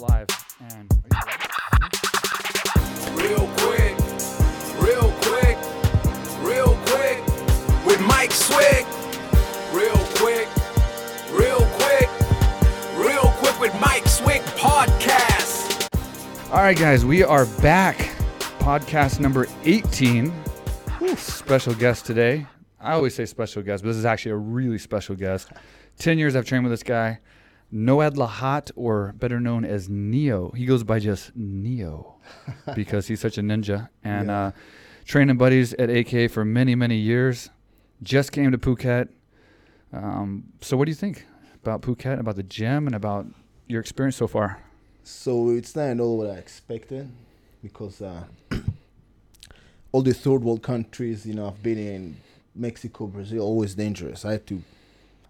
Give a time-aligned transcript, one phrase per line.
[0.00, 0.26] live
[0.70, 0.90] and
[3.14, 3.96] Real quick,
[4.80, 5.56] real quick,
[6.42, 8.86] real quick with Mike Swick.
[9.72, 10.48] Real quick,
[11.32, 12.08] real quick,
[12.96, 15.88] real quick with Mike Swick podcast.
[16.50, 17.98] all right guys we are back.
[18.58, 20.30] Podcast number 18
[20.98, 22.46] Whew, special guest today.
[22.80, 25.50] I always say special guest but this is actually a really special guest.
[25.98, 27.18] 10 years i've trained with this guy
[27.72, 30.50] noad lahat or better known as neo.
[30.50, 32.16] He goes by just neo
[32.74, 33.88] because he's such a ninja.
[34.04, 34.38] And Yeah.
[34.46, 34.50] uh,
[35.04, 37.50] training buddies at ak for many many years.
[38.02, 39.08] Just came to phuket.
[39.92, 41.26] Um, so what do you think
[41.62, 43.26] about phuket about the gym and about
[43.68, 44.58] your experience so far?
[45.04, 47.08] So it's not at all what I expected
[47.62, 48.24] because uh,
[49.92, 52.16] all the third world countries, you know, I've been in
[52.54, 54.24] Mexico, Brazil, always dangerous.
[54.24, 54.62] I had to,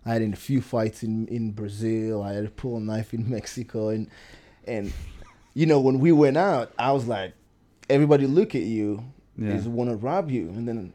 [0.04, 2.22] I had in a few fights in, in Brazil.
[2.22, 4.08] I had a pull knife in Mexico, and
[4.66, 4.92] and
[5.54, 7.34] you know when we went out, I was like,
[7.88, 9.04] everybody look at you,
[9.36, 9.50] Yeah.
[9.54, 10.92] is want to rob you, and then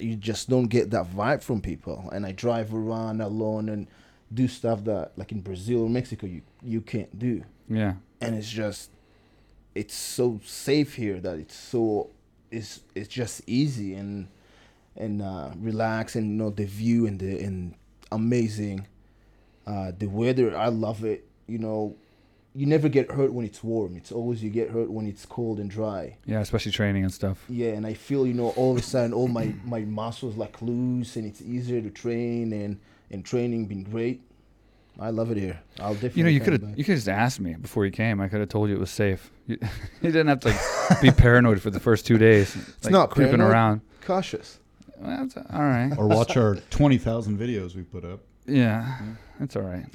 [0.00, 2.08] you just don't get that vibe from people.
[2.12, 3.86] And I drive around alone and
[4.32, 8.50] do stuff that like in Brazil or Mexico you you can't do yeah and it's
[8.50, 8.90] just
[9.76, 12.10] it's so safe here that it's so
[12.50, 14.26] it's it's just easy and
[14.96, 17.74] and uh relax and you know the view and the and
[18.14, 18.86] amazing
[19.66, 21.94] uh the weather i love it you know
[22.56, 25.58] you never get hurt when it's warm it's always you get hurt when it's cold
[25.58, 27.44] and dry Yeah, especially training and stuff.
[27.48, 30.60] yeah and i feel you know all of a sudden all my my muscles like
[30.62, 32.78] loose and it's easier to train and
[33.10, 34.20] and training been great
[35.00, 37.40] i love it here i'll definitely You know, you could have you could just asked
[37.40, 38.20] me before you came.
[38.20, 39.30] I could have told you it was safe.
[39.48, 39.58] You,
[40.02, 42.54] you didn't have to like, be paranoid for the first two days.
[42.56, 43.50] It's not creeping paranoid.
[43.52, 43.80] around.
[44.02, 44.60] cautious
[44.98, 45.92] Well, that's all right.
[45.96, 48.20] or watch our 20,000 videos we put up.
[48.46, 48.98] Yeah,
[49.40, 49.86] that's all right.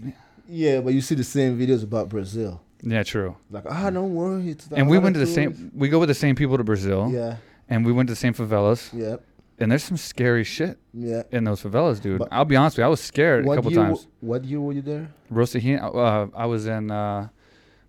[0.47, 2.61] Yeah, but you see the same videos about Brazil.
[2.81, 3.36] Yeah, true.
[3.52, 4.50] Like, ah, don't worry.
[4.52, 5.72] It's And we went to the tourist." same.
[5.75, 7.38] We go with the same people to Brazil, Yeah,
[7.69, 8.89] and we went to the same favelas.
[8.94, 9.17] yeah,
[9.59, 11.23] And there's some scary shit yeah.
[11.31, 12.19] in those favelas, dude.
[12.19, 12.85] But- I'll be honest with you.
[12.85, 14.07] I was scared a What couple year, times.
[14.22, 15.09] What year were you there?
[15.31, 16.90] Rocinha, uh, I was in.
[16.90, 17.28] Uh,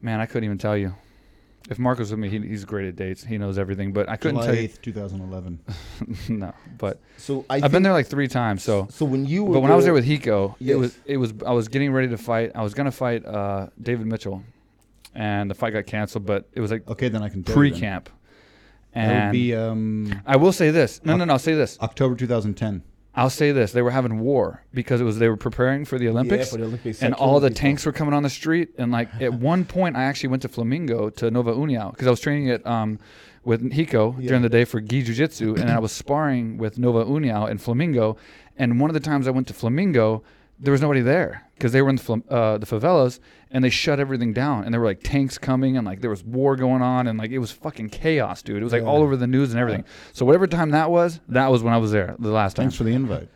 [0.03, 0.95] man, I couldn't even tell you.
[1.69, 3.23] If Marco's with me, he, he's great at dates.
[3.23, 4.69] He knows everything, but I couldn't July tell you.
[4.69, 5.61] 8th, 2011.
[6.31, 8.63] no, but So I I've been think- there like three times.
[8.65, 10.77] So, So when you were but when I was there with Hiko, it Yes.
[10.79, 12.53] was it was I was getting ready to fight.
[12.55, 14.43] I was gonna fight uh, David Mitchell,
[15.15, 16.25] and the fight got canceled.
[16.27, 17.73] But it was like Okay, then I can tell you then.
[17.73, 18.05] pre-camp,
[18.95, 21.01] That would and be um, I will say this.
[21.05, 21.35] No, no, no.
[21.35, 21.79] I'll say this.
[21.81, 22.83] October 2010.
[23.21, 23.73] I'll say this.
[23.73, 26.47] They were having war because it was they were preparing for the Olympics.
[26.47, 27.03] Yeah, for the Olympics.
[27.03, 30.05] and all the tanks were coming on the street and like at one point i
[30.05, 32.99] actually went to Flamengo to nova uniao because i was training at um
[33.45, 34.29] with hiko Yeah.
[34.29, 38.17] during the day for gi jiu-jitsu and i was sparring with nova uniao in Flamengo
[38.57, 40.23] and one of the times i went to Flamengo
[40.59, 43.69] there was nobody there because they were in the, flam- uh, the favelas and they
[43.71, 46.81] shut everything down and there were like tanks coming and like there was war going
[46.83, 49.51] on and like it was fucking chaos dude it was like all over the news
[49.53, 49.85] and everything
[50.15, 52.77] so whatever time that was that was when i was there the last time Thanks
[52.77, 53.29] for the invite.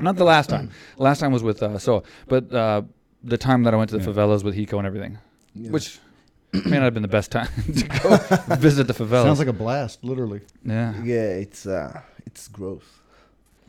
[0.00, 0.70] not the last time.
[0.96, 2.82] Last time was with uh, so, but uh,
[3.24, 4.16] the time that I went to the Yeah.
[4.16, 5.18] favelas with Hiko and everything,
[5.54, 5.70] Yeah.
[5.70, 5.98] which
[6.52, 7.48] may not have been the best time
[7.80, 9.24] to go visit the favelas.
[9.24, 10.40] Sounds like a blast, literally.
[10.64, 10.94] yeah.
[11.02, 12.84] yeah, it's uh, it's gross.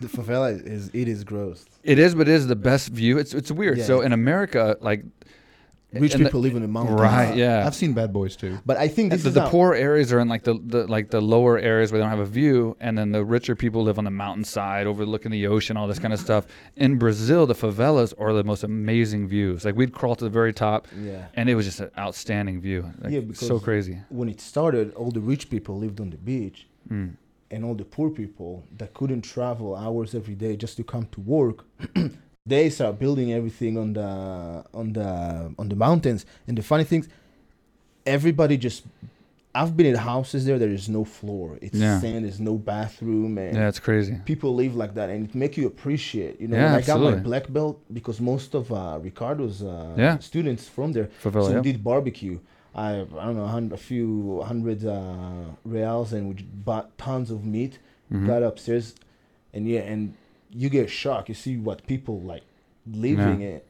[0.00, 1.64] the favela is it is gross.
[1.84, 3.18] It is, but it is the best view.
[3.18, 3.78] It's it's weird.
[3.78, 3.84] Yeah.
[3.84, 5.04] So in America, like
[5.92, 6.98] Rich and the- people live in the mountains.
[7.00, 7.36] right?
[7.36, 7.64] Yeah.
[7.64, 8.58] I've seen Bad Boys too.
[8.66, 10.88] But I think this the, is the how- poor areas are in like the, the
[10.88, 13.84] like the lower areas where they don't have a view, and then the richer people
[13.84, 16.46] live on the mountainside, overlooking the ocean, all this kind of stuff.
[16.74, 19.64] In Brazil, the favelas are the most amazing views.
[19.64, 21.26] Like we'd crawl to the very top, Yeah.
[21.34, 22.90] and it was just an outstanding view.
[23.00, 23.98] Like, Yeah, so crazy.
[24.08, 26.66] When it started, all the rich people lived on the beach.
[26.90, 27.14] Mm.
[27.54, 31.20] And all the poor people that couldn't travel hours every day just to come to
[31.20, 31.58] work
[32.54, 34.08] they start building everything on the
[34.80, 35.08] on the
[35.60, 37.06] on the mountains and the funny things
[38.16, 38.80] everybody just
[39.54, 42.00] i've been in houses there there is no floor it's Yeah.
[42.00, 44.14] sand there's no bathroom and Yeah, it's crazy.
[44.32, 47.14] people live like that and it make you appreciate you know Yeah, i got my
[47.28, 50.18] black belt because most of uh, ricardo's uh, Yeah.
[50.30, 52.38] students from there Favela, so we did barbecue.
[52.74, 57.30] I I don't know a, hun- a few hundred uh, reals and we bought tons
[57.30, 57.78] of meat.
[58.12, 58.26] Mhm.
[58.26, 58.94] Got upstairs,
[59.52, 60.14] and yeah, and
[60.50, 61.28] you get shocked.
[61.28, 62.42] You see what people like
[62.86, 63.48] living Yeah.
[63.48, 63.66] it,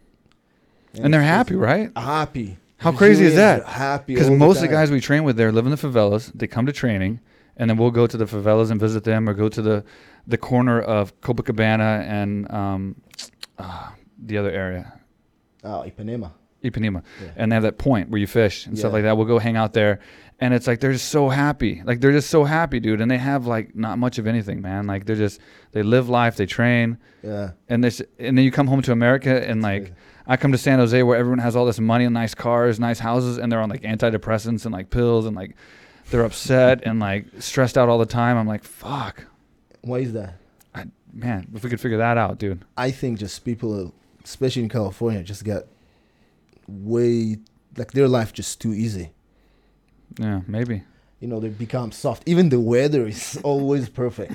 [0.95, 1.91] and they're happy, right?
[1.97, 2.59] Happy.
[2.79, 3.65] How crazy is that?
[3.65, 4.15] Happy.
[4.15, 6.33] Because most of the guys we train with there live in the favelas.
[6.35, 7.21] They come to training,
[7.57, 9.85] and then we'll go to the favelas and visit them, or go to the
[10.27, 12.97] the corner of Copacabana and um,
[13.59, 15.01] uh, the other area,
[15.63, 16.33] Oh, Ipanema.
[16.65, 17.29] Ipanema, Yeah.
[17.37, 19.17] and they have that point where you fish and stuff like that.
[19.17, 20.01] We'll go hang out there,
[20.41, 21.83] and it's like they're just so happy.
[21.85, 23.01] Like they're just so happy, dude.
[23.01, 24.87] And they have like not much of anything, man.
[24.87, 25.41] Like they're just
[25.73, 27.51] they live life, they train, Yeah.
[27.69, 29.83] and this, and then you come home to America and like.
[29.83, 29.95] crazy.
[30.27, 32.99] I come to San Jose where everyone has all this money and nice cars, nice
[32.99, 35.55] houses, and they're on like antidepressants and like pills and like
[36.11, 38.39] they're upset and like stressed out all the time.
[38.39, 39.27] I'm like, fuck,
[39.83, 40.37] Why is that?
[41.13, 42.65] man, if we could figure that out, dude.
[42.77, 43.93] I think just people,
[44.25, 45.65] especially in California, just got
[46.69, 47.39] way
[47.77, 49.11] like their life just too easy.
[50.19, 50.83] Yeah, maybe.
[51.21, 52.23] You know, they become soft.
[52.27, 54.33] Even the weather is always perfect.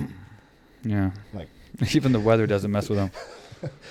[0.84, 1.12] Yeah.
[1.32, 1.48] Like-
[1.94, 3.10] even the weather doesn't mess with them.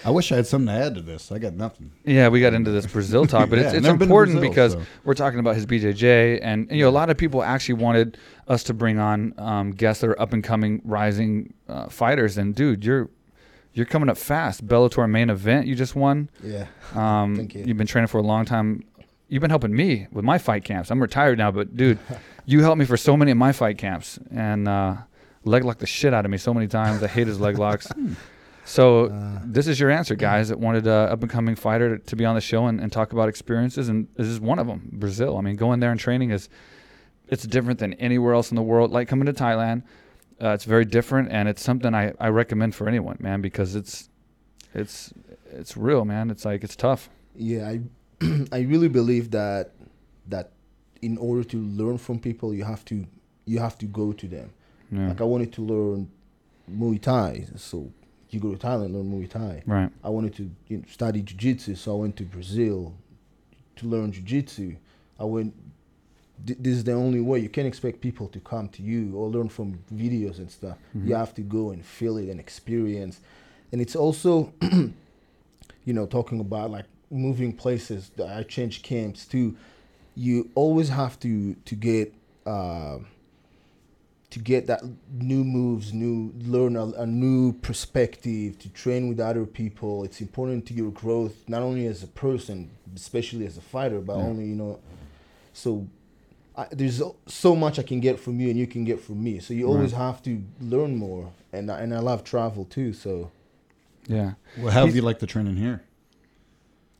[0.05, 1.31] I wish I had something to add to this.
[1.31, 1.91] I got nothing.
[2.03, 4.37] Yeah, we got into this Brazil talk, but it's, Yeah, it's never been to important
[4.39, 4.81] Brazil, because so.
[5.03, 8.63] we're talking about his BJJ, and you know a lot of people actually wanted us
[8.63, 12.37] to bring on um, guests that are up and coming, rising uh, fighters.
[12.39, 13.09] And dude, you're
[13.79, 14.67] you're coming up fast.
[14.67, 16.29] Bellator main event you just won.
[16.43, 16.67] Yeah.
[16.93, 17.63] Um, Thank you.
[17.65, 18.83] You've been training for a long time.
[19.29, 20.91] You've been helping me with my fight camps.
[20.91, 21.97] I'm retired now, but dude,
[22.45, 24.97] you helped me for so many of my fight camps and uh,
[25.45, 27.01] leg locked the shit out of me so many times.
[27.01, 27.87] I hate his leg locks.
[28.65, 32.15] So Uh, this is your answer, guys, that wanted a up and coming fighter to
[32.15, 34.89] be on the show and, and talk about experiences, and this is one of them.
[34.93, 35.37] Brazil.
[35.37, 36.49] I mean, going there and training is
[37.29, 38.91] it's different than anywhere else in the world.
[38.91, 39.81] Like coming to Thailand,
[40.41, 44.09] uh, it's very different, and it's something I, I recommend for anyone, man, because it's
[44.73, 45.13] it's
[45.51, 46.29] it's real, man.
[46.29, 47.09] It's like it's tough.
[47.35, 47.81] yeah, I
[48.51, 49.71] I really believe that
[50.27, 50.51] that
[51.01, 53.05] in order to learn from people, you have to
[53.45, 54.51] you have to go to them.
[54.91, 55.07] Yeah.
[55.09, 56.09] Like I wanted to learn
[56.71, 57.91] Muay Thai, so
[58.29, 59.63] you go to Thailand learn Muay Thai.
[59.65, 59.89] right.
[60.03, 62.93] I wanted to you know, study jiu-jitsu, so I went to Brazil
[63.77, 64.75] to learn jiu-jitsu.
[65.19, 65.53] I went.
[66.45, 67.39] Th- This is the only way.
[67.39, 70.77] You can't expect people to come to you or learn from videos and stuff.
[70.93, 73.19] You have to go and feel it and experience.
[73.71, 78.11] And it's also, you know, talking about like moving places.
[78.23, 79.55] I changed camps too.
[80.15, 82.13] You always have to to get.
[82.45, 82.99] Uh,
[84.31, 89.43] to get that new moves, new learn a, a new perspective, to train with other
[89.45, 90.03] people.
[90.03, 94.17] It's important to your growth, not only as a person, especially as a fighter, but
[94.17, 94.23] Yeah.
[94.25, 94.79] only you know.
[95.53, 95.87] So
[96.59, 99.23] I, there's so- so much I can get from you, and you can get from
[99.23, 99.39] me.
[99.39, 102.91] So you always have to learn more, and I- and I love travel too.
[102.93, 103.31] So
[104.07, 104.33] Yeah.
[104.57, 105.83] Well, how do you like the training here?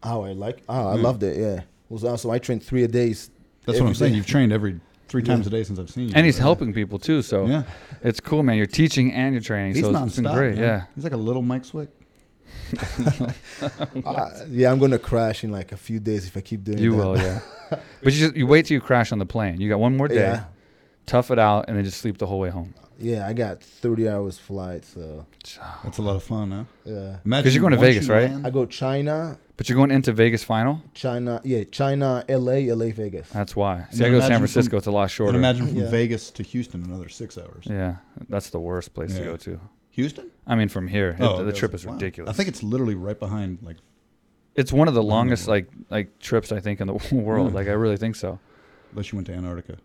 [0.04, 1.02] oh, I like oh, I Yeah.
[1.02, 1.38] loved it.
[1.38, 2.32] Yeah, it was awesome.
[2.32, 3.30] I trained three a days.
[3.66, 4.12] That's what I'm every saying.
[4.14, 4.18] day.
[4.18, 4.80] You've trained every
[5.10, 5.34] three Yeah.
[5.34, 6.14] times a day since I've seen you.
[6.16, 6.44] And he's Yeah.
[6.44, 7.64] helping people too, so Yeah,
[8.04, 8.56] it's cool, man.
[8.58, 10.08] You're teaching and you're training, he's so it's- nonstop.
[10.08, 10.56] it's been great.
[10.56, 10.64] man.
[10.64, 10.84] Yeah.
[10.96, 11.90] he's like a little Mike Swick.
[14.06, 16.82] Uh, yeah, I'm gonna crash in like a few days if I keep doing it.
[16.82, 16.98] You that.
[16.98, 17.40] will, yeah.
[18.04, 19.60] but you just you wait till you crash on the plane.
[19.60, 20.44] You got one more day, Yeah.
[21.06, 22.74] tough it out, and then just sleep the whole way home.
[23.02, 25.26] Yeah, I got 30 hours flight, so
[25.84, 26.64] That's a lot of fun, huh?
[26.86, 27.18] yeah.
[27.26, 28.30] Imagine you're going to Vegas, right?
[28.30, 30.82] land- I go China, But you're going into Vegas final.
[30.94, 33.30] China, yeah, China, LA, LA, Vegas.
[33.30, 33.86] That's why.
[33.90, 34.72] And See, I go to San Francisco.
[34.72, 35.38] from- it's a lot and shorter.
[35.38, 35.90] imagine from Yeah.
[35.90, 37.66] Vegas to Houston, another six hours.
[37.66, 37.98] yeah,
[38.28, 39.60] that's the worst place to go to.
[39.92, 40.32] Houston?
[40.48, 41.60] I mean, from here, it- Oh, the okay.
[41.60, 41.94] trip is Wow.
[41.94, 42.30] ridiculous.
[42.30, 43.78] I think it's literally right behind, like,
[44.56, 45.78] it's one of the longest Unbelievable.
[45.90, 47.54] like like trips I think in the world.
[47.54, 48.40] Like I really think so.
[48.92, 49.78] unless you went to Antarctica.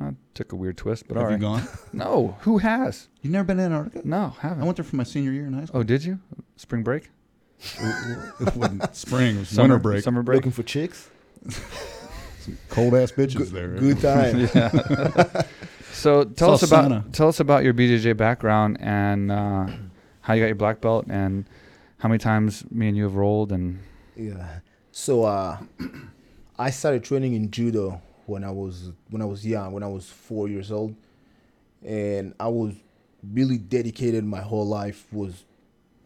[0.00, 1.64] Uh, took a weird twist, but Have all you gone?
[1.92, 3.08] No, who has?
[3.20, 4.06] You've never been to Antarctica?
[4.06, 4.62] No, haven't.
[4.62, 5.80] I went there for my senior year in high school.
[5.80, 6.20] oh, did you?
[6.56, 7.10] Spring break?
[7.60, 10.04] it wasn't spring, it was Summer winter break.
[10.04, 10.36] Summer break.
[10.36, 11.10] Looking for chicks?
[12.68, 13.68] Cold ass bitches Good, there.
[13.76, 14.48] good time.
[14.54, 15.42] yeah.
[15.92, 17.04] So tell us about Santa.
[17.12, 19.66] tell us about your BJJ background and uh,
[20.20, 21.44] how you got your black belt and
[21.98, 23.80] how many times me and you have rolled and
[24.16, 24.60] Yeah.
[24.92, 25.58] So uh,
[26.58, 30.08] I started training in judo when I was when I was young, when I was
[30.08, 30.94] four years old,
[31.84, 32.74] and I was
[33.32, 34.24] really dedicated.
[34.24, 35.44] My whole life was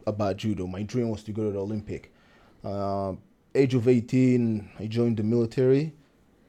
[0.07, 0.67] about judo.
[0.67, 2.11] My dream was to go to the Olympic.
[2.63, 3.13] Uh,
[3.53, 5.93] age of eighteen, I joined the military.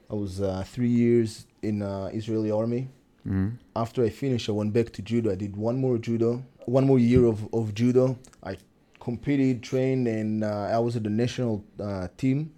[0.09, 2.89] I was uh, three years in uh, Israeli army.
[3.27, 5.31] Mm, after I finished, I went back to judo.
[5.31, 8.17] I did one more judo, one more year of, of judo.
[8.43, 8.57] I
[8.99, 12.53] competed, trained, and uh, I was at the national uh, team,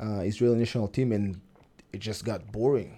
[0.00, 1.40] uh, Israeli national team, and
[1.92, 2.96] it just got boring.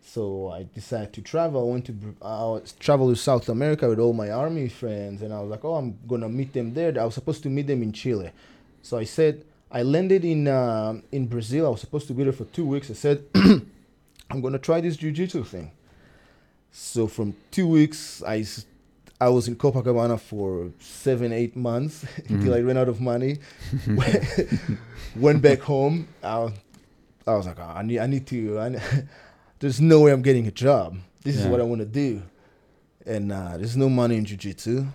[0.00, 1.68] So I decided to travel.
[1.68, 5.40] I went to uh, travel to South America with all my army friends, and I
[5.40, 7.92] was like, "Oh, I'm gonna meet them there." I was supposed to meet them in
[7.92, 8.30] Chile,
[8.82, 11.66] so I said I landed in uh, in Brazil.
[11.66, 12.90] I was supposed to be there for two weeks.
[12.90, 13.24] I said,
[14.30, 15.70] "I'm gonna try this jiu-jitsu thing."
[16.72, 18.44] So from two weeks, I,
[19.20, 23.38] I was in Copacabana for seven, eight months until I ran out of money.
[25.16, 26.08] Went back home.
[26.22, 26.52] I,
[27.26, 28.58] I was like, "Oh, I need, I need to.
[28.58, 28.80] I ne-
[29.58, 30.98] there's no way I'm getting a job.
[31.22, 32.22] This is what I want to do,
[33.04, 34.86] and uh, there's no money in jiu-jitsu.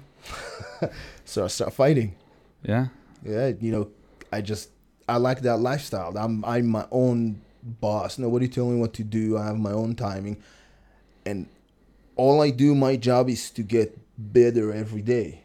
[1.26, 2.16] so I start fighting.
[2.64, 2.88] yeah
[3.26, 3.90] Yeah, you know,
[4.32, 4.70] I just
[5.10, 6.16] I like that lifestyle.
[6.18, 8.18] I'm I'm my own boss.
[8.18, 9.38] Nobody telling me what to do.
[9.38, 10.42] I have my own timing,
[11.26, 11.48] and
[12.16, 15.44] all I do, my job is to get better every day,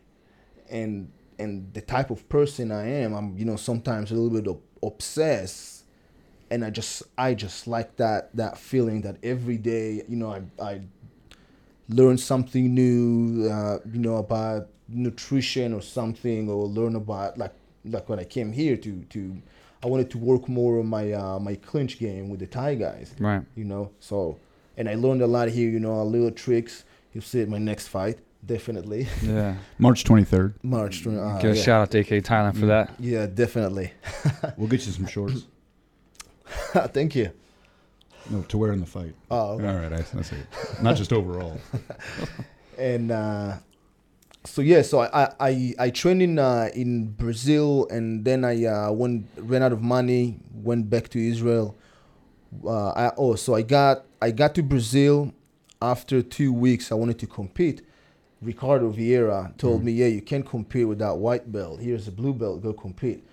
[0.68, 4.48] and and the type of person I am, I'm you know sometimes a little bit
[4.48, 5.84] ob- obsessed,
[6.50, 10.42] and I just I just like that that feeling that every day you know I
[10.62, 10.80] I
[11.88, 17.54] learn something new, uh, you know about nutrition or something, or learn about like
[17.84, 19.42] like when I came here to to
[19.86, 23.14] I wanted to work more on my uh, my clinch game with the Thai guys
[23.20, 23.42] Right.
[23.54, 23.90] you know.
[24.00, 24.36] So,
[24.76, 26.84] and I learned a lot here, you know, a little tricks.
[27.12, 29.06] You'll see it my next fight, definitely.
[29.22, 29.54] Yeah.
[29.78, 30.54] March 23rd.
[30.62, 31.02] March.
[31.04, 31.62] twen- Uh, Give a yeah.
[31.62, 32.86] shout out to AK Thailand for that.
[32.98, 33.92] Yeah, definitely.
[34.58, 35.46] We'll get you some shorts.
[36.96, 37.30] Thank you.
[38.30, 39.14] No, to wear in the fight.
[39.30, 39.64] Oh, All okay.
[39.66, 40.36] right, I, I see.
[40.82, 41.60] Not just overall.
[42.76, 43.56] and uh,
[44.46, 48.92] so yeah, so I I, I, trained in uh, in Brazil, and then I uh,
[48.92, 51.76] went ran out of money, went back to Israel.
[52.64, 55.32] Uh, I, oh, so I got I got to Brazil
[55.82, 56.90] after two weeks.
[56.90, 57.82] I wanted to compete.
[58.40, 61.80] Ricardo Vieira told me, "Yeah, you can't compete with that white belt.
[61.80, 62.62] Here's a blue belt.
[62.62, 63.24] Go compete."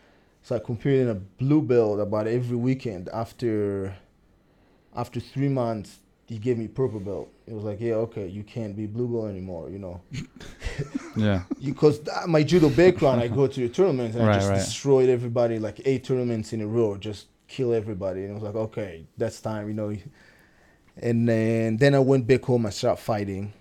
[0.42, 3.10] So I competed in a blue belt about every weekend.
[3.10, 3.96] After
[4.96, 7.33] after three months, he gave me purple belt.
[7.46, 10.02] It was like, "Yeah, okay, you can't be blue belt anymore." You know,
[11.16, 11.44] Yeah.
[11.64, 14.56] because my judo background, I go to the tournaments and I just right.
[14.56, 18.22] destroyed everybody like eight tournaments in a row, just kill everybody.
[18.22, 19.96] And it was like, okay, that's time, you know.
[20.98, 22.66] And then then I went back home.
[22.66, 23.54] I started fighting,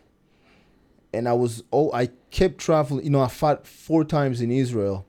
[1.12, 3.04] and I was oh I kept traveling.
[3.04, 5.06] You know, I fought four times in Israel.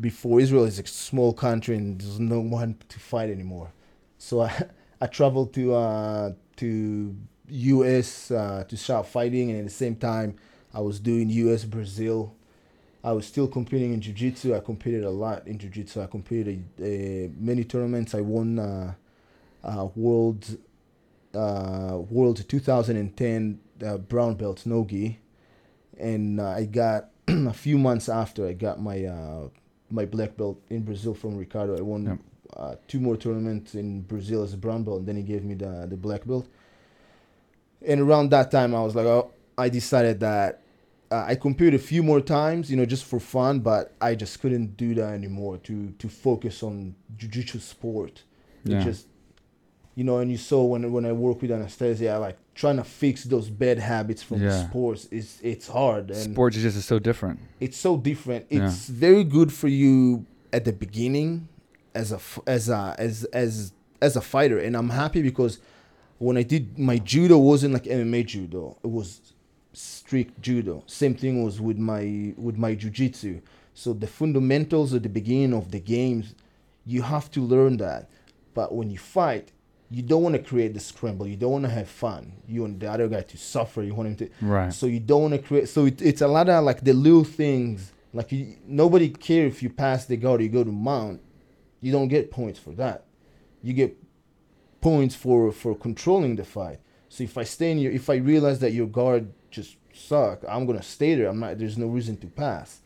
[0.00, 3.72] Before Israel is a small country and there's no one to fight anymore,
[4.18, 4.66] so I
[5.00, 7.16] I traveled to uh, to
[7.48, 8.30] U.S.
[8.30, 10.36] Uh, to start fighting, and at the same time
[10.74, 11.64] I was doing U.S.
[11.64, 12.34] Brazil.
[13.04, 14.54] I was still competing in jiu-jitsu.
[14.54, 16.02] I competed a lot in jiu-jitsu.
[16.02, 18.14] I competed uh, many tournaments.
[18.16, 18.94] I won uh,
[19.62, 20.58] uh, world
[21.34, 25.18] uh, world 2010 uh, brown belt nogi,
[25.98, 29.48] and uh, I got a few months after I got my uh,
[29.90, 31.76] my black belt in Brazil from Ricardo.
[31.78, 32.18] I won Yep.
[32.56, 35.54] uh, two more tournaments in Brazil as a brown belt, and then he gave me
[35.54, 36.48] the the black belt.
[37.84, 40.62] And around that time, I was like, oh, I decided that
[41.10, 44.40] uh, I competed a few more times, you know, just for fun, but I just
[44.40, 48.24] couldn't do that anymore to to focus on jiu-jitsu sport.
[48.64, 48.80] It Yeah.
[48.84, 49.06] just,
[49.94, 53.22] you know, and you saw when when I work with Anastasia, like trying to fix
[53.24, 54.66] those bad habits from Yeah.
[54.68, 57.38] sports is it's hard and Sport jiu-jitsu is so different.
[57.60, 58.46] it's so different.
[58.50, 58.66] Yeah.
[58.66, 61.46] It's very good for you at the beginning
[61.94, 62.18] as a
[62.48, 65.58] as a as as as a fighter, and I'm happy because
[66.18, 68.78] when I did my judo wasn't like MMA judo.
[68.82, 69.34] It was
[69.72, 70.82] strict judo.
[70.86, 73.42] Same thing was with my with my jujitsu.
[73.74, 76.34] So the fundamentals at the beginning of the games,
[76.86, 78.08] you have to learn that.
[78.54, 79.52] But when you fight,
[79.90, 81.26] you don't want to create the scramble.
[81.26, 82.32] You don't want to have fun.
[82.48, 83.82] You want the other guy to suffer.
[83.82, 84.30] You want him to.
[84.40, 84.72] Right.
[84.72, 85.68] So you don't want to create.
[85.68, 87.92] So it, it's a lot of like the little things.
[88.14, 91.20] Like you, nobody care if you pass the guard, you go to mount.
[91.82, 93.04] You don't get points for that.
[93.62, 93.96] You get
[94.86, 96.78] points for for controlling the fight.
[97.08, 100.64] So if I stay in your, if I realize that your guard just suck, I'm
[100.64, 101.28] gonna stay there.
[101.28, 101.58] I'm not.
[101.58, 102.82] There's no reason to pass.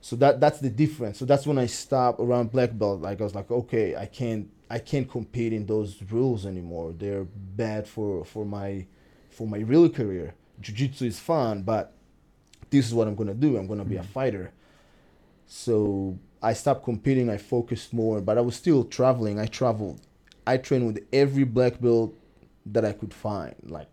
[0.00, 1.18] So that that's the difference.
[1.18, 3.02] So that's when I stopped around black belt.
[3.02, 6.94] Like I was like, okay, I can't I can't compete in those rules anymore.
[6.96, 7.26] They're
[7.64, 8.86] bad for for my
[9.28, 10.34] for my real career.
[10.62, 11.92] Jiu-jitsu is fun, but
[12.70, 13.58] this is what I'm gonna do.
[13.58, 14.14] I'm gonna be a mm.
[14.16, 14.52] fighter.
[15.46, 17.28] So I stopped competing.
[17.28, 19.38] I focused more, but I was still traveling.
[19.38, 20.00] I traveled.
[20.46, 22.14] I trained with every black belt
[22.66, 23.54] that I could find.
[23.64, 23.88] Like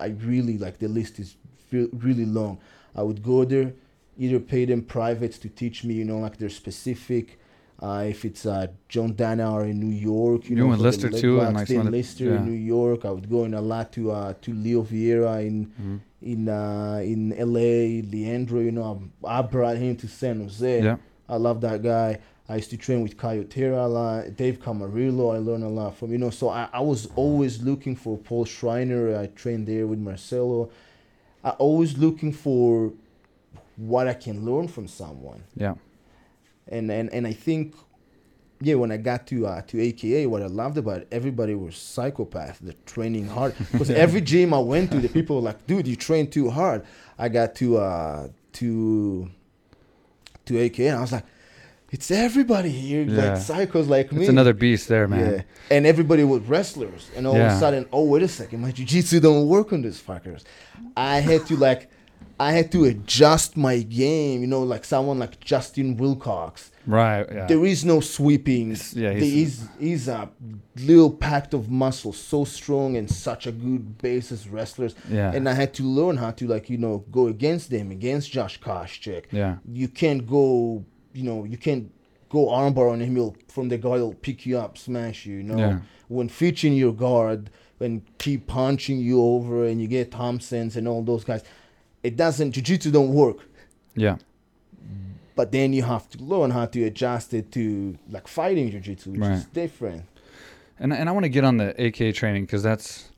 [0.00, 1.36] I really like the list is
[1.72, 2.58] really long.
[2.94, 3.72] I would go there,
[4.18, 7.38] either pay them privates to teach me, you know, like their specific.
[7.82, 10.88] Uh, if it's uh, John Danaher in New York, you You know, went for the
[10.90, 12.36] Lister too, and, like, then some of the- Lister yeah.
[12.36, 13.04] in New York.
[13.04, 16.00] I would go in a lot to uh, to Leo Vieira in Mhm.
[16.22, 18.00] in uh, in L.A.
[18.02, 20.82] Leandro, you know, I, I brought him to San Jose.
[20.82, 20.96] Yeah.
[21.28, 22.20] I love that guy.
[22.48, 24.36] I used to train with Coyotera a lot.
[24.36, 26.12] Dave Camarillo, I learned a lot from.
[26.12, 29.16] You know, so I, I was always looking for Paul Schreiner.
[29.18, 30.70] I trained there with Marcelo.
[31.42, 32.92] I always looking for
[33.76, 35.42] what I can learn from someone.
[35.56, 35.74] Yeah.
[36.68, 37.74] And and, and I think,
[38.60, 41.76] yeah, when I got to uh, to AKA, what I loved about it, everybody was
[41.76, 42.58] psychopath.
[42.60, 45.96] They're training hard because every gym I went to, the people were like, "Dude, you
[45.96, 46.84] train too hard."
[47.18, 49.30] I got to uh, to
[50.44, 51.24] to AKA, and I was like,
[51.94, 53.16] "It's everybody here, Yeah.
[53.22, 55.20] like psychos like me." It's another beast there, man.
[55.26, 58.70] Yeah, and everybody was wrestlers, and all of a sudden, oh wait a second, my
[58.76, 60.42] jiu-jitsu don't work on these fuckers.
[60.96, 61.82] I had to like,
[62.48, 66.70] I had to adjust my game, you know, like someone like Justin Wilcox.
[66.86, 67.24] Right.
[67.32, 67.46] Yeah.
[67.50, 68.68] There is no sweeping.
[68.92, 70.22] yeah, There he's- is he's a
[70.90, 74.94] little packed of muscle, so strong and such a good basis wrestlers.
[75.18, 75.32] Yeah.
[75.36, 78.56] And I had to learn how to like you know go against them, against Josh
[78.66, 79.24] Koscheck.
[79.30, 79.52] Yeah.
[79.80, 81.90] You can't go, you know, you can't
[82.28, 83.14] go armbar on him.
[83.16, 85.36] He'll from the guard, he'll pick you up, smash you.
[85.36, 85.78] You know, Yeah.
[86.08, 91.02] when featuring your guard and keep punching you over, and you get Thompsons and all
[91.02, 91.42] those guys,
[92.02, 92.52] it doesn't.
[92.52, 93.38] Jiu-jitsu don't work
[93.94, 94.16] yeah.
[95.36, 99.20] but then you have to learn how to adjust it to like fighting jiu-jitsu which
[99.22, 100.02] is different
[100.78, 103.10] And and I want to get on the AK training because that's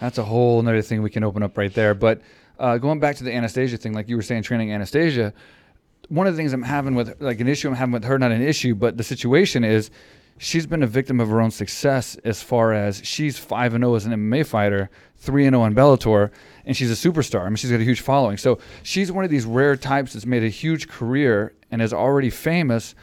[0.00, 1.94] that's a whole another thing we can open up right there.
[1.94, 2.20] But
[2.58, 5.32] uh, going back to the Anastasia thing, like you were saying, training Anastasia,
[6.12, 8.32] one of the things I'm having with like an issue I'm having with her, not
[8.32, 9.90] an issue, but the situation is
[10.36, 13.94] she's been a victim of her own success as far as she's five and zero
[13.94, 16.30] as an MMA fighter, three and oh zero on Bellator,
[16.66, 17.46] and she's a superstar.
[17.46, 18.36] I mean, she's got a huge following.
[18.36, 22.28] So she's one of these rare types that's made a huge career and is already
[22.28, 22.94] famous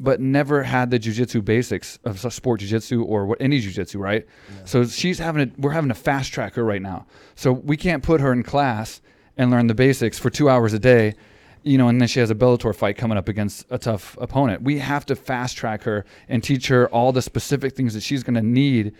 [0.00, 4.26] but never had the jujitsu basics of sport jujitsu or what any jujitsu, right?
[4.64, 7.06] So she's having to, we're having to fast track her right now.
[7.34, 9.00] So we can't put her in class
[9.36, 11.14] and learn the basics for two hours a day,
[11.62, 14.62] you know, and then she has a Bellator fight coming up against a tough opponent.
[14.62, 18.22] We have to fast track her and teach her all the specific things that she's
[18.22, 18.94] going to need.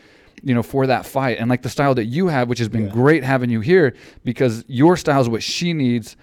[0.45, 2.89] You know, for that fight, and like the style that you have, which has been
[2.89, 6.17] great having you here, because your style is what she needs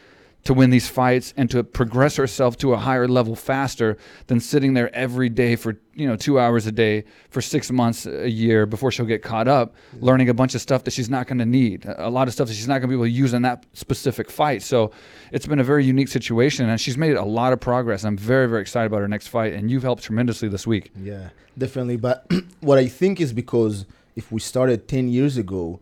[0.46, 3.98] to win these fights and to progress herself to a higher level faster
[4.28, 8.06] than sitting there every day for you know two hours a day for six months
[8.06, 11.28] a year before she'll get caught up learning a bunch of stuff that she's not
[11.28, 13.06] going to need a a lot of stuff that she's not going to be able
[13.06, 14.62] to use in that specific fight.
[14.62, 14.92] So
[15.32, 18.06] it's been a very unique situation and she's made a lot of progress.
[18.06, 20.92] I'm very very excited about her next fight and you've helped tremendously this week.
[20.96, 21.98] Yeah definitely.
[21.98, 23.86] But what i think is because
[24.16, 25.80] if we started 10 years ago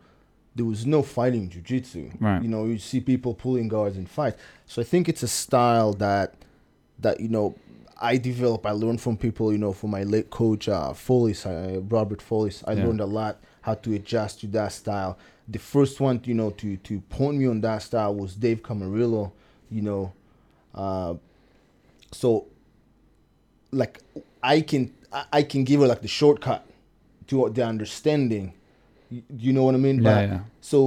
[0.56, 2.12] there was no fighting jiu-jitsu.
[2.20, 2.42] Right.
[2.44, 4.38] you know you see people pulling guards in fights.
[4.66, 6.36] So i think it's a style that
[7.00, 7.56] that you know
[8.02, 11.80] i developed i learned from people you know from my late coach uh follis uh,
[11.82, 12.64] robert follis.
[12.68, 12.86] I Yeah.
[12.86, 15.18] learned a lot how to adjust to that style.
[15.48, 19.32] The first one you know to to point me on that style was dave camarillo
[19.72, 20.14] you know
[20.76, 21.14] uh
[22.12, 22.46] so
[23.72, 24.00] like
[24.44, 26.66] i can I- i can give her like the shortcut
[27.28, 28.54] to the understanding
[29.14, 30.40] you, you know what i mean Yeah, But- yeah.
[30.72, 30.80] so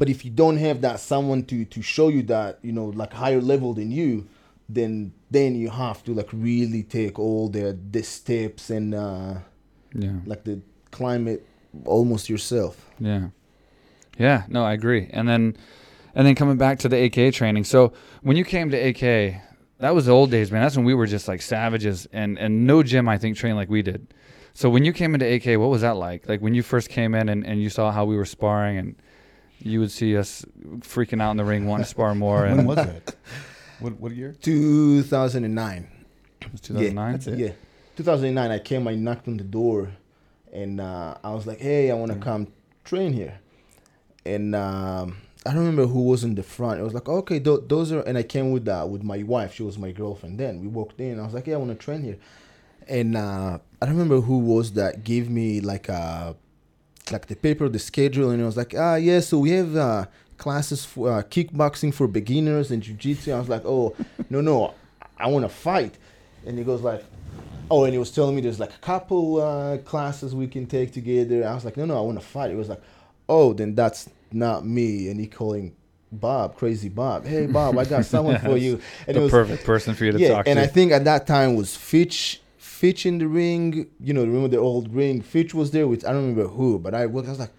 [0.00, 3.12] but if you don't have that someone to to show you that you know like
[3.24, 4.10] higher level than you
[4.76, 4.92] then
[5.36, 9.34] then you have to like really take all the the steps and uh
[10.04, 10.56] yeah like the
[10.98, 11.40] climate
[11.96, 12.74] almost yourself
[13.10, 13.28] Yeah.
[14.18, 15.08] Yeah, no, I agree.
[15.16, 15.56] And then
[16.14, 17.64] and then coming back to the AK training.
[17.64, 19.02] So when you came to AK,
[19.78, 20.60] that was the old days, man.
[20.62, 23.70] That's when we were just like savages and and no gym I think trained like
[23.70, 24.00] we did.
[24.54, 26.28] So when you came into AK, what was that like?
[26.28, 28.94] Like when you first came in and, and you saw how we were sparring and
[29.60, 30.44] you would see us
[30.80, 33.14] freaking out in the ring wanting to spar more When and was that?
[33.80, 34.34] What, what year?
[34.40, 35.88] 2009
[36.40, 37.12] it was 2009.
[37.12, 37.38] that's it.
[37.38, 37.52] yeah
[37.96, 39.90] 2009 i came i knocked on the door
[40.52, 42.48] and uh i was like hey i want to come
[42.84, 43.38] train here
[44.24, 46.78] and um I don't remember who was in the front.
[46.78, 49.54] It was like, okay, th- those are, and I came with uh, with my wife.
[49.54, 50.60] She was my girlfriend then.
[50.60, 51.18] We walked in.
[51.18, 52.16] I was like, yeah, I want to train here,
[52.88, 56.36] and uh, I don't remember who was that gave me like a
[57.10, 60.06] like the paper, the schedule, and it was like, ah, yeah, so we have uh,
[60.38, 63.32] classes for uh, kickboxing for beginners and jiu-jitsu.
[63.32, 63.94] I was like, oh,
[64.30, 64.74] no, no,
[65.18, 65.98] I want to fight,
[66.46, 67.04] and he goes like,
[67.70, 70.92] oh, and he was telling me there's like a couple uh, classes we can take
[70.92, 71.46] together.
[71.46, 72.50] I was like, no, no, I want to fight.
[72.50, 72.82] He was like,
[73.28, 75.74] oh, then that's not me, and he calling.
[76.14, 77.24] Bob, crazy Bob.
[77.24, 78.78] Hey Bob, I got someone for you.
[79.06, 80.62] And the it was perfect person for you to yeah, talk and to.
[80.62, 82.41] I think at that time was Fitch,
[82.82, 83.86] Fitch in the ring.
[84.00, 85.22] You know, remember the old ring?
[85.22, 87.52] Fitch was there with I don't remember who, but I was, I was like,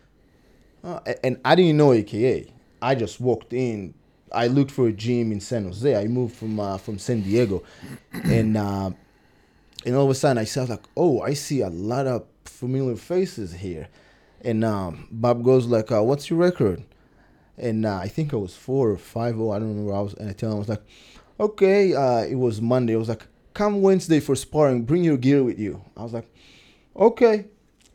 [0.84, 2.52] oh, and I didn't know AKA.
[2.82, 3.94] I just walked in.
[4.34, 5.96] I looked for a gym in San Jose.
[5.96, 7.64] I moved from uh, from San Diego,
[8.12, 8.92] and uh,
[9.86, 12.98] and all of a sudden I saw like, oh, I see a lot of familiar
[12.98, 13.88] faces here,
[14.42, 16.84] and um, Bob goes like, uh, what's your record?
[17.58, 20.16] and uh, I think I was four or five oh I don't remember I was
[20.16, 20.82] and I tell him I was like
[21.40, 25.44] okay uh, it was Monday I was like come Wednesday for sparring bring your gear
[25.44, 26.28] with you I was like
[26.96, 27.46] okay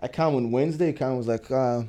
[0.00, 1.82] I come on Wednesday Khan was like uh,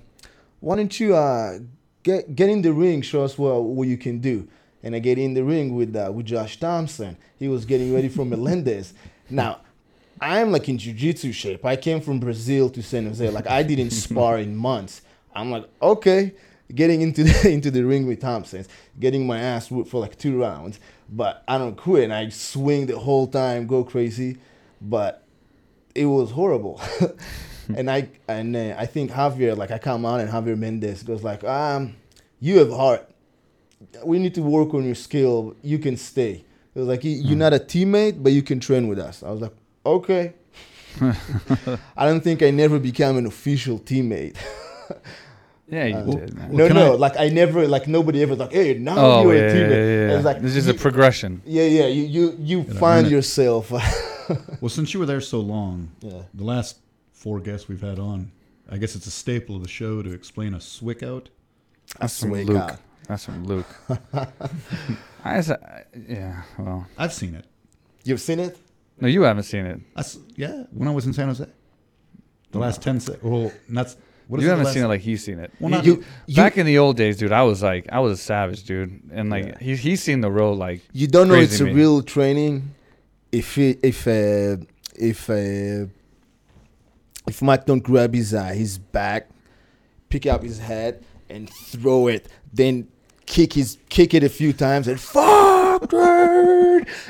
[0.59, 1.59] why don't you uh,
[2.03, 4.47] get get in the ring show us what, what you can do
[4.81, 8.09] and I get in the ring with uh, with Josh Thompson he was getting ready
[8.09, 8.93] for Melendez
[9.29, 9.61] now
[10.21, 11.65] I'm like in jiu-jitsu shape.
[11.65, 13.29] I came from Brazil to San Jose.
[13.29, 15.01] Like I didn't spar in months.
[15.33, 16.33] I'm like, okay,
[16.73, 18.65] getting into the into the ring with Thompson,
[18.99, 20.79] getting my ass whooped for like two rounds.
[21.11, 24.37] But I don't quit and I swing the whole time, go crazy.
[24.81, 25.23] But
[25.95, 26.79] it was horrible.
[27.75, 31.23] and I and uh, I think Javier, like I come out and Javier Mendez goes
[31.23, 31.95] like, um,
[32.39, 33.09] you have heart.
[34.03, 35.55] We need to work on your skill.
[35.63, 36.43] You can stay.
[36.75, 37.39] It was like, "You- "You're Hmm.
[37.39, 39.53] not a teammate, but you can train with us." I was like,
[39.85, 40.33] "Okay."
[41.97, 44.35] I don't think I never became an official teammate.
[45.71, 46.49] Yeah, you Uh, did, man.
[46.49, 49.21] Well, no, can no, I- like I never, like nobody ever like, "Hey, now oh,
[49.23, 50.15] you're yeah, a yeah, teammate." yeah, yeah.
[50.15, 51.41] It's like It's just you- a progression.
[51.45, 51.87] Yeah, yeah.
[51.87, 53.71] You you you Did find earn yourself.
[54.61, 56.21] Well, since you were there so long, yeah.
[56.35, 56.77] the last
[57.13, 58.31] four guests we've had on,
[58.69, 61.29] I guess it's a staple of the show to explain a swick out.
[61.99, 62.75] That's From Luke.
[63.07, 63.65] That's from Luke.
[64.13, 64.27] I,
[65.23, 67.45] I s- I- yeah, well, I've seen it.
[68.03, 68.55] You've seen it?
[69.01, 69.79] no, you haven't seen it.
[69.95, 71.47] I s yeah, when I was in San Jose.
[72.51, 73.95] The last ten se- well, not
[74.29, 75.51] what is you it, haven't seen it like he's seen it.
[75.59, 78.13] Well, not- you, you, Back in the old days, dude, I was like, I was
[78.13, 79.57] a savage, dude, and like Yeah.
[79.59, 81.73] he he's seen the road like you don't know crazy it's a me.
[81.73, 82.73] real training
[83.31, 84.57] if it, if uh,
[84.95, 85.85] if uh,
[87.27, 89.29] if Mike don't grab his uh, his back,
[90.09, 92.87] pick up his head and throw it, then
[93.25, 95.99] kick his kick it a few times and fuck dude,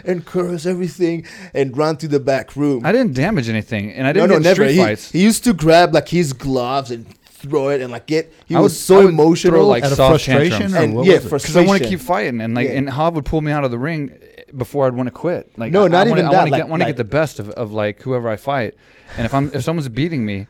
[0.05, 2.85] and curse everything and run to the back room.
[2.85, 4.55] I didn't damage anything, and I didn't no, get in never.
[4.63, 5.11] street He, fights.
[5.11, 8.33] he used to grab like his gloves and throw it and like get.
[8.47, 9.53] He I was would- so I would emotional.
[9.53, 11.31] throw, like, out of soft frustration and what yeah, was it?
[11.31, 12.75] because I want to keep fighting, and like, Yeah.
[12.75, 14.11] and Hav would pull me out of the ring
[14.57, 15.51] before I'd want to quit.
[15.57, 16.85] Like, No, I, not I wanna, even I that, want to like- get, want to
[16.87, 18.73] like- get the best of, of like whoever I fight,
[19.17, 20.47] and if I'm if someone's beating me,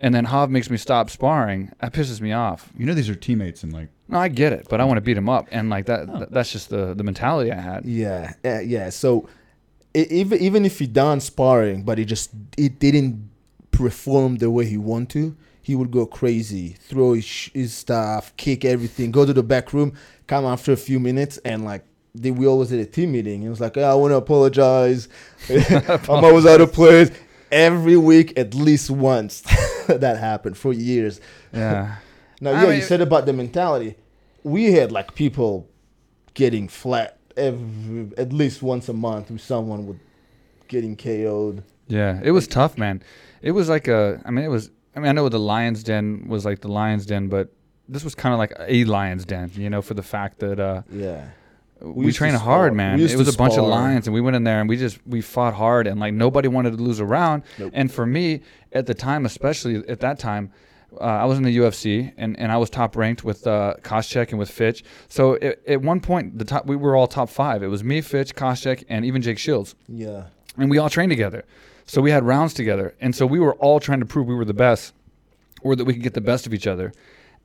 [0.00, 2.70] and then Hav makes me stop sparring, that pisses me off.
[2.76, 5.02] You know these are teammates and like No, I get it, but I want to
[5.02, 6.16] beat him up, and like that, Oh.
[6.18, 7.84] th- that's just the the mentality I had.
[7.84, 8.90] Yeah, yeah, yeah.
[8.90, 9.28] So
[9.94, 13.28] even even if he done sparring, but he just it didn't
[13.70, 18.64] perform the way he want to, he would go crazy, throw his, his stuff, kick
[18.64, 19.92] everything, go to the back room,
[20.26, 21.84] come after a few minutes, and like.
[22.12, 23.44] They, we always did a team meeting.
[23.44, 25.06] It was like, "Oh, I want to apologize.
[25.48, 27.08] I'm always out of place.
[27.50, 29.40] Every week, at least once,
[29.88, 31.20] that happened for years.
[31.52, 31.96] Yeah,
[32.40, 33.96] Now, I yeah, mean- you said about the mentality.
[34.42, 35.68] We had like people
[36.34, 39.98] getting flat every at least once a month with someone with
[40.68, 41.62] getting KO'd.
[41.88, 43.02] yeah, it was tough, man.
[43.42, 44.70] It was like a, I mean, it was.
[44.96, 47.52] I mean, I know the Lions Den was like the Lions Den, but
[47.88, 50.82] this was kind of like a Lions Den, you know, for the fact that uh,
[50.90, 51.28] Yeah.
[51.80, 53.00] We, to trained hard, man.
[53.00, 55.20] It was a bunch of lions, and we went in there and we just we
[55.20, 57.42] fought hard, and like nobody wanted to lose a round.
[57.58, 57.72] Nope.
[57.74, 60.52] And for me, at the time, especially at that time,
[61.00, 64.30] uh, I was in the UFC, and, and I was top ranked with uh, Koscheck
[64.30, 64.82] and with Fitch.
[65.08, 67.62] So it, at one point, the top we were all top five.
[67.62, 70.24] It was me, Fitch, Koscheck, and even Jake Shields, Yeah.
[70.56, 71.44] and we all trained together.
[71.86, 74.44] So we had rounds together, and so we were all trying to prove we were
[74.44, 74.94] the best,
[75.62, 76.92] or that we could get the best of each other.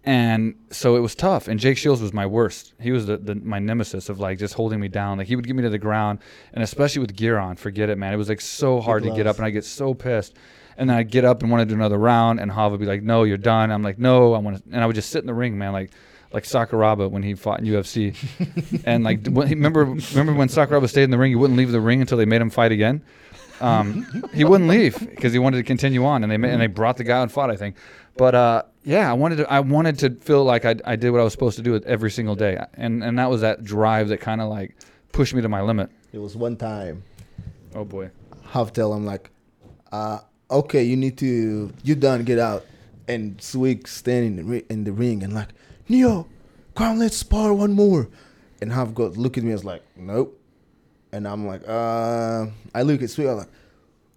[0.05, 1.47] And so it was tough.
[1.47, 2.73] And Jake Shields was my worst.
[2.79, 5.17] He was the, the my nemesis of like just holding me down.
[5.17, 6.19] Like he would get me to the ground,
[6.53, 8.13] and especially with gear on, forget it, man.
[8.13, 10.35] It was like so hard to get up, and I get so pissed.
[10.77, 12.85] And then I'd get up and want to do another round, and Hav would be
[12.85, 15.21] like, "No, you're done." I'm like, "No, I want to," and I would just sit
[15.21, 15.91] in the ring, man, like
[16.31, 18.13] like Sakuraba when he fought in UFC.
[18.85, 21.79] and like, when, remember remember when Sakuraba stayed in the ring, he wouldn't leave the
[21.79, 23.03] ring until they made him fight again.
[23.61, 26.97] Um, he wouldn't leave because he wanted to continue on, and they and they brought
[26.97, 27.49] the guy and fought.
[27.49, 27.77] I think,
[28.17, 31.19] but uh, yeah, I wanted to I wanted to feel like I, I did what
[31.19, 34.21] I was supposed to do every single day, and and that was that drive that
[34.21, 34.75] kind of like
[35.11, 35.89] pushed me to my limit.
[36.13, 37.03] It was one time.
[37.73, 38.11] Oh boy.
[38.43, 39.31] Hav tell him I'm like,
[39.91, 40.19] uh,
[40.49, 42.65] okay, you need to you done, get out.
[43.07, 45.49] And Swick standing in the, in the ring and like,
[45.89, 46.27] Neo,
[46.75, 48.07] come let's spar one more.
[48.61, 50.39] And Hav got look at me as like, nope.
[51.11, 53.49] And I'm like, uh, I look at Swick, I'm like,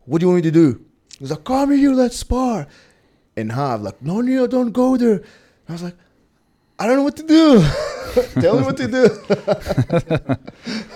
[0.05, 0.85] what do you want me to do?
[1.19, 2.67] He's like, come here, let's spar.
[3.39, 5.13] And Hav like, no, Neo, don't go there.
[5.17, 5.25] And
[5.69, 5.97] I was like,
[6.79, 7.65] I don't know what to do.
[8.41, 9.07] Tell me what to do.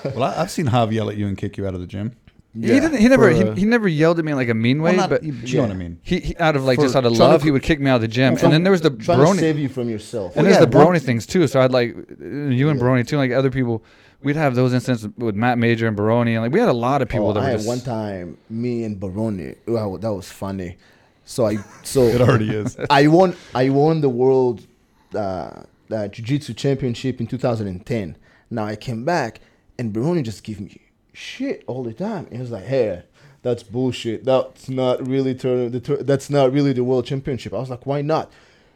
[0.14, 2.12] Well, I, I've seen Hav yell at you and kick you out of the gym.
[2.54, 2.96] he didn't.
[2.96, 3.32] He never.
[3.34, 5.22] for, he, he never yelled at me in like a mean way, Well, not, but
[5.22, 6.00] you, you know what I mean.
[6.02, 7.80] he, he out of like For just out of trying to love, he would kick
[7.80, 8.34] me out of the gym.
[8.34, 9.38] Trying- and then there was the trying to Baroni.
[9.38, 10.36] save you from yourself.
[10.36, 11.46] And Well, there's the yeah, one- Baroni things too.
[11.46, 12.82] So I'd like uh, you and Yeah.
[12.82, 13.84] Baroni too, like other people.
[14.22, 17.02] We'd have those instances with Matt Major and Baroni, and like we had a lot
[17.02, 19.54] of people Oh, that I were had just, one time, me and Baroni.
[19.66, 20.76] Wow, that was funny.
[21.24, 22.76] So I so It already is.
[22.90, 24.66] I won I won the world
[25.14, 28.16] uh, uh, jiu-jitsu championship in 2010.
[28.50, 29.40] Now I came back
[29.78, 30.80] and Baroni just gave me
[31.12, 32.26] shit all the time.
[32.26, 33.02] And he was like, "Hey,
[33.42, 34.24] that's bullshit.
[34.24, 37.86] That's not really turn the tur- that's not really the world championship." I was like,
[37.86, 38.30] "Why not?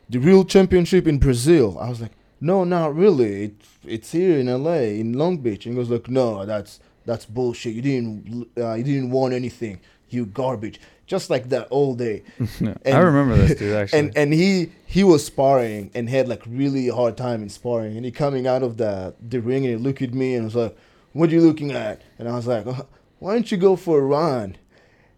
[0.08, 3.44] The real championship in Brazil." I was like, "No, not really.
[3.44, 3.54] It,
[3.84, 7.74] it's here in LA in Long Beach." And he goes like, "No, that's that's bullshit.
[7.74, 9.80] You didn't uh, you didn't want anything.
[10.08, 12.22] You garbage." Just like that all day.
[12.84, 13.98] I remember this dude actually.
[14.00, 17.96] and and he he was sparring and had like really hard time in sparring.
[17.96, 20.56] And he coming out of the the ring and he looked at me and was
[20.56, 20.76] like
[21.12, 22.02] what are you looking at?
[22.18, 22.82] And i was like "Uh,
[23.20, 24.56] why don't you go for a run?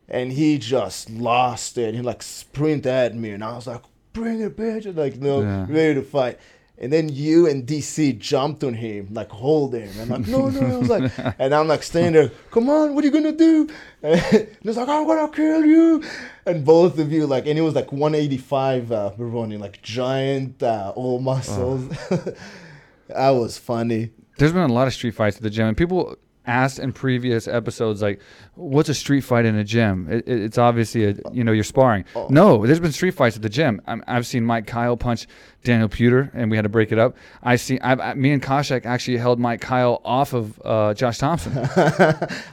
[0.08, 1.94] And he just lost it.
[1.94, 3.30] He like sprint at me.
[3.30, 4.84] And i was like bring it bitch.
[4.86, 5.66] And like no Yeah.
[5.68, 6.38] ready to fight
[6.80, 9.90] And then you and DC jumped on him, like hold him.
[10.00, 10.60] I'm like, no, no.
[10.60, 13.68] I was like, and I'm like standing there, come on, what are you gonna do?
[14.00, 16.04] And he's like, I'm gonna kill you.
[16.46, 20.92] And both of you, like, and it was like 185 uh, running, like giant, uh,
[20.94, 21.88] all muscles.
[23.08, 24.10] that was funny.
[24.36, 26.16] There's been a lot of street fights at the gym, and people
[26.48, 28.20] asked in previous episodes like,
[28.54, 31.62] "What's a street fight in a gym?" It, it- it's obviously a you know you're
[31.64, 32.04] sparring.
[32.16, 32.26] Oh.
[32.30, 33.80] No, there's been street fights at the gym.
[33.86, 35.26] I'm, I've seen Mike Kyle punch
[35.62, 37.16] Daniel Puder, and we had to break it up.
[37.42, 37.78] I see.
[37.80, 41.52] I've, I, me and Koscheck actually held Mike Kyle off of uh, Josh Thompson.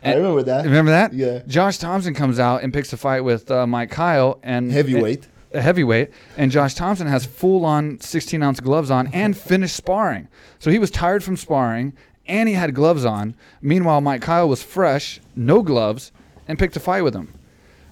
[0.04, 0.66] I remember that.
[0.66, 1.14] Remember that?
[1.14, 1.42] Yeah.
[1.48, 5.28] Josh Thompson comes out and picks a fight with uh, Mike Kyle and Heavyweight.
[5.54, 10.28] a heavyweight, and Josh Thompson has full on 16 ounce gloves on and finished sparring.
[10.60, 11.94] So he was tired from sparring
[12.28, 13.36] and he had gloves on.
[13.62, 16.12] Meanwhile, Mike Kyle was fresh, no gloves,
[16.48, 17.34] and picked a fight with him.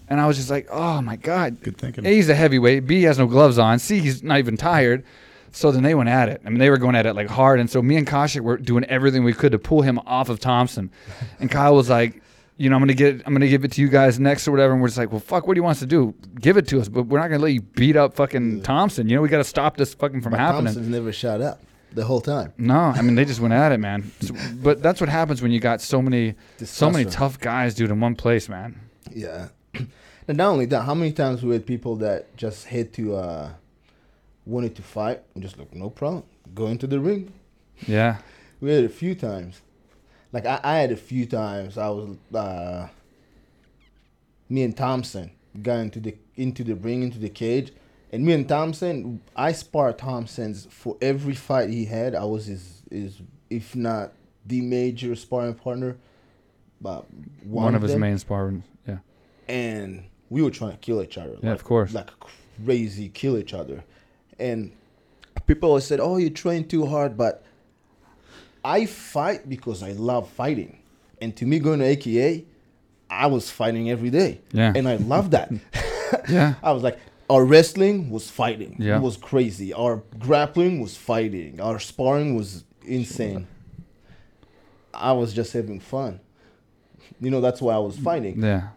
[0.09, 1.61] And I was just like, oh my God.
[1.61, 2.05] Good thinking.
[2.05, 2.85] A, he's a heavyweight.
[2.85, 3.79] B, he has no gloves on.
[3.79, 5.03] C, he's not even tired.
[5.51, 6.41] So then they went at it.
[6.45, 7.59] I mean, they were going at it like hard.
[7.59, 10.39] And so me and Koscheck were doing everything we could to pull him off of
[10.39, 10.91] Thompson.
[11.39, 12.21] And Kyle was like,
[12.57, 14.73] you know, I'm gonna get, I'm gonna give it to you guys next or whatever.
[14.73, 16.13] And we're just like, well, fuck, what do you want us to do?
[16.39, 19.09] Give it to us, but we're not gonna let you beat up fucking Thompson.
[19.09, 20.65] You know, we got to stop this fucking from But happening.
[20.65, 21.59] Thompson's never shot up
[21.95, 22.53] the whole time.
[22.57, 24.11] No, I mean they just went at it, man.
[24.21, 27.89] So- but that's what happens when you got so many, so many tough guys, dude,
[27.91, 28.79] in one place, man.
[29.11, 29.49] Yeah.
[30.25, 33.49] And not only that, how many times we had people that just had to uh
[34.45, 36.23] wanted to fight and just like no problem,
[36.55, 37.33] go into the ring.
[37.87, 38.17] Yeah,
[38.61, 39.59] We had a few times.
[40.31, 42.87] Like I, I had a few times I was uh
[44.49, 47.71] me and Thompson got into the into the ring, into the cage.
[48.13, 52.13] And me and Thompson, I sparred Thompson's for every fight he had.
[52.13, 54.13] I was his, his if not
[54.45, 55.97] the major sparring partner,
[56.79, 57.11] but
[57.43, 58.63] one, one, of his main sparring.
[58.87, 58.99] Yeah,
[59.47, 61.37] and we were trying to kill each other.
[61.41, 61.91] Yeah, like, of course.
[61.91, 62.11] Like
[62.63, 63.83] crazy, kill each other.
[64.37, 64.71] And
[65.47, 67.43] people always said, "Oh, you train too hard," but
[68.63, 70.77] I fight because I love fighting.
[71.19, 72.45] And to me, going to AKA,
[73.09, 74.41] I was fighting every day.
[74.51, 74.71] Yeah.
[74.75, 75.51] And I love that.
[76.29, 78.75] yeah, I was like, our wrestling was fighting.
[78.79, 78.97] Yeah.
[78.97, 79.73] It was crazy.
[79.73, 81.59] Our grappling was fighting.
[81.61, 83.47] Our sparring was insane.
[84.93, 86.19] I was just having fun.
[87.19, 88.41] You know, that's why I was fighting.
[88.41, 88.69] yeah.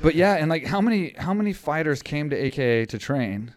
[0.00, 3.54] But yeah, and like how many how many fighters came to AKA to train?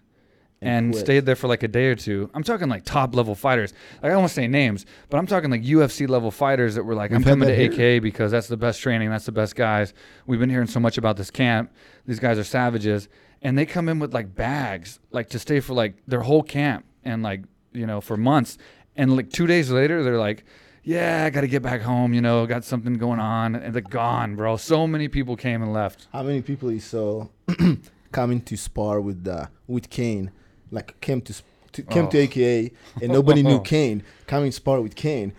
[0.62, 1.06] and quit.
[1.06, 2.30] stayed there for like a day or two.
[2.34, 3.74] I'm talking like top level fighters.
[4.02, 6.84] Like, I don't want to say names, but I'm talking like UFC level fighters that
[6.84, 7.98] were like, We've I'm coming to that here.
[7.98, 9.94] AK because that's the best training, that's the best guys.
[10.26, 11.72] We've been hearing so much about this camp.
[12.06, 13.10] These guys are savages,
[13.46, 16.82] and they come in with like bags, like to stay for like their whole camp
[17.04, 17.42] and like
[17.74, 18.58] you know for months.
[18.98, 20.44] And like two days later, they're like.
[20.88, 22.14] Yeah, I got to get back home.
[22.14, 24.56] You know, got something going on, and they're gone, bro.
[24.56, 26.08] So many people came and left.
[26.14, 27.26] How many people you saw
[28.12, 30.30] coming to spar with uh, with Cain,
[30.70, 31.34] like came to,
[31.72, 32.22] to came to Oh.
[32.22, 35.34] AKA and nobody knew Cain, coming to spar with Cain,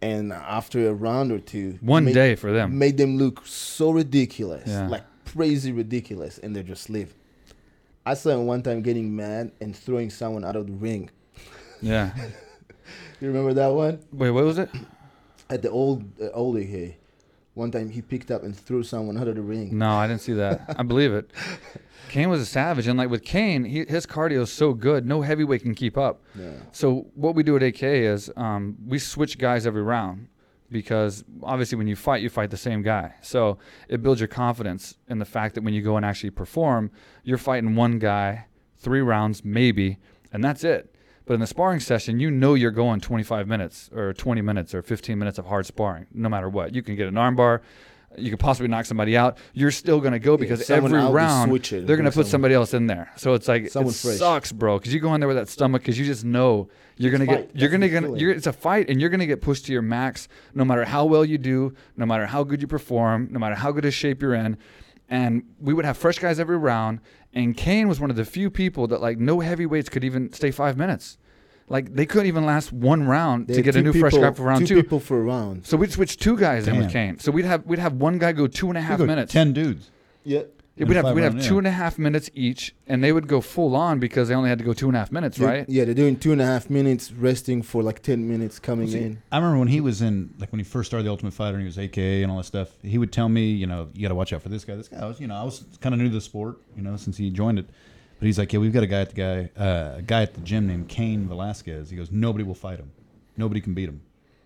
[0.00, 2.78] and after a round or two, One made, day for them.
[2.78, 4.88] made them look so ridiculous, Yeah.
[4.88, 7.14] like crazy ridiculous, and they just leave.
[8.06, 11.10] I saw him one time getting mad and throwing someone out of the ring.
[11.82, 12.12] Yeah.
[13.20, 14.68] You remember that one Wait, what was it?
[15.48, 16.96] at the old uh, old AKA?
[17.54, 19.76] One time he picked up and threw someone out of the ring.
[19.76, 20.76] No, I didn't see that.
[20.78, 21.30] I believe it.
[22.10, 25.22] Cain was a savage, and like with Cain, he, his cardio is so good, no
[25.22, 26.20] heavyweight can keep up.
[26.38, 26.50] Yeah.
[26.72, 30.28] So what we do at AK is um, we switch guys every round
[30.70, 33.14] because obviously when you fight, you fight the same guy.
[33.22, 36.90] So it builds your confidence in the fact that when you go and actually perform,
[37.24, 39.98] you're fighting one guy, three rounds maybe,
[40.32, 40.94] and that's it.
[41.24, 44.82] But in the sparring session, you know you're going 25 minutes or 20 minutes or
[44.82, 46.74] 15 minutes of hard sparring, no matter what.
[46.74, 47.60] You can get an armbar.
[48.18, 49.38] You could possibly knock somebody out.
[49.52, 52.74] You're still going to go because someone every round they're going to put somebody else
[52.74, 53.10] in there.
[53.16, 53.92] So it's like it fresh.
[53.92, 57.10] sucks, bro, because you go in there with that stomach because you just know you're
[57.10, 59.26] going to get you're going to get you're, it's a fight and you're going to
[59.26, 62.60] get pushed to your max no matter how well you do, no matter how good
[62.60, 64.56] you perform, no matter how good a shape you're in.
[65.08, 67.00] And we would have fresh guys every round.
[67.32, 70.50] And Cain was one of the few people that like no heavyweights could even stay
[70.50, 71.18] five minutes.
[71.68, 74.18] Like they couldn't even last one round They to get a two new fresh guy
[74.20, 74.82] people- for round two two.
[74.82, 75.66] people for a round.
[75.66, 77.18] So we'd switch two guys in with Cain.
[77.18, 79.32] So we'd have we'd have one guy go two and a half We go minutes.
[79.32, 79.90] Ten dudes.
[80.24, 80.42] Yeah.
[80.78, 81.48] Yeah, we'd have we'd have five-round, yeah.
[81.48, 84.50] two and a half minutes each, and they would go full on because they only
[84.50, 85.64] had to go two and a half minutes, They- right?
[85.70, 88.98] Yeah, they're doing two and a half minutes, resting for like ten minutes, coming See,
[88.98, 89.22] in.
[89.32, 91.62] I remember when he was in, like when he first started the Ultimate Fighter and
[91.62, 92.68] he was AKA and all that stuff.
[92.82, 94.76] He would tell me, you know, you got to watch out for this guy.
[94.76, 96.82] This guy, I was, you know, I was kind of new to the sport, you
[96.82, 97.70] know, since he joined it.
[98.18, 100.34] But he's like, yeah, we've got a guy at the guy, uh, a guy at
[100.34, 101.90] the gym named Cain Velasquez.
[101.90, 102.90] He goes, nobody will fight him,
[103.36, 104.00] nobody can beat him.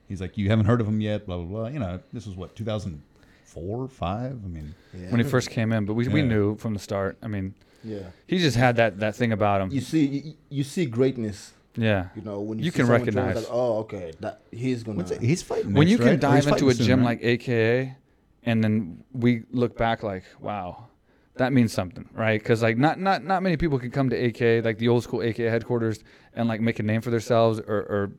[0.09, 1.69] He's like, you haven't heard of him yet, blah blah blah.
[1.69, 4.33] You know, this was what 2004, five.
[4.33, 5.11] I mean, Yeah.
[5.11, 7.17] When he first came in, but we, we knew from the start.
[7.23, 7.55] I mean,
[7.85, 8.01] yeah.
[8.27, 9.71] he just had that that thing about him.
[9.71, 12.09] You see, you, you see greatness Yeah.
[12.17, 13.45] You know, when you, You see can someone train, it's recognize.
[13.45, 14.99] Like, oh, okay, that he's gonna.
[14.99, 15.23] What's it?
[15.23, 15.73] He's fighting.
[15.73, 16.21] when next, you can right?
[16.21, 17.07] Dive into a fighting soon, gym right?
[17.07, 17.97] like AKA,
[18.45, 20.89] and then we look back like, wow,
[21.41, 22.39] that means something, right?
[22.39, 25.23] Because like not not not many people can come to AK like the old school
[25.23, 28.13] AK headquarters and like make a name for themselves or, or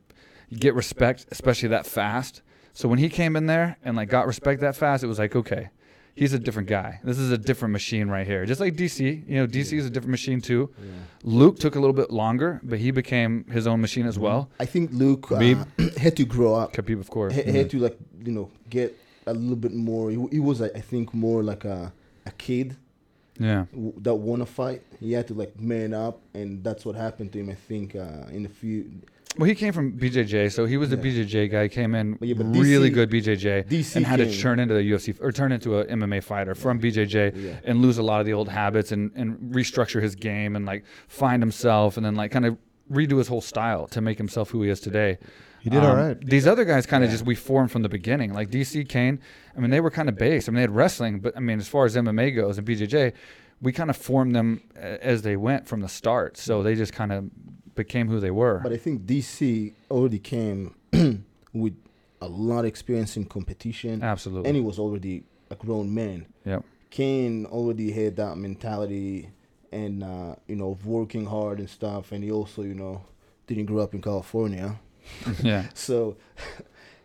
[0.58, 2.42] get respect, especially that fast.
[2.74, 5.36] So when he came in there and like got respect that fast, it was like
[5.36, 5.70] okay.
[6.14, 7.00] He's a different guy.
[7.04, 8.44] This is a different machine right here.
[8.44, 10.68] Just like DC, you know, DC is a different machine too.
[11.22, 14.50] Luke took a little bit longer, but he became his own machine as well.
[14.60, 15.38] I think Luke uh,
[15.96, 16.74] had to grow up.
[16.74, 17.34] Khabib, of course.
[17.34, 18.94] He, he had to like you know get
[19.26, 20.10] a little bit more.
[20.10, 21.94] He, he was I I think more like a
[22.26, 22.76] a kid
[23.38, 23.64] Yeah.
[23.98, 24.82] that want to fight.
[25.00, 27.50] He had to like man up, and that's what happened to him.
[27.50, 28.90] I think uh, in a few
[29.38, 31.68] Well, he came from BJJ, so he was a BJJ guy.
[31.68, 34.74] Came in But yeah, but really DC good BJJ DC and had to turn into
[34.74, 37.54] the UFC or turn into a MMA fighter from BJJ Yeah.
[37.64, 40.84] and lose a lot of the old habits and, and restructure his game and like
[41.08, 42.58] find himself and then like kind of
[42.90, 45.16] redo his whole style to make himself who he is today.
[45.62, 46.20] He did all right.
[46.20, 48.34] These other guys kind of just we formed from the beginning.
[48.34, 49.20] Like DC Cain,
[49.56, 50.48] I mean they were kind of base.
[50.48, 53.12] I mean they had wrestling, but I mean as far as MMA goes and BJJ,
[53.60, 56.36] we kind of formed them as they went from the start.
[56.36, 57.30] So they just kind of
[57.76, 58.58] became who they were.
[58.60, 60.74] But I think DC already came
[61.52, 61.76] with
[62.20, 64.48] a lot of experience in competition, Absolutely.
[64.48, 66.26] and he was already a grown man.
[66.44, 66.64] Yep.
[66.90, 69.30] Cain already had that mentality
[69.72, 73.02] and uh, you know of working hard and stuff, and he also you know
[73.46, 74.78] didn't grow up in California,
[75.42, 75.66] Yeah.
[75.74, 76.16] so.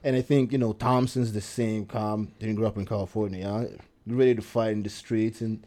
[0.03, 1.85] And I think you know Thomson's the same.
[1.85, 3.67] Calm didn't grow up in California,
[4.05, 5.65] ready to fight in the streets, and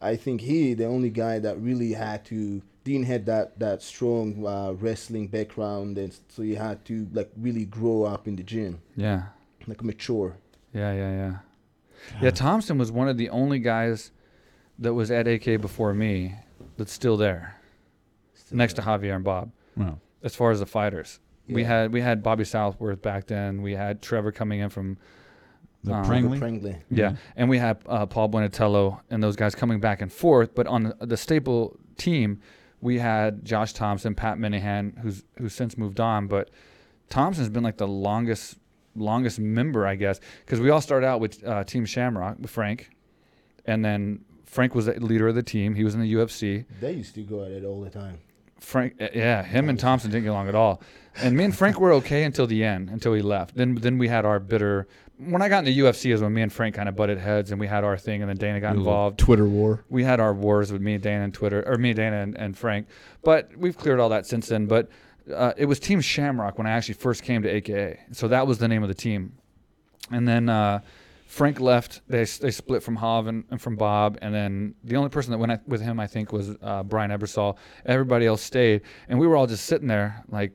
[0.00, 4.46] I think he the only guy that really had to didn't have that that strong
[4.46, 8.80] uh, wrestling background, and so he had to like really grow up in the gym,
[8.96, 9.24] Yeah.
[9.66, 10.36] like mature.
[10.72, 11.34] Yeah, yeah, yeah.
[12.22, 14.12] Yeah, Thomson was one of the only guys
[14.78, 16.36] that was at AK before me
[16.78, 17.56] that's still there,
[18.52, 19.50] next to Javier and Bob.
[19.76, 21.18] Well, As far as the fighters,
[21.48, 23.62] we had we had Bobby Southworth back then.
[23.62, 24.96] We had Trevor coming in from
[25.84, 26.38] the Um, Prangley.
[26.38, 26.76] Prangley.
[26.90, 30.54] yeah, and we had uh, Paul Buentello and those guys coming back and forth.
[30.54, 32.40] But on the, the staple team,
[32.80, 36.26] we had Josh Thomson, Pat Minahan, who's who's since moved on.
[36.26, 36.50] But
[37.10, 38.56] Thomson's been like the longest
[38.96, 42.90] longest member, I guess, because we all started out with uh, Team Shamrock with Frank,
[43.64, 45.74] and then Frank was the leader of the team.
[45.76, 46.64] He was in the UFC.
[46.80, 48.18] They used to go at it all the time.
[48.60, 50.82] Frank, uh, yeah, him and Thomson didn't get along at all.
[51.16, 53.56] And me and Frank were okay until the end, until he left.
[53.56, 54.86] Then then we had our bitter.
[55.16, 57.58] When I got into UFC is when me and Frank kind of butted heads, and
[57.58, 59.18] we had our thing, and then Dana got involved.
[59.18, 59.84] Twitter war.
[59.88, 62.86] We had our wars with me, Dana, and Twitter, or me, Dana, and, and Frank.
[63.24, 64.66] But we've cleared all that since then.
[64.66, 64.88] But
[65.34, 67.98] uh, it was Team Shamrock when I actually first came to AKA.
[68.12, 69.32] So that was the name of the team.
[70.12, 70.80] And then uh,
[71.28, 72.00] Frank left.
[72.08, 74.18] They they split from Hav and, and from Bob.
[74.22, 77.58] And then the only person that went with him, I think, was uh, Brian Ebersole.
[77.84, 80.52] Everybody else stayed, and we were all just sitting there like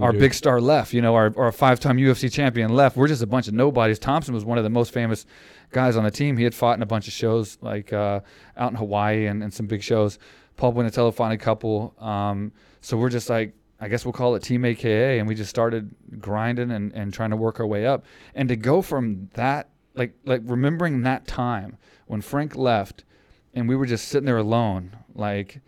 [0.00, 0.18] our do?
[0.18, 2.96] big star left, you know, our, our five time UFC champion left.
[2.96, 4.00] We're just a bunch of nobodies.
[4.00, 5.24] Thomson was one of the most famous
[5.70, 6.36] guys on the team.
[6.36, 8.20] He had fought in a bunch of shows, like uh,
[8.56, 10.18] out in Hawaii and, and some big shows.
[10.56, 11.94] Paul Buentello fought a couple.
[12.00, 15.20] Um, so we're just like, I guess we'll call it Team AKA.
[15.20, 18.04] And we just started grinding and, and trying to work our way up.
[18.34, 23.04] And to go from that, like, like remembering that time when Frank left
[23.54, 25.60] and we were just sitting there alone, like,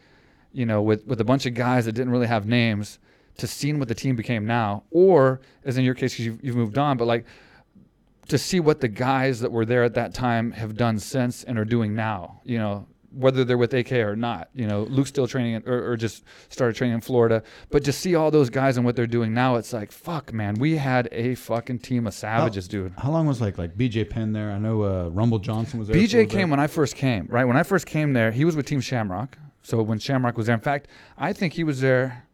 [0.52, 2.98] you know, with, with a bunch of guys that didn't really have names
[3.38, 6.76] to seeing what the team became now, or as in your case, you've, you've moved
[6.76, 7.24] on, but like
[8.28, 11.58] to see what the guys that were there at that time have done since and
[11.58, 15.26] are doing now, you know, whether they're with AK or not, you know, Luke's still
[15.26, 18.76] training in- or, or just started training in Florida, but to see all those guys
[18.76, 22.12] and what they're doing now, it's like, fuck, man, we had a fucking team of
[22.14, 22.92] savages, dude.
[22.98, 24.50] How long was like like BJ Penn there?
[24.50, 25.96] I know uh, Rumble Johnson was there.
[25.96, 27.44] BJ came when I first came, right?
[27.44, 29.38] When I first came there, he was with Team Shamrock.
[29.62, 32.24] So when Shamrock was there, in fact, I think he was there.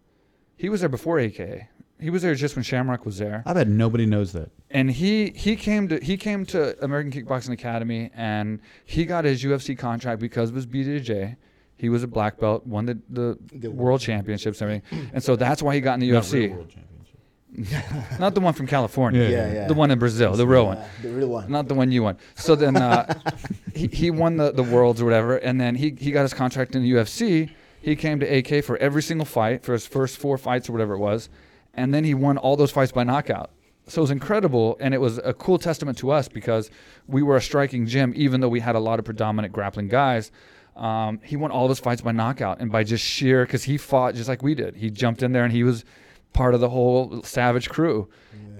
[0.57, 1.69] He was there before AKA.
[2.01, 4.51] He was there just when Shamrock was there, I bet nobody knows that.
[4.71, 9.43] and he he came to he came to American Kickboxing Academy, and he got his
[9.43, 11.37] UFC contract because of his BJJ.
[11.77, 15.37] He was a black belt, won the, the, The world championships, and everything, and so
[15.37, 16.33] that's why he got in the Not UFC.
[16.49, 18.19] real world championship.
[18.19, 19.67] Not the one from California, Yeah, Yeah, yeah.
[19.69, 21.51] the one in Brazil, the real one Yeah, the real one.
[21.51, 22.17] not the one you won.
[22.35, 23.13] So then uh,
[23.75, 26.75] he, he won the, the worlds or whatever, and then he, he got his contract
[26.75, 27.51] in the UFC.
[27.81, 30.95] He came to AK for every single fight for his first four fights or whatever
[30.95, 31.29] it was,
[31.77, 33.51] and then he won all those fights by knockout.
[33.87, 36.71] So it was incredible, and it was a cool testament to us because
[37.07, 40.31] we were a striking gym, even though we had a lot of predominant grappling guys.
[40.75, 43.77] Um, he won all of his fights by knockout and by just sheer because he
[43.77, 44.75] fought just like we did.
[44.77, 45.85] He jumped in there and he was
[46.33, 48.09] part of the whole Savage crew.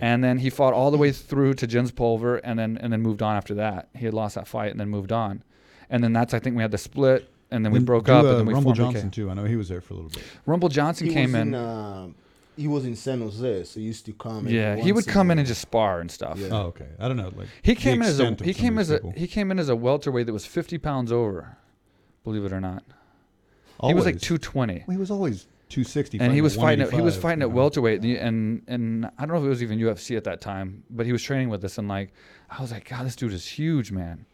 [0.01, 3.01] And then he fought all the way through to Jens Pulver and then and then
[3.01, 3.89] moved on after that.
[3.97, 5.43] He had lost that fight and then moved on.
[5.89, 8.25] And then that's I think we had the split and then we broke do, up,
[8.25, 9.13] uh, and then we Rumble Johnson AK.
[9.13, 9.31] too.
[9.31, 10.23] I know he was there for a little bit.
[10.47, 11.49] Rumble Johnson He came was in.
[11.49, 11.55] in.
[11.55, 12.09] uh,
[12.57, 14.39] he was in San Jose, so he used to come.
[14.47, 16.39] every yeah, he would come in and just spar and stuff.
[16.39, 16.49] Yeah.
[16.51, 16.89] Oh, okay.
[16.99, 17.33] I don't know.
[17.35, 19.69] Like He came in as a he came as these a he came in as
[19.69, 21.57] a welterweight that was 50 pounds over.
[22.23, 22.85] Believe it or not,
[23.85, 24.85] he was like 220.
[24.87, 26.21] Well, he was always 260.
[26.21, 26.87] and he was fighting.
[26.87, 29.49] At, he was fighting you at welterweight, and, and and I don't know if it
[29.49, 32.13] was even UFC at that time, but he was training with us, and like
[32.49, 34.27] I was like, God, this dude is huge, man.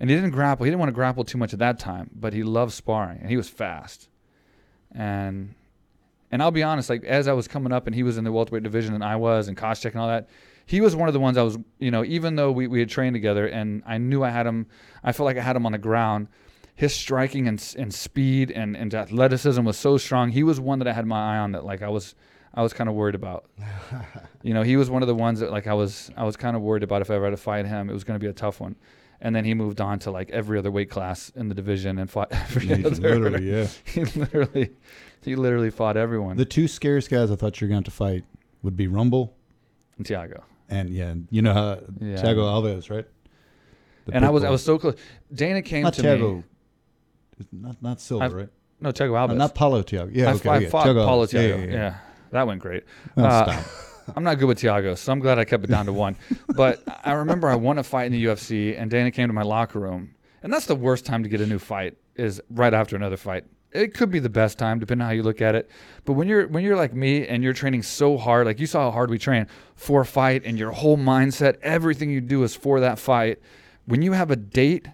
[0.00, 0.64] And he didn't grapple.
[0.64, 3.30] He didn't want to grapple too much at that time, but he loved sparring, and
[3.30, 4.08] he was fast.
[4.92, 5.54] And
[6.30, 8.32] and I'll be honest, like as I was coming up, and he was in the
[8.32, 10.28] welterweight division, and I was, and Koscheck and all that.
[10.66, 12.90] He was one of the ones I was, you know, even though we, we had
[12.90, 14.66] trained together, and I knew I had him,
[15.02, 16.28] I felt like I had him on the ground
[16.74, 20.30] his striking and, and speed and, and athleticism was so strong.
[20.30, 22.14] He was one that I had my eye on that like I was
[22.54, 23.50] I was kind of worried about.
[24.42, 26.54] you know, he was one of the ones that like I was I was kind
[26.54, 27.90] of worried about if I ever had to fight him.
[27.90, 28.76] It was going to be a tough one.
[29.20, 32.08] And then he moved on to like every other weight class in the division and
[32.08, 32.90] fought every Yeah, other.
[32.90, 33.66] literally, yeah.
[33.84, 34.70] he literally
[35.24, 36.36] he literally fought everyone.
[36.36, 38.24] The two scariest guys I thought you were going to fight
[38.62, 39.34] would be Rumble
[39.96, 40.42] and Thiago.
[40.68, 42.16] and yeah, you know how Yeah.
[42.22, 43.06] Thiago Alves, right?
[44.06, 44.96] The And I was I was so close.
[45.32, 46.44] Dana came not to Thiago, me.
[47.52, 48.48] not not Silva, I've- right?
[48.80, 49.36] No, Thiago Uh, Alves.
[49.36, 50.10] not Paulo Thiago.
[50.12, 51.58] Yeah, I, okay, I yeah, fought Thiago Paulo Thiago.
[51.58, 51.94] yeah, Yeah, yeah.
[52.30, 52.84] that went great.
[53.16, 53.62] Oh, Uh.
[54.16, 56.16] I'm not good with Thiago, so I'm glad I kept it down to one.
[56.56, 59.42] But I remember I won a fight in the UFC, and Dana came to my
[59.42, 62.96] locker room, and that's the worst time to get a new fight is right after
[62.96, 63.44] another fight.
[63.72, 65.70] It could be the best time, depending on how you look at it.
[66.04, 68.84] But when you're when you're like me and you're training so hard, like you saw
[68.84, 69.46] how hard we train
[69.76, 73.38] for a fight, and your whole mindset, everything you do is for that fight.
[73.84, 74.88] When you have a date,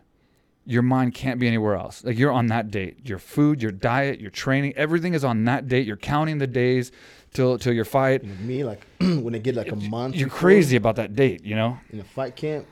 [0.67, 2.03] your mind can't be anywhere else.
[2.05, 3.07] Like you're on that date.
[3.07, 5.87] Your food, your diet, your training, everything is on that date.
[5.87, 6.91] You're counting the days
[7.33, 8.25] till till your fight.
[8.25, 11.15] You know, me, like when I get like a month, You're before crazy about that
[11.15, 11.79] date, you know?
[11.91, 12.67] in a fight camp.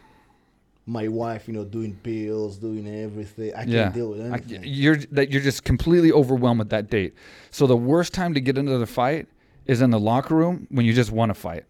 [0.86, 3.52] My wife, you know, doing bills, doing everything.
[3.54, 3.88] I can't yeah.
[3.90, 4.62] deal with I- anything.
[4.64, 7.14] you're that you're just completely overwhelmed with that date.
[7.50, 9.28] So the worst time to get into the fight
[9.66, 11.64] is in the locker room when you just want to fight.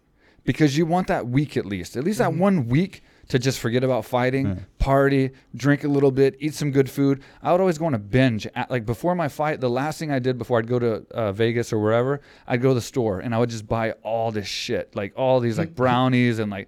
[0.45, 1.95] Because you want that week at least.
[1.95, 2.35] At least Mm-hmm.
[2.37, 6.71] that one week to just forget about fighting, party, drink a little bit, eat some
[6.71, 7.21] good food.
[7.41, 8.45] I would always go on a binge.
[8.55, 11.31] At, like before my fight, the last thing I did before I'd go to uh,
[11.31, 14.47] Vegas or wherever, I'd go to the store and I would just buy all this
[14.47, 14.93] shit.
[14.95, 16.67] Like all these like brownies and like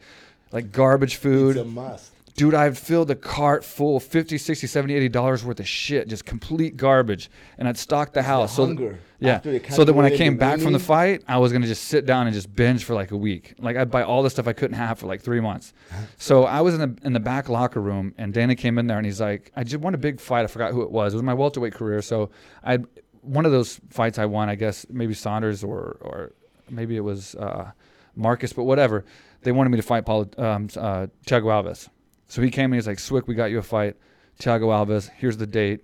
[0.53, 2.11] like garbage food it's a must.
[2.35, 6.07] Dude i've filled a cart full of 50 60 70 80 dollars worth of shit
[6.07, 8.55] just complete garbage and i'd stock the house.
[8.55, 8.99] So hunger.
[9.19, 9.41] yeah.
[9.69, 11.85] so that when i came the back from the fight i was going to just
[11.85, 13.55] sit down and just binge for like a week.
[13.59, 15.73] Like i'd buy all the stuff i couldn't have for like three months.
[16.17, 18.97] So i was in the in the back locker room and dana came in there
[18.97, 20.43] and he's like i just won a big fight.
[20.43, 21.13] I forgot who it was.
[21.13, 22.29] It was my welterweight career so
[22.63, 22.79] i
[23.21, 26.33] one of those fights i won i guess maybe saunders or or
[26.69, 27.71] maybe it was uh,
[28.15, 29.05] marcus but whatever.
[29.43, 31.87] They wanted me to fight Paulo, um, uh, Thiago Alves.
[32.27, 33.95] So he came and he's like, Swick, we got you a fight.
[34.39, 35.81] Thiago Alves, here's the date.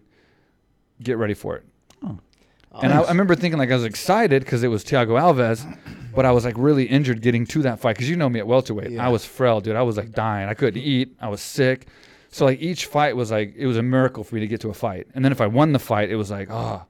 [1.01, 1.65] Get ready for it.
[2.03, 2.19] Oh.
[2.81, 5.77] and I, I remember thinking like I was excited because it was Thiago Alves,
[6.15, 8.47] but I was like really injured getting to that fight because you know me at
[8.47, 8.91] welterweight.
[8.91, 9.05] Yeah.
[9.05, 9.75] I was frail, dude.
[9.75, 10.47] I was like dying.
[10.47, 11.15] I couldn't eat.
[11.19, 11.87] I was sick.
[12.29, 14.69] So like each fight was like it was a miracle for me to get to
[14.69, 15.07] a fight.
[15.13, 16.83] And then if I won the fight, it was like, oh,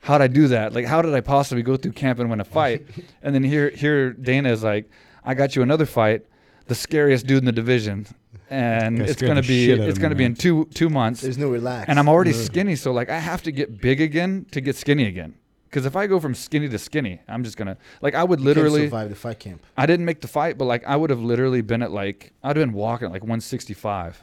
[0.00, 0.74] how'd I do that?
[0.74, 2.86] Like how did I possibly go through camp and win a fight?
[3.22, 4.90] and then here here Dana is like,
[5.24, 6.26] I got you another fight,
[6.66, 8.06] the scariest dude in the division.
[8.52, 10.32] And Guy it's scared gonna the be shit out of it's me, gonna be man.
[10.32, 11.88] in two two months There's no relax.
[11.88, 12.36] and I'm already No.
[12.36, 15.34] skinny, so like I have to get big again to get skinny again.
[15.70, 18.82] Because if I go from skinny to skinny, I'm just gonna like I would literally.
[18.84, 19.64] survive the fight camp.
[19.76, 22.56] I didn't make the fight, but like I would have literally been at like I'd
[22.56, 24.22] have been walking at like 165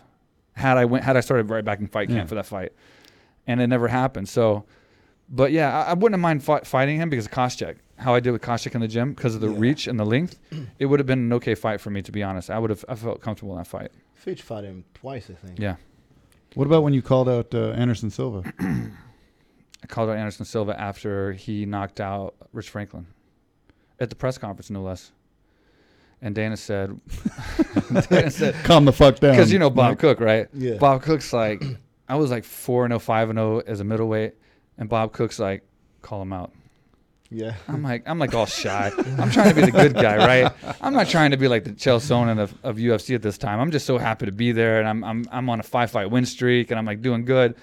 [0.53, 2.25] had I went had I started right back in fight camp Yeah.
[2.25, 2.71] for that fight,
[3.47, 4.29] and it never happened.
[4.29, 4.65] So,
[5.27, 7.77] but yeah, I, I wouldn't have mind fi- fighting him because of Koscheck.
[7.97, 9.57] How I did with Koscheck in the gym because of the Yeah.
[9.59, 10.39] reach and the length,
[10.77, 12.49] it would have been an okay fight for me to be honest.
[12.51, 13.91] I would have I felt comfortable in that fight.
[14.19, 15.59] Fitch fought him twice, I think.
[15.59, 15.75] Yeah.
[16.55, 18.43] What about when you called out uh, Anderson Silva?
[18.59, 23.07] I called out Anderson Silva after he knocked out Rich Franklin
[23.99, 25.11] at the press conference, no less.
[26.21, 26.99] And Dana said,
[28.09, 29.31] Dana said, Calm the fuck down.
[29.31, 29.99] because you know Bob Mike.
[29.99, 30.47] Cook, right?
[30.53, 30.75] Yeah.
[30.75, 31.63] Bob Cook's like,
[32.09, 34.33] I was like four and 0, 5 and 0 as a middleweight,
[34.77, 35.63] and Bob Cook's like,
[36.01, 36.51] call him out.
[37.31, 37.53] Yeah.
[37.67, 38.91] I'm like, I'm like all shy.
[39.19, 40.51] I'm trying to be the good guy, right?
[40.81, 43.59] I'm not trying to be like the Chael Sonnen of, of UFC at this time.
[43.59, 46.09] I'm just so happy to be there, and I'm I'm I'm on a five fight
[46.09, 47.55] win streak, and I'm like doing good.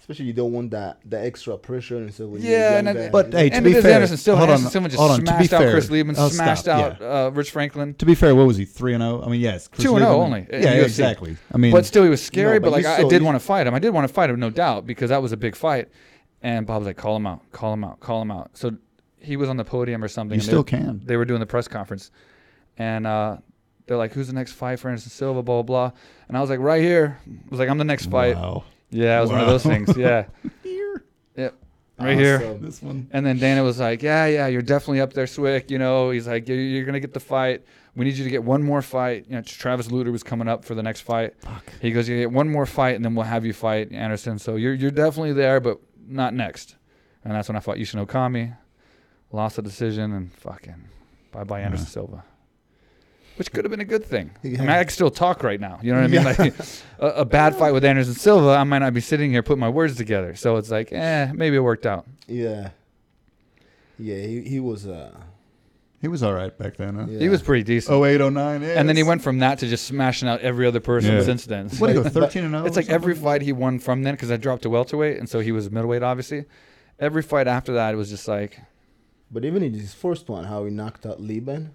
[0.00, 3.10] Especially you don't want that the extra pressure and so when Yeah, and guy, I-
[3.10, 5.20] But hey, to and be fair, Anderson still hold on, Anderson Silva just hold on,
[5.26, 7.92] smashed out fair- Chris Leben, oh, smashed stop, out uh, Rich Franklin.
[7.94, 8.64] To be fair, what was he?
[8.64, 9.22] Three and zero.
[9.22, 10.84] I mean, yes, 2 and 0 only in Yeah, UFC.
[10.84, 11.36] exactly.
[11.52, 12.54] I mean, but still, he was scary.
[12.54, 13.74] No, but, but like, you I, I did want to fight him.
[13.74, 15.88] I did want to fight him, no doubt, because that was a big fight.
[16.42, 18.74] And Bob was like, "Call him out, call him out, call him out." So
[19.20, 20.34] he was on the podium or something.
[20.34, 21.00] you and still they, can.
[21.04, 22.10] They were doing the press conference,
[22.78, 23.38] and uh,
[23.86, 25.98] they're like, "Who's the next fight for Anderson Silva?" Blah blah blah.
[26.28, 28.64] And I was like, "Right here." I was like, "I'm the next fight." Wow.
[28.90, 29.96] Yeah, it was one of those things.
[29.96, 30.26] Yeah.
[30.62, 31.04] here.
[31.36, 31.54] Yep.
[31.98, 32.54] Right here.
[32.54, 33.08] This one.
[33.12, 35.70] And then Dana was like, "Yeah, yeah, you're definitely up there, Swick.
[35.70, 37.64] You know, he's like, you're, gonna get the fight.
[37.94, 39.26] We need you to get one more fight.
[39.28, 41.34] You know, Travis Luter was coming up for the next fight.
[41.82, 44.38] He goes, you get one more fight, and then we'll have you fight Anderson.
[44.38, 46.76] So you're you're definitely there, but not next.
[47.24, 48.56] And that's when I fought Yushin Okami,
[49.32, 50.84] lost the decision, and fucking
[51.32, 52.24] bye bye Anderson Silva.
[53.36, 54.32] Which could have been a good thing.
[54.44, 55.78] I mean, I can still talk right now.
[55.82, 56.24] You know what I mean?
[56.24, 56.38] Like
[56.98, 59.68] a, a bad fight with Anderson Silva, I might not be sitting here putting my
[59.70, 60.34] words together.
[60.34, 62.06] So it's like, eh, maybe it worked out.
[62.26, 62.70] Yeah.
[63.98, 65.14] Yeah, he, he was uh
[66.02, 66.96] He was all right back then.
[66.96, 67.06] Huh?
[67.08, 67.18] yeah.
[67.18, 67.94] He was pretty decent.
[67.96, 68.60] Oh eight, oh nine.
[68.62, 71.22] Yeah, and then he went from that to just smashing out every other person Yeah.
[71.22, 71.70] since then.
[71.70, 72.08] What did he go?
[72.10, 72.66] Thirteen and zero.
[72.66, 75.28] it's or like every fight he won from then because I dropped to welterweight, and
[75.28, 76.44] so he was middleweight, obviously.
[76.98, 78.58] Every fight after that, it was just like,
[79.30, 81.74] But even in his first one, how he knocked out Leben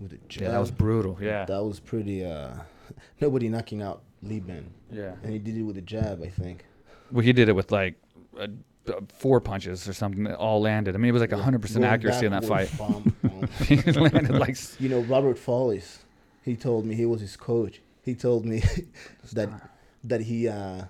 [0.00, 0.42] with a jab.
[0.42, 1.16] yeah, that was brutal.
[1.20, 2.52] Yeah, that was pretty uh
[3.20, 4.72] nobody knocking out Leben.
[4.90, 5.14] yeah.
[5.22, 6.64] And he did it with a jab, I think.
[7.10, 7.94] Well, he did it with like
[8.38, 8.48] uh,
[8.88, 10.94] uh, four punches or something that all landed.
[10.94, 12.70] I mean, it was like hundred percent accuracy in that fight.
[12.76, 13.48] backward, bum, bum.
[13.66, 15.98] he landed like You know, Robert Follis,
[16.44, 17.80] he told me he was his coach.
[18.02, 18.62] He told me
[19.32, 19.70] that
[20.04, 20.84] that he uh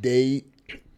[0.00, 0.44] they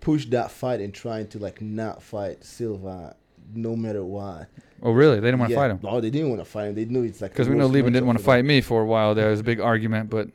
[0.02, 3.16] pushed that fight and trying to like not fight Silva
[3.54, 4.48] no matter what.
[4.82, 5.16] Oh, really?
[5.20, 5.60] They didn't want to Yeah.
[5.62, 6.74] fight him Oh, they didn't want to fight him.
[6.74, 8.82] They knew it's like because we know worst Leben didn't want to fight me for
[8.82, 9.14] a while.
[9.14, 10.28] There was a big argument, but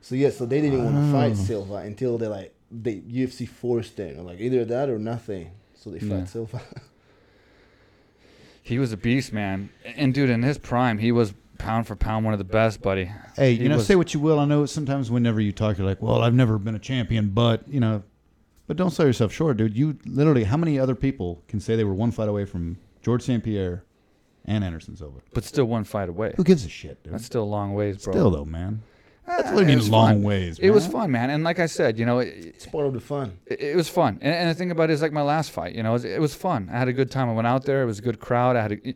[0.00, 1.12] So yeah, so they didn't want to Oh.
[1.12, 4.24] fight Silva until they like they UFC forced them.
[4.24, 5.50] Like either that or nothing.
[5.74, 6.24] So they fight Yeah.
[6.24, 6.60] Silva.
[8.62, 9.70] he was a beast, man.
[9.96, 13.10] And dude, in his prime, he was pound for pound one of the best, buddy.
[13.36, 14.38] Hey, He you know, was- say what you will.
[14.38, 17.64] I know sometimes whenever you talk, you're like, "Well, I've never been a champion," but
[17.68, 18.02] you know,
[18.70, 19.76] but don't sell yourself short, dude.
[19.76, 23.24] You literally, how many other people can say they were one fight away from George
[23.24, 23.42] St.
[23.42, 23.82] Pierre
[24.44, 25.18] and Anderson Silva?
[25.34, 26.34] but still one fight away.
[26.36, 27.12] Who gives a shit, dude?
[27.12, 28.12] That's still a long ways, bro.
[28.12, 28.82] Still though, man.
[29.26, 30.22] That's Ah, what I mean, long fun.
[30.22, 30.60] ways.
[30.60, 31.30] It was fun, man.
[31.30, 33.38] And like I said, you know, it, it's part of the fun.
[33.46, 34.18] it, it was fun.
[34.22, 36.04] And, and the thing about it is like my last fight, you know, it was,
[36.04, 36.68] it was fun.
[36.72, 37.28] I had a good time.
[37.28, 37.82] I went out there.
[37.82, 38.54] It was a good crowd.
[38.54, 38.94] I had a,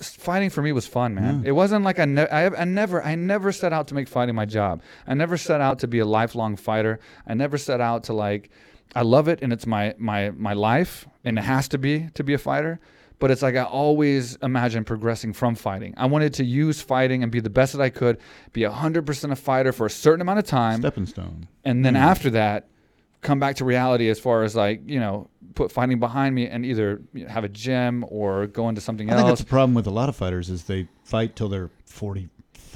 [0.00, 1.42] fighting for me was fun, man.
[1.42, 1.48] Yeah.
[1.48, 4.34] It wasn't like I, ne- I, I never, I never set out to make fighting
[4.36, 4.80] my job.
[5.08, 7.00] I never set out to be a lifelong fighter.
[7.26, 8.50] I never set out to like,
[8.94, 12.24] I love it and it's my, my, my life and it has to be to
[12.24, 12.80] be a fighter.
[13.18, 15.94] But it's like I always imagined progressing from fighting.
[15.96, 18.18] I wanted to use fighting and be the best that I could,
[18.52, 21.46] be 100% a fighter for a certain amount of time Stepping stone.
[21.64, 22.02] and then hmm.
[22.02, 22.68] after that
[23.22, 26.66] come back to reality as far as like you know put fighting behind me and
[26.66, 29.90] either have a gym or go into something I think that's the problem with a
[29.90, 31.70] lot of fighters is they fight till they're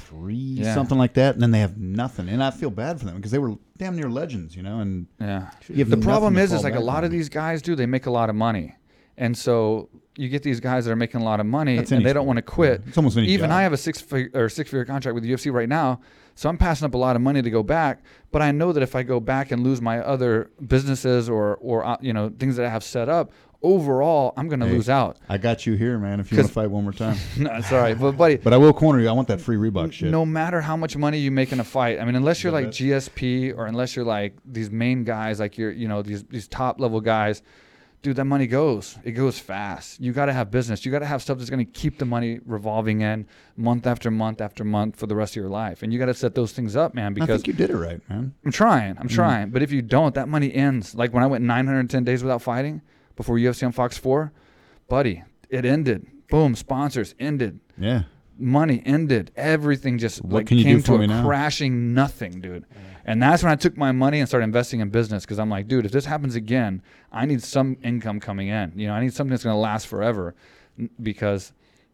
[0.09, 0.73] 43, Yeah.
[0.73, 2.29] something like that, and then they have nothing.
[2.29, 4.79] And I feel bad for them because they were damn near legends, you know.
[4.79, 7.85] And yeah the problem is fall is like a lot of these guys do they
[7.85, 8.75] make a lot of money
[9.19, 12.03] and so you get these guys that are making a lot of money and any
[12.03, 13.57] they don't want to quit It's almost any even job.
[13.57, 15.99] I have a six fig- or six figure contract with the UFC right now,
[16.35, 18.03] so I'm passing up a lot of money to go back.
[18.31, 21.85] But I know that if I go back and lose my other businesses or or
[21.85, 23.31] uh, you know things that I have set up,
[23.67, 24.73] overall I'm going to Hey.
[24.73, 25.17] lose out.
[25.29, 26.19] I got you here, man.
[26.19, 28.53] If you want to fight one more time, no, it's all right, but buddy, but
[28.53, 29.09] I will corner you.
[29.09, 30.09] I want that free Reebok shit.
[30.09, 32.67] no matter how much money you make in a fight, I mean, unless you're like
[32.67, 36.79] GSP or unless you're like these main guys, like you're, you know, these these top
[36.79, 37.41] level guys,
[38.01, 38.97] dude, that money goes.
[39.03, 39.99] It goes fast.
[39.99, 40.85] You got to have business.
[40.85, 44.09] You got to have stuff that's going to keep the money revolving in month after
[44.11, 46.51] month after month for the rest of your life, and you got to set those
[46.53, 47.11] things up, man.
[47.11, 48.33] I Because think you did it right, man.
[48.45, 48.91] I'm trying.
[48.91, 49.15] I'm mm-hmm.
[49.15, 49.49] trying.
[49.49, 50.95] But if you don't, that money ends.
[50.95, 52.81] Like when I went 910 days without fighting
[53.17, 54.31] before UFC on Fox 4,
[54.87, 56.07] buddy, it ended.
[56.29, 58.03] Boom, sponsors ended Yeah.
[58.37, 59.31] money ended.
[59.35, 61.25] Everything just What like can you came do for to me a now?
[61.25, 62.65] crashing nothing, dude.
[63.05, 65.67] And that's when I took my money and started investing in business because I'm like,
[65.69, 68.73] dude, if this happens again, I need some income coming in.
[68.75, 70.35] You know, I need something that's going to last forever
[71.01, 71.53] because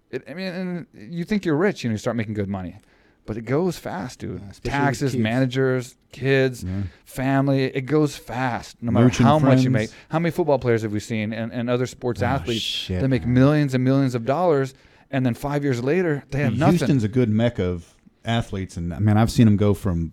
[0.10, 2.78] it, I mean, and you think you're rich, you know, you start making good money.
[3.26, 4.42] But it goes fast, dude.
[4.42, 6.84] Yeah, Taxes, managers, kids, Yeah.
[7.06, 8.76] family, it goes fast.
[8.82, 9.90] No matter Merchant how much you make.
[10.10, 13.08] How many football players have we seen and, and other sports Oh, athletes shit, that
[13.08, 13.34] make man.
[13.34, 14.74] millions and millions of dollars
[15.10, 16.80] and then five years later they have nothing.
[16.80, 17.94] Houston's a good mecca of
[18.26, 20.12] athletes, and I mean, I've seen them go from,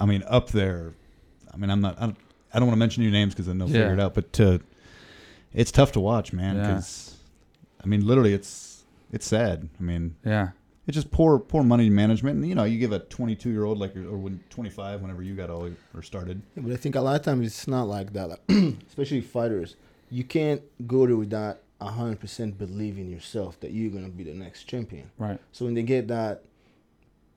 [0.00, 0.92] I mean, up there.
[1.54, 1.96] I mean, I'm not.
[1.98, 2.16] I don't,
[2.52, 3.82] I don't want to mention your names because then they'll Yeah.
[3.88, 4.14] figure it out.
[4.14, 4.60] But to,
[5.54, 6.56] it's tough to watch, man.
[6.56, 6.62] Yeah.
[6.68, 7.16] Because,
[7.82, 8.82] I mean, literally, it's
[9.12, 9.68] it's sad.
[9.78, 10.48] I mean, Yeah.
[10.86, 12.36] It's just poor poor money management.
[12.38, 15.22] And you know, you give a 22 year old like your- or when 25, whenever
[15.22, 16.42] you got all or started.
[16.56, 18.28] Yeah, but I think a lot of times it's not like that.
[18.28, 18.40] Like,
[18.88, 19.76] especially fighters,
[20.10, 24.32] you can't go there without hundred percent believe in yourself that you're gonna be the
[24.34, 25.10] next champion.
[25.18, 25.38] Right.
[25.52, 26.42] So when they get that,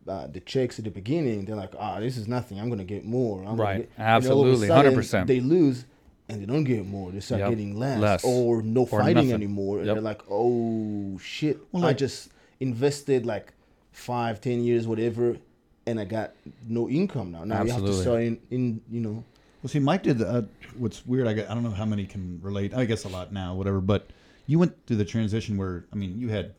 [0.07, 2.59] uh, the checks at the beginning, they're like, "Ah, this is nothing.
[2.59, 3.79] I'm gonna get more." I'm Right.
[3.81, 4.67] get-" And all of Absolutely.
[4.67, 5.27] sudden, 100%.
[5.27, 5.85] They lose,
[6.29, 7.11] and they don't get more.
[7.11, 7.49] They start Yep.
[7.49, 8.23] getting less, Less.
[8.23, 9.33] or no Or fighting nothing.
[9.33, 9.79] anymore.
[9.79, 11.59] And they're like, "Oh shit!
[11.71, 12.29] Well, I just
[12.59, 13.53] invested like
[13.91, 15.37] five, ten years, whatever,
[15.85, 16.33] and I got
[16.67, 17.43] no income now.
[17.43, 19.23] Now you have to start in, in you know."
[19.61, 20.21] Well, see, Mike did.
[20.21, 20.43] Uh,
[20.77, 21.27] what's weird?
[21.27, 22.73] I, got, I don't know how many can relate.
[22.73, 23.81] I guess a lot now, whatever.
[23.81, 24.09] But
[24.47, 26.53] you went through the transition where I mean, you had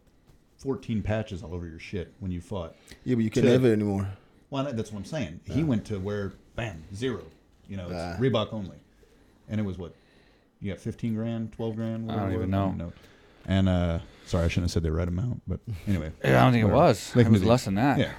[0.59, 2.77] 14 patches all over your shit when you fought.
[3.05, 4.09] Yeah, but you can't To- it anymore.
[4.51, 5.41] Well, that's what I'm saying.
[5.45, 7.23] He went to where, bam, zero.
[7.69, 8.17] You know, it's Ah.
[8.19, 8.77] Reebok only,
[9.49, 9.95] and it was what
[10.61, 12.11] you got 15 grand, 12 grand.
[12.11, 12.77] I don't even was?
[12.77, 12.93] know.
[13.47, 13.99] And uh,
[14.31, 16.13] sorry, I shouldn't have said the right amount, but anyway.
[16.25, 16.83] Yeah, I don't think it Whatever.
[16.89, 17.13] was.
[17.13, 17.99] They It can was be- less than that.
[17.99, 18.13] Yeah,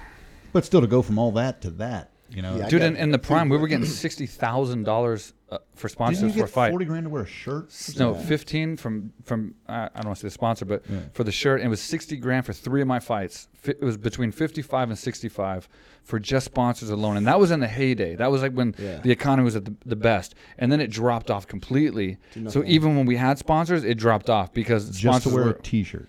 [0.52, 2.56] but still to go from all that to that, you know.
[2.56, 5.58] Yeah, I Dude, got- in, in the prime, we were getting sixty thousand dollars uh,
[5.74, 6.70] for Didn't sponsors you for a get fight.
[6.70, 7.70] 40 grand to wear a shirt?
[7.98, 11.00] No, fifteen from from uh, I don't want to say the sponsor, but Yeah.
[11.12, 13.48] for the shirt, and it was sixty grand for three of my fights.
[13.64, 15.68] It was between fifty-five and sixty-five
[16.02, 18.16] for just sponsors alone, and that was in the heyday.
[18.16, 18.98] That was like when Yeah.
[19.02, 22.16] the economy was at the, the best, and then it dropped off completely.
[22.48, 25.50] So even when we had sponsors, it dropped off because Just sponsors to wear were,
[25.52, 26.08] a T-shirt.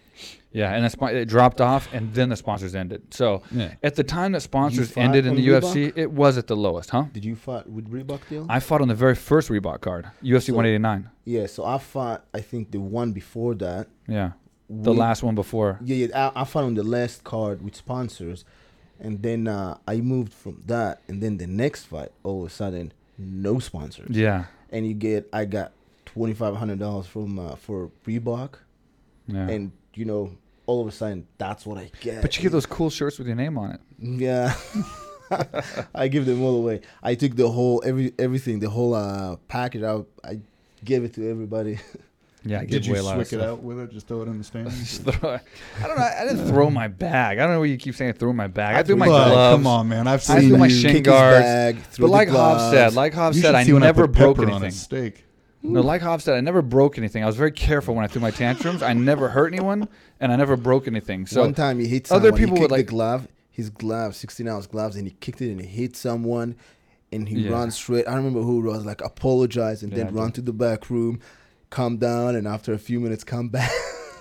[0.54, 3.02] Yeah, and the spo- it dropped off, and then the sponsors ended.
[3.14, 3.74] So Yeah.
[3.84, 5.98] at the time that sponsors ended in on the UFC, Reebok?
[5.98, 7.06] it was at the lowest, huh?
[7.12, 8.46] Did you fight with Reebok deal?
[8.50, 11.10] I fought on the very first Reebok card, UFC So- 189.
[11.26, 12.26] yeah, so I fought.
[12.34, 13.88] I think the one before that.
[14.08, 14.32] Yeah,
[14.70, 15.80] the with- last one before.
[15.84, 16.32] Yeah, yeah.
[16.36, 18.46] I, I fought on the last card with sponsors,
[19.00, 22.50] and then uh, I moved from that, and then the next fight, all of a
[22.54, 24.16] sudden, no sponsors.
[24.16, 25.72] Yeah, And you get, I got
[26.06, 28.56] twenty five hundred dollars from uh, for Reebok,
[29.28, 29.48] yeah.
[29.50, 30.32] and you know,
[30.66, 32.22] all of a sudden, that's what I get.
[32.22, 33.82] but you get those cool shirts with your name on it.
[34.00, 34.54] Yeah.
[35.96, 36.82] I give them all away.
[37.02, 40.08] I took the whole every everything, the whole uh package out.
[40.24, 40.40] I
[40.84, 41.80] gave it to everybody.
[42.46, 43.54] Yeah, I Did give you away a lot of swick it stuff.
[43.54, 43.92] out with it?
[43.94, 44.70] Just throw it in the stand?
[44.70, 45.42] Just throw it-
[45.82, 46.04] I don't know.
[46.04, 47.40] I didn't throw my bag.
[47.40, 48.76] I don't know why you keep saying I threw my bag.
[48.76, 49.56] I threw my Well, gloves.
[49.56, 50.08] Come on, man.
[50.10, 50.76] I've I seen threw my you.
[50.76, 51.40] shin Kick his guards.
[51.46, 54.10] bag, throw But the like Hobbs said, like Hobbs You said, I see when never
[54.10, 54.72] put broke pepper on a anything.
[54.72, 55.24] steak.
[55.66, 57.24] No, like Hobbs said, I never broke anything.
[57.24, 58.82] I was very careful when I threw my tantrums.
[58.84, 59.88] I never hurt anyone,
[60.20, 61.26] and I never broke anything.
[61.26, 64.48] So one time he hit other people he would, like- the glove, his glove, sixteen
[64.50, 66.56] ounce gloves, and he kicked it and he hit someone,
[67.14, 67.52] and he Yeah.
[67.52, 68.08] ran straight.
[68.08, 70.20] I remember who it was like apologize and Yeah, then do.
[70.20, 71.20] run to the back room,
[71.70, 73.72] calm down, and after a few minutes come back.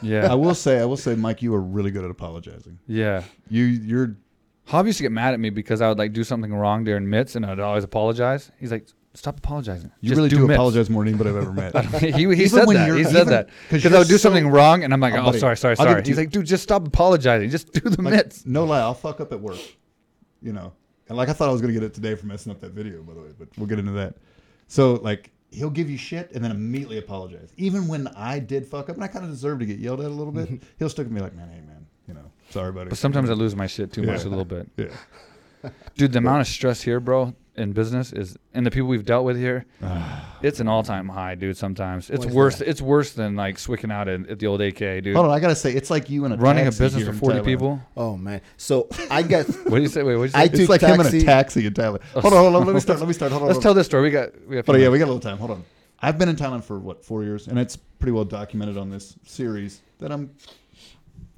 [0.00, 2.78] Yeah, I will say, I will say, Mike, you are really good at apologizing.
[2.86, 3.22] yeah.
[3.48, 4.16] You, you're.
[4.66, 7.08] Hobbs used to get mad at me because I would like do something wrong during
[7.10, 8.50] mitts, and I'd always apologize.
[8.60, 9.90] He's like, "Stop apologizing.
[10.00, 11.84] You Just really do mitts." apologize more than anybody I've ever met.
[12.00, 12.86] he he Even said when that.
[12.86, 14.92] you're- He said even- that 'cause because you're I would do so- something wrong, and
[14.92, 16.22] I'm like, Oh, "Oh, buddy, sorry, sorry, I'll give sorry." it to He's you.
[16.24, 17.50] like, "Dude, just stop apologizing.
[17.50, 19.58] Just do the Like, mitts." no lie, I'll fuck up at work.
[20.40, 20.72] You know,
[21.08, 23.02] and like I thought I was gonna get it today for messing up that video,
[23.02, 24.16] by the way, but we'll get into that.
[24.68, 28.88] So like he'll give you shit and then immediately apologize, even when I did fuck
[28.88, 30.48] up and I kind of deserve to get yelled at a little bit.
[30.78, 32.88] he'll stick with me like, man, hey man, you know, sorry buddy.
[32.88, 34.28] But sometimes I lose my shit too much Yeah.
[34.28, 34.68] a little bit.
[34.78, 35.70] yeah.
[35.96, 39.24] Dude, the amount of stress here, bro, in business is, and the people we've dealt
[39.26, 39.66] with here,
[40.42, 41.56] it's an all-time high, dude.
[41.56, 42.56] Sometimes it's Why worse.
[42.58, 42.68] that?
[42.68, 45.14] It's worse than like swicking out at, at the old AK, dude.
[45.14, 47.12] Hold on, I gotta say, it's like you in a Running a taxi business here
[47.12, 47.44] for in forty Thailand.
[47.44, 47.80] people.
[47.96, 48.40] oh man!
[48.56, 49.46] So I got.
[49.64, 50.02] What do you say?
[50.02, 50.48] Wait, what did you I say?
[50.52, 52.00] took It's like him in a taxi- taxi in Thailand.
[52.14, 52.66] Oh, hold on, hold on.
[52.66, 52.98] Let me start.
[53.00, 53.32] Let me start.
[53.32, 53.48] Hold on.
[53.48, 54.02] Let's hold tell this story.
[54.04, 54.30] We got.
[54.48, 54.64] We got.
[54.66, 55.38] But yeah, we got a little time.
[55.38, 55.64] Hold on.
[56.00, 59.16] I've been in Thailand for what four years, and it's pretty well documented on this
[59.24, 60.30] series that I'm,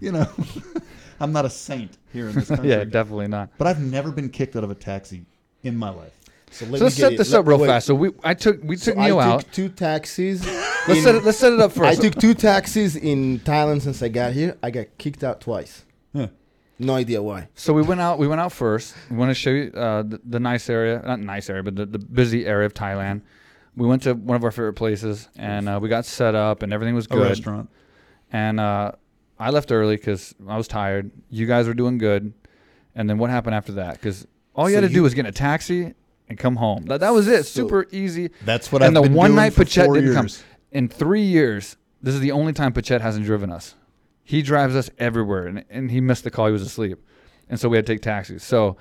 [0.00, 0.26] you know,
[1.20, 2.70] I'm not a saint here in this country.
[2.70, 3.50] yeah, definitely not.
[3.58, 5.26] But I've never been kicked out of a taxi
[5.64, 6.12] in my life.
[6.50, 7.66] So, So let let's set it- this let- up real wait.
[7.66, 7.86] fast.
[7.86, 9.44] So we, I took, we So took I took out.
[9.52, 10.46] two taxis.
[10.86, 11.24] Let's set it.
[11.24, 14.58] Let's set it up I took two taxis in Thailand since I got here.
[14.62, 15.82] I got kicked out twice.
[16.12, 16.26] Yeah.
[16.78, 17.48] No idea why.
[17.54, 18.18] So we went out.
[18.18, 18.94] We went out first.
[19.10, 21.86] We want to show you uh, the, the nice area, not nice area, but the,
[21.86, 23.22] the busy area of Thailand.
[23.76, 26.70] We went to one of our favorite places, and uh, we got set up, and
[26.72, 27.28] everything was A good.
[27.28, 27.70] restaurant.
[28.30, 28.92] And uh,
[29.38, 31.10] I left early because I was tired.
[31.30, 32.34] You guys were doing good.
[32.94, 33.94] And then what happened after that?
[33.94, 35.94] Because all you So had to you- do was get in a taxi
[36.28, 36.84] and come home.
[36.86, 37.44] That, that was it.
[37.44, 38.30] So- Super easy.
[38.44, 40.24] That's what and I've the been one doing night for Pachet four didn't come.
[40.26, 40.42] years.
[40.72, 43.74] In three years, this is the only time Pachet hasn't driven us.
[44.22, 46.46] He drives us everywhere, and, and he missed the call.
[46.46, 46.98] He was asleep.
[47.48, 48.42] And so we had to take taxis.
[48.42, 48.76] So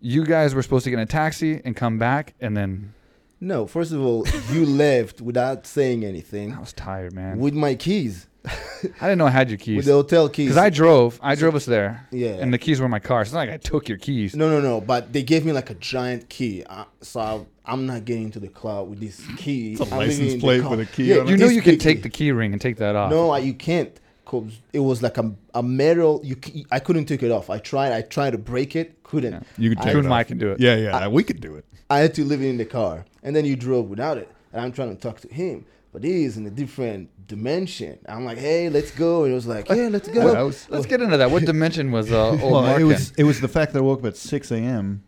[0.00, 2.92] you guys were supposed to get in a taxi and come back, and then
[3.40, 7.38] No, first of all, you left without saying anything I was tired, man.
[7.38, 9.86] with my keys, I didn't know I had your with keys.
[9.86, 10.46] the hotel keys.
[10.48, 11.18] Because I drove.
[11.22, 12.06] I drove us there.
[12.10, 12.30] Yeah.
[12.30, 13.24] And the keys were in my car.
[13.24, 14.34] So it's not like I took your keys.
[14.34, 14.80] No, no, no.
[14.80, 18.40] But they gave me like a giant key, uh, so I, I'm not getting into
[18.40, 19.72] the club with this key.
[19.72, 20.70] It's a I'm leaving license the plate car.
[20.70, 21.30] with a key on it.
[21.30, 22.02] You know you can big take key.
[22.02, 23.10] the key ring and take that off.
[23.10, 23.90] No, I, you can't.
[24.24, 26.20] Cause it was like a, a metal.
[26.22, 27.50] You c- I couldn't take it off.
[27.50, 27.92] I tried.
[27.92, 29.02] I tried to break it.
[29.02, 29.44] Couldn't.
[29.58, 30.28] You could I- take Kuhn it Mike off.
[30.28, 30.60] can do it.
[30.60, 31.64] Yeah, yeah, we could do it.
[31.90, 34.30] I had to leave it in the car, and then you drove without it.
[34.52, 37.98] And I'm trying to talk to him, but he is in a different dimension.
[38.08, 40.86] I'm like, "Hey, let's go," and it was like, "Yeah, let's go." Well, was- Let's
[40.86, 41.30] get into that.
[41.30, 42.88] What dimension was uh, old Well, Mark it in?
[42.88, 45.02] was it was the fact that I woke up at six a.m.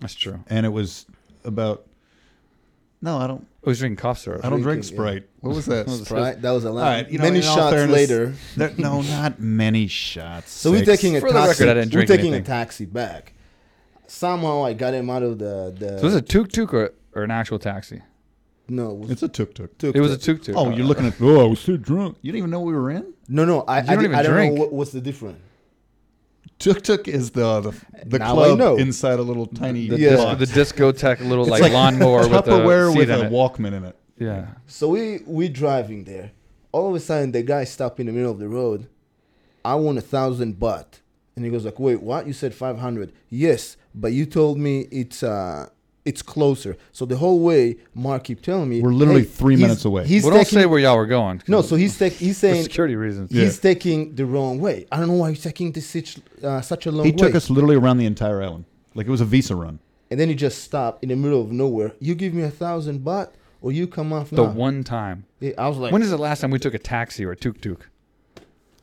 [0.00, 0.40] That's true.
[0.48, 1.06] and it was
[1.44, 1.86] about.
[3.00, 3.46] No, I don't.
[3.66, 4.44] I was drinking cough syrup.
[4.44, 4.96] I don't drink Drinking, yeah.
[5.10, 5.28] Sprite.
[5.40, 5.86] What was that?
[6.10, 6.84] Right, that was a lot.
[6.84, 8.34] All right, you know, Many shots fairness- later.
[8.56, 10.50] There- no, not many shots.
[10.52, 11.64] So we're taking a For the taxi.
[11.64, 12.44] record, I didn't drink we're taking anything.
[12.52, 13.32] a taxi back.
[14.06, 15.98] Somehow I got him out of the the.
[15.98, 18.00] So was a tuk tuk or, or an actual taxi?
[18.68, 19.76] No, it was It's a tuk tuk.
[19.78, 20.38] tuk It was a tuk.
[20.38, 20.56] tuk tuk.
[20.56, 21.14] Oh, you're looking at.
[21.20, 22.16] Oh, I was so drunk.
[22.22, 23.12] You didn't even know we were in.
[23.28, 25.38] No, no, I, You I, don't did- even I don't know what, what's the difference.
[26.58, 27.72] Tuk tuk is the the,
[28.06, 30.10] the Now I club inside a little tiny The, Yeah.
[30.10, 30.38] disc, box.
[30.38, 33.32] the discotheque little It's like, lawnmower with a Tupperware seat with in a it.
[33.32, 33.96] Walkman in it.
[34.18, 34.46] Yeah.
[34.66, 36.30] So we we driving there.
[36.72, 38.86] All of a sudden, the guy stopped in the middle of the road.
[39.64, 41.00] I want a thousand baht,
[41.36, 42.26] and he goes like, "Wait, what?
[42.26, 43.12] You said five hundred?
[43.30, 45.68] Yes, but you told me it's uh
[46.04, 46.76] it's closer.
[46.92, 50.06] So the whole way, Mark keep telling me We're literally hey, three minutes away.
[50.06, 51.42] He's well, don't taking say where y'all were going.
[51.48, 51.62] no.
[51.62, 53.30] So he's tak- he's for saying security reasons.
[53.32, 54.86] he's taking the wrong way.
[54.92, 57.16] I don't know why he's taking this such uh, such a long He way.
[57.16, 59.78] took us literally around the entire island, like it was a visa run.
[60.10, 61.92] and then he just stopped in the middle of nowhere.
[62.00, 63.30] You give me a thousand baht,
[63.62, 64.50] or you come off The now.
[64.52, 65.24] one time.
[65.40, 67.36] Yeah, I was like, When is the last time we took a taxi or a
[67.36, 67.88] tuk tuk?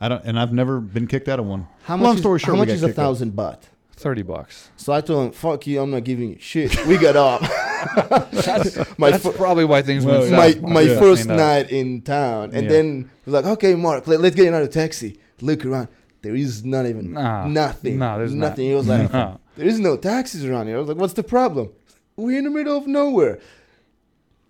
[0.00, 1.68] I don't, and I've never been kicked out of one.
[1.84, 3.02] how much Long is, story short, how we much got is a kicked out.
[3.04, 3.60] thousand baht?
[3.96, 4.70] Thirty bucks.
[4.76, 5.80] So I told him, "Fuck you!
[5.80, 7.40] I'm not giving you shit." We got off.
[8.98, 10.62] my That's fir- probably why things Well, went my south.
[10.62, 10.98] my Yeah.
[10.98, 12.68] first Cleaned night in town, and Yeah.
[12.72, 15.88] then he was like, "Okay, Mark, let, let's get another taxi." Look around.
[16.22, 17.46] There is not even Nah.
[17.46, 17.98] nothing.
[17.98, 18.48] Nah, there's not.
[18.50, 18.68] nothing.
[18.68, 19.36] He was like, Nah.
[19.56, 21.70] "There is no taxis around here." I was like, "What's the problem?"
[22.16, 23.38] We're in the middle of nowhere.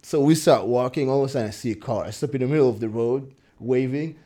[0.02, 1.08] So we start walking.
[1.10, 2.04] All of a sudden, I see a car.
[2.04, 4.16] I stop in the middle of the road, waving.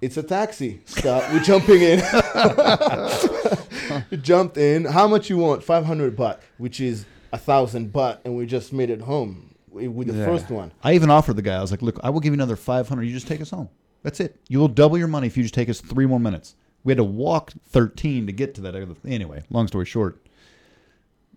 [0.00, 0.80] It's a taxi.
[0.86, 1.30] Stop.
[1.32, 2.00] We're jumping in.
[4.22, 4.84] Jumped in.
[4.84, 5.62] How much you want?
[5.64, 9.88] Five hundred baht, which is a thousand baht, and we just made it home wi-
[9.88, 10.24] with the Yeah.
[10.26, 10.72] first one.
[10.82, 11.56] I even offered the guy.
[11.56, 13.02] I was like, "Look, I will give you another 500.
[13.02, 13.68] You just take us home.
[14.02, 14.36] That's it.
[14.48, 16.96] You will double your money if you just take us three more minutes." We had
[16.96, 18.74] to walk 13 to get to that.
[18.74, 20.26] other- Anyway, long story short,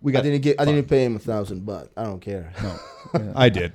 [0.00, 0.22] we I got.
[0.22, 0.60] didn't get.
[0.60, 1.88] I didn't pay him a thousand baht.
[1.96, 2.52] I don't care.
[2.62, 3.72] No, I did.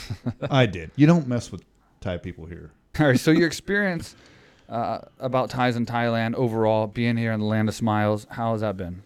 [0.50, 0.90] I did.
[0.96, 1.62] You don't mess with
[2.00, 2.70] Thai people here.
[2.98, 3.18] All right.
[3.20, 4.14] So your experience
[4.68, 8.60] uh, about ties in Thailand overall, being here in the land of smiles, how has
[8.62, 9.02] that been?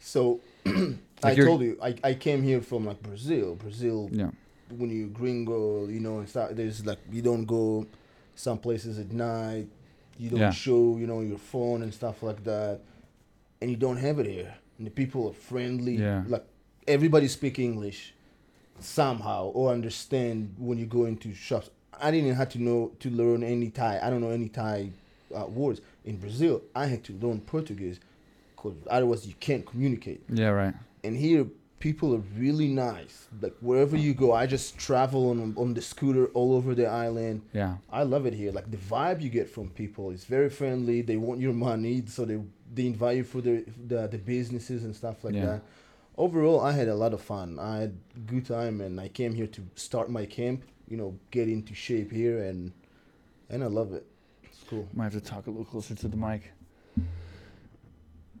[0.00, 0.40] So
[1.22, 3.54] I told you, I, I came here from like Brazil.
[3.54, 4.30] Brazil, Yeah.
[4.70, 7.86] when you gringo, you know, stuff, there's like you don't go
[8.34, 9.66] some places at night.
[10.18, 10.50] You don't Yeah.
[10.50, 12.80] show, you know, your phone and stuff like that,
[13.60, 14.54] and you don't have it here.
[14.78, 15.96] And the people are friendly.
[15.96, 16.24] Yeah.
[16.26, 16.44] Like
[16.86, 18.12] everybody speak English
[18.78, 21.70] somehow or understand when you go into shops.
[22.00, 24.00] I didn't have to know to learn any Thai.
[24.02, 24.90] I don't know any Thai
[25.34, 25.80] uh, words.
[26.04, 27.98] In Brazil, I had to learn Portuguese
[28.54, 30.48] because otherwise you can't communicate Yeah.
[30.48, 30.74] Right.
[31.04, 31.46] and here
[31.78, 33.26] people are really nice.
[33.40, 37.42] Like wherever you go, I just travel on on the scooter all over the island.
[37.52, 37.76] Yeah.
[37.90, 38.50] I love it here.
[38.52, 41.02] Like the vibe you get from people is very friendly.
[41.02, 42.38] They want your money, so they
[42.74, 45.46] they invite you for the the, the businesses and stuff like Yeah.
[45.46, 45.62] that.
[46.18, 47.58] Overall, I had a lot of fun.
[47.58, 47.92] I had
[48.26, 50.62] good time, and I came here to start my camp.
[50.88, 52.72] You know, get into shape here, and
[53.50, 54.06] and I love it.
[54.44, 54.88] It's cool.
[54.94, 56.52] Might have to talk a little closer to the mic.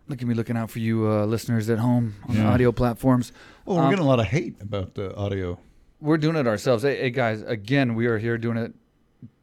[0.08, 3.32] Look at me looking out for you uh, listeners at home on the audio platforms.
[3.64, 5.58] Well, we're Um, getting a lot of hate about the audio.
[6.00, 6.84] We're doing it ourselves.
[6.84, 8.72] Hey, hey, guys, again, we are here doing it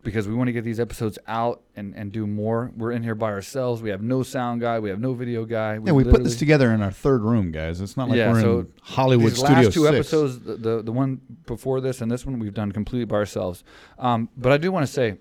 [0.04, 2.72] because we want to get these episodes out and, and do more.
[2.76, 3.82] We're in here by ourselves.
[3.82, 4.80] We have no sound guy.
[4.80, 5.80] We have no video guy.
[5.84, 7.82] Yeah, we put this together in our third room, guys.
[7.82, 9.96] It's not like Yeah, we're so in Hollywood These Studio last two 6.
[9.96, 13.64] episodes, the, the the one before this and this one, we've done completely by ourselves.
[13.98, 15.18] Um, but I do want to say,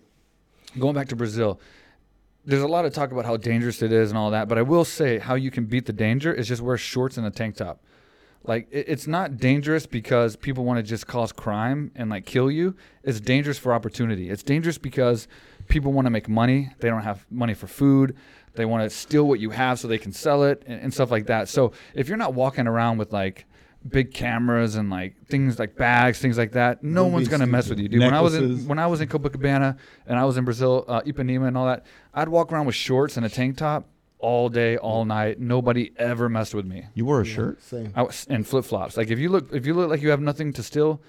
[0.79, 1.61] going back to Brazil,
[2.45, 4.49] there's a lot of talk about how dangerous it is and all that.
[4.49, 7.27] But I will say, how you can beat the danger is just wear shorts and
[7.27, 7.85] a tank top.
[8.45, 12.51] Like it, it's not dangerous because people want to just cause crime and like kill
[12.51, 12.75] you.
[13.03, 14.31] It's dangerous for opportunity.
[14.31, 15.29] It's dangerous because
[15.69, 16.71] people want to make money.
[16.81, 18.17] They don't have money for food.
[18.55, 21.11] They want to steal what you have so they can sell it and, and stuff
[21.11, 21.49] like that.
[21.49, 23.47] So if you're not walking around with like
[23.89, 27.69] big cameras and like things like bags, things like that, no Don't one's gonna mess
[27.69, 28.01] with you, dude.
[28.01, 31.01] When I was in when I was in Copacabana and I was in Brazil, uh,
[31.03, 33.89] Ipanema and all that, I'd walk around with shorts and a tank top
[34.23, 35.39] all day, all night.
[35.41, 36.87] Nobody ever messed with me.
[36.95, 37.61] You wore a shirt?
[37.63, 37.93] Same.
[37.95, 38.97] I was, and flip flops.
[38.97, 41.01] Like if you look, if you look like you have nothing to steal,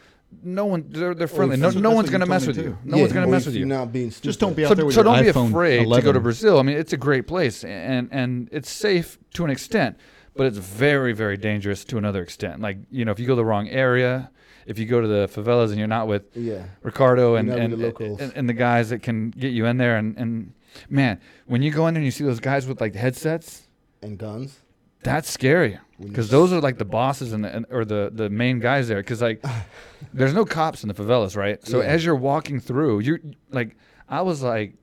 [0.44, 1.54] no one they're, they're oh, friendly.
[1.56, 2.70] if No, no one's gonna mess with me you.
[2.72, 2.78] too.
[2.84, 3.66] No one's gonna mess with you're you.
[3.68, 4.26] not being stupid.
[4.26, 6.06] Just don't be out So, there with so your don't be iPhone afraid to 11.
[6.06, 6.60] go to Brazil.
[6.60, 9.98] I mean, it's a great place and and it's safe to an extent,
[10.36, 12.62] but it's very very dangerous to another extent.
[12.62, 14.32] Like you know, if you go the wrong area,
[14.66, 16.64] if you go to the favelas and you're not with Yeah.
[16.82, 18.20] Ricardo and You're and, the locals.
[18.20, 20.54] and and the guys that can get you in there and and
[20.90, 23.68] man, when you go in there and you see those guys with like headsets,
[24.02, 24.60] And guns.
[25.04, 28.60] that's scary because those are like the bosses and, the, and or the the main
[28.60, 28.98] guys there.
[29.02, 29.44] Because like,
[30.14, 31.66] there's no cops in the favelas, right?
[31.66, 31.88] So Yeah.
[31.88, 33.20] as you're walking through, you're
[33.52, 33.76] like,
[34.10, 34.74] I was like,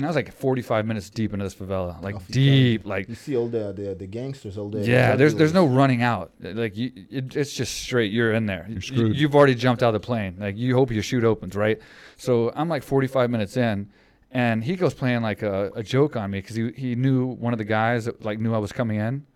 [0.00, 3.14] I was like 45 minutes deep into this favela, like Off you deep, like You
[3.16, 4.84] see all the the, the gangsters all there.
[4.84, 5.16] yeah.
[5.16, 6.30] There's there's no running out.
[6.40, 8.12] Like you, it, it's just straight.
[8.12, 8.66] You're in there.
[8.68, 9.16] You, screwed.
[9.16, 10.36] you've already jumped out of the plane.
[10.38, 11.80] Like you hope your chute opens, right?
[12.16, 13.88] So I'm like 45 minutes in,
[14.30, 17.52] and he goes playing like a, a joke on me because he he knew one
[17.52, 19.26] of the guys that like knew I was coming in,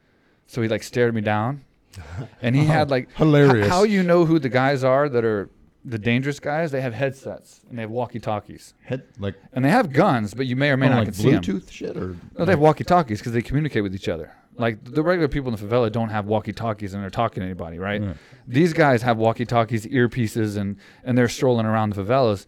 [0.47, 1.65] so he like stared me down.
[2.43, 3.69] and he had like h- Hilarious.
[3.69, 5.51] How you know who the guys are that are
[5.85, 6.71] the dangerous guys?
[6.71, 10.47] They have headsets and they have walkie talkies Head like and they have guns, but
[10.47, 11.43] you may or may oh, not like can see 'em.
[11.43, 14.33] Bluetooth shit or No, they have walkie talkies because they communicate with each other.
[14.57, 17.45] Like the regular people in the favela don't have walkie talkies and they're talking to
[17.47, 18.03] anybody, right?
[18.03, 18.17] Right.
[18.47, 22.47] These guys have walkie talkies, earpieces, and and they're strolling around the favelas,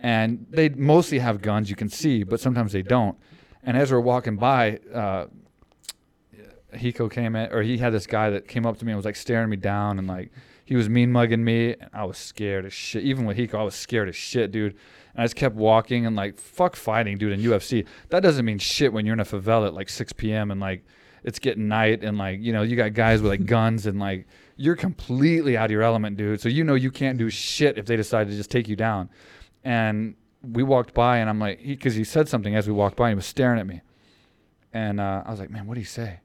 [0.00, 3.16] and they mostly have guns you can see, but sometimes they don't.
[3.62, 5.26] And as we're walking by, uh,
[6.74, 9.04] Hiko came in, or he had this guy that came up to me and was
[9.04, 10.30] like staring me down, and like
[10.64, 13.04] he was mean mugging me, and I was scared as shit.
[13.04, 14.72] Even with Hiko, I was scared as shit, dude.
[15.14, 17.32] And I just kept walking and like fuck fighting, dude.
[17.32, 20.50] In UFC, that doesn't mean shit when you're in a favela at like 6 p.m.
[20.50, 20.84] and like
[21.24, 24.26] it's getting night and like you know you got guys with like guns and like
[24.56, 26.40] you're completely out of your element, dude.
[26.40, 29.08] So you know you can't do shit if they decide to just take you down.
[29.66, 33.08] And we walked by and I'm like, because he said something as we walked by.
[33.08, 33.80] And he was staring at me,
[34.72, 36.20] and uh, I was like, man, what did he say?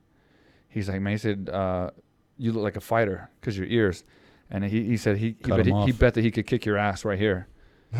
[0.69, 1.89] He's like, man, he said, uh,
[2.37, 4.03] you look like a fighter because your ears.
[4.51, 6.77] And he, he said he he, bet he, he bet that he could kick your
[6.77, 7.47] ass right here.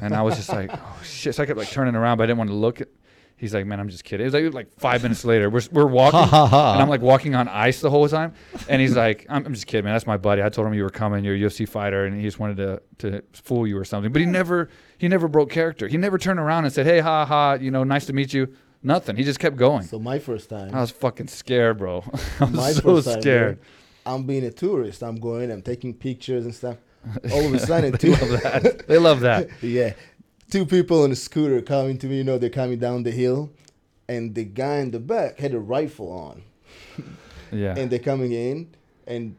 [0.00, 1.34] and I was just like, oh shit.
[1.34, 2.88] So I kept like turning around, but I didn't want to look at.
[3.36, 4.24] He's like, man, I'm just kidding.
[4.24, 5.50] It was like, like five minutes later.
[5.50, 8.34] We're, we're walking, and I'm like walking on ice the whole time.
[8.68, 9.92] And he's like, I'm, I'm just kidding, man.
[9.92, 10.40] That's my buddy.
[10.40, 11.24] I told him you were coming.
[11.24, 14.12] You're a UFC fighter, and he just wanted to to fool you or something.
[14.12, 14.68] But he never
[14.98, 15.88] he never broke character.
[15.88, 18.48] He never turned around and said, hey, ha ha, you know, nice to meet you.
[18.82, 19.16] Nothing.
[19.16, 19.82] He just kept going.
[19.84, 22.04] So my first time, I was fucking scared, bro.
[22.40, 23.58] I was my so first time, scared.
[24.04, 25.02] bro, I'm being a tourist.
[25.02, 25.50] I'm going.
[25.50, 26.76] I'm taking pictures and stuff.
[27.32, 28.86] All of a sudden, They two, love that.
[28.88, 29.48] They love that.
[29.62, 29.94] yeah,
[30.50, 32.18] two people on a scooter coming to me.
[32.18, 33.50] You know, they're coming down the hill,
[34.08, 36.42] and the guy in the back had a rifle on,
[37.52, 37.74] Yeah.
[37.76, 38.74] and they're coming in,
[39.06, 39.36] and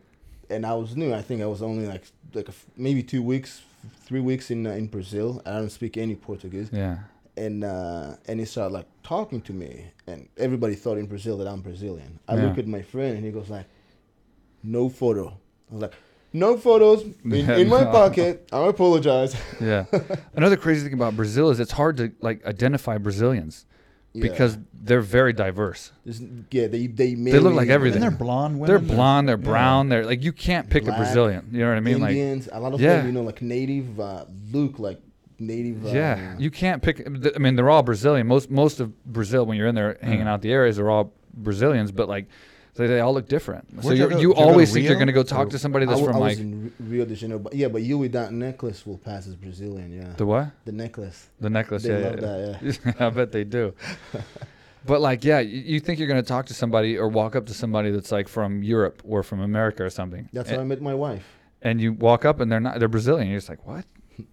[0.49, 1.13] and I was new.
[1.13, 2.03] I think I was only like
[2.33, 3.61] like a maybe two weeks,
[4.01, 5.41] three weeks in uh, in Brazil.
[5.45, 6.97] I don't speak any Portuguese, yeah.
[7.37, 11.47] and uh, and he started like talking to me, and everybody thought in Brazil that
[11.47, 12.19] I'm Brazilian.
[12.27, 12.43] I Yeah.
[12.45, 13.65] look at my friend, and he goes like,
[14.63, 15.27] "No photo."
[15.69, 15.93] I was like,
[16.33, 19.35] "No photos in, in my pocket." I apologize.
[19.61, 19.85] Yeah.
[20.35, 23.65] Another crazy thing about Brazil is it's hard to like identify Brazilians
[24.15, 24.21] Yeah.
[24.31, 25.91] because they're very diverse.
[26.05, 28.01] This- yeah, they they They look like everything.
[28.01, 28.67] and they're blonde women.
[28.67, 29.43] They're blonde, they're yeah.
[29.49, 31.49] brown, they're like you can't pick Black, a Brazilian.
[31.51, 31.99] You know what I mean?
[32.01, 32.97] Like Indians, a lot of Yeah.
[32.97, 35.01] them, you know, like native uh, look like
[35.39, 35.85] native.
[35.85, 37.05] Uh, yeah, you can't pick.
[37.05, 38.25] I mean, they're all Brazilian.
[38.27, 41.91] Most most of Brazil, when you're in there hanging out the areas, are all Brazilians.
[41.91, 42.27] But like,
[42.75, 43.67] they, they all look different.
[43.81, 44.15] so Where'd you you go?
[44.15, 44.99] you Did you go to always think you're Rio?
[44.99, 47.05] gonna go talk Or- to somebody that's w- from I like was in Ri- Rio
[47.05, 49.91] de Janeiro, but yeah, but you with that necklace will pass as Brazilian.
[49.91, 50.51] Yeah, the what?
[50.65, 51.29] the necklace.
[51.39, 51.83] The necklace.
[51.83, 52.79] They yeah, love yeah, that.
[52.85, 52.93] yeah.
[53.07, 53.73] I bet they do.
[54.85, 57.53] but like, yeah, you, you think you're gonna talk to somebody or walk up to
[57.53, 60.29] somebody that's like from Europe or from America or something.
[60.33, 61.25] That's and, how I met my wife.
[61.61, 62.79] and you walk up and they're not.
[62.79, 63.29] They're Brazilian.
[63.29, 63.85] You're just like, what?
[64.19, 64.23] I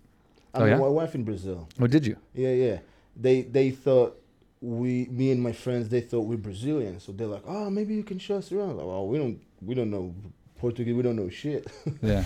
[0.55, 0.77] Oh, met yeah?
[0.79, 1.69] my wife in Brazil.
[1.81, 2.17] Oh, did you?
[2.35, 2.79] Yeah, yeah.
[3.17, 4.19] They they thought
[4.63, 7.01] we, me and my friends, they thought we're Brazilian.
[7.01, 8.77] So they're like, oh, maybe you can show us around.
[8.77, 10.15] Like, oh, we don't we don't know
[10.57, 10.95] Portuguese.
[10.95, 11.67] We don't know shit.
[12.03, 12.25] Yeah.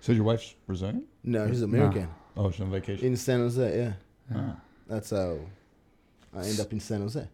[0.00, 1.04] So your wife's Brazilian?
[1.24, 2.08] no, he's American.
[2.36, 3.06] Oh, she's on vacation.
[3.06, 3.92] In San Jose, yeah.
[4.36, 4.56] Ah.
[4.86, 5.38] That's how
[6.34, 7.26] I end up in San Jose.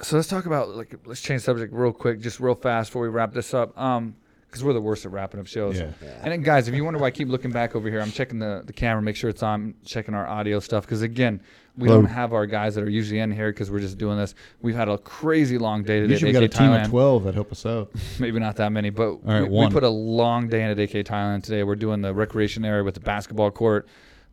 [0.00, 3.08] So let's talk about like let's change subject real quick, just real fast before we
[3.08, 3.78] wrap this up.
[3.78, 5.78] Um, because we're the worst at wrapping up shows.
[5.78, 5.90] Yeah.
[6.02, 6.18] Yeah.
[6.22, 8.38] And then, guys, if you wonder why I keep looking back over here, I'm checking
[8.38, 10.84] the, the camera, make sure it's on, checking our audio stuff.
[10.84, 11.42] Because again,
[11.76, 12.00] we Hello.
[12.00, 14.34] don't have our guys that are usually in here because we're just doing this.
[14.62, 16.12] We've had a crazy long day today.
[16.14, 16.84] Usually we at got a AK team Thailand.
[16.84, 17.90] of 12 that help us out.
[18.18, 19.72] Maybe not that many, but right, we, we one.
[19.72, 21.62] put a long day in at AK Thailand today.
[21.64, 23.86] We're doing the recreation area with the basketball court.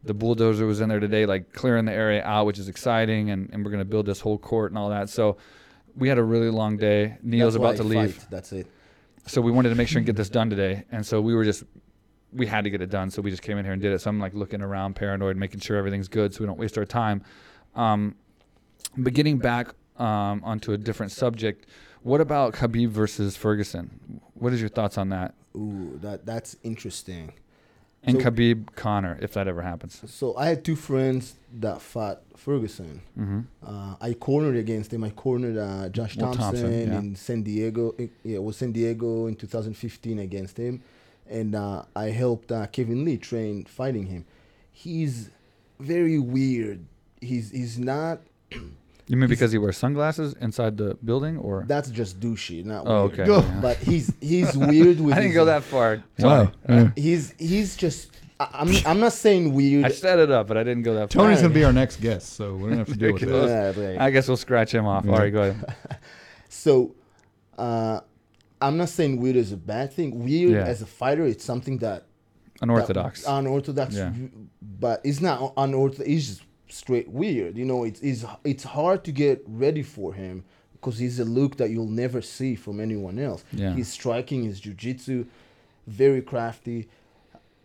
[0.05, 3.49] The bulldozer was in there today, like clearing the area out, which is exciting, and,
[3.53, 5.09] and we're gonna build this whole court and all that.
[5.09, 5.37] So
[5.95, 7.17] we had a really long day.
[7.23, 8.27] Neil's That's why about to I leave, fight.
[8.29, 8.67] That's it.
[9.27, 10.83] so we wanted to make sure and get this done today.
[10.91, 11.63] And so we were just
[12.36, 13.99] we had to get it done, so we just came in here and did it.
[13.99, 16.86] So I'm like looking around, paranoid, making sure everything's good, so we don't waste our
[16.86, 17.23] time.
[17.75, 18.15] Um,
[18.97, 21.65] but getting back um, onto a different subject,
[22.01, 24.19] what about Khabib versus Ferguson?
[24.34, 25.34] What is your thoughts on that?
[25.55, 27.34] Ooh, that that's interesting.
[28.05, 30.01] And So- Khabib Conor, if that ever happens.
[30.07, 33.01] So I had two friends that fought Ferguson.
[33.15, 35.03] hmm Uh, I cornered against him.
[35.05, 36.97] I cornered uh, Josh Thomson, Thomson, yeah.
[36.99, 37.95] in San Diego.
[37.97, 40.81] It, yeah, it was San Diego in 2015 against him,
[41.30, 44.26] and uh, I helped uh, Kevin Lee train fighting him.
[44.71, 45.30] He's
[45.80, 46.86] very weird.
[47.21, 48.21] He's he's not.
[49.05, 51.65] You mean because he wears sunglasses inside the building, or?
[51.67, 53.19] That's just douchey, not Oh, weird.
[53.19, 53.26] okay.
[53.26, 53.41] Go.
[53.61, 55.13] But he's he's weird with.
[55.13, 56.01] I didn't his- go that far.
[56.19, 56.49] Wow.
[56.65, 56.91] Tony.
[56.95, 58.11] He's he's just.
[58.39, 59.84] I, I'm I'm not saying weird.
[59.84, 61.26] I set it up, but I didn't go that far.
[61.26, 63.21] Tony's going to be our next guest, so we're going to have to deal with
[63.24, 63.51] Ridiculous.
[63.51, 63.76] that.
[63.82, 63.99] Yeah, right.
[63.99, 65.03] I guess we'll scratch him off.
[65.03, 65.11] Yeah.
[65.11, 65.76] All right, go ahead.
[66.47, 66.95] So,
[67.57, 67.99] uh,
[68.68, 70.24] I'm not saying weird is a bad thing.
[70.24, 70.66] Weird Yeah.
[70.66, 72.05] as a fighter, it's something that
[72.61, 73.24] Unorthodox.
[73.24, 74.14] that- unorthodox, Yeah.
[74.61, 76.09] but it's not unorthodox.
[76.09, 77.57] It's just straight weird.
[77.57, 80.43] You know, it's it's it's hard to get ready for him
[80.74, 83.43] because he's a look that you'll never see from anyone else.
[83.51, 83.74] Yeah.
[83.74, 85.26] His striking, his jujitsu,
[85.88, 86.88] very crafty.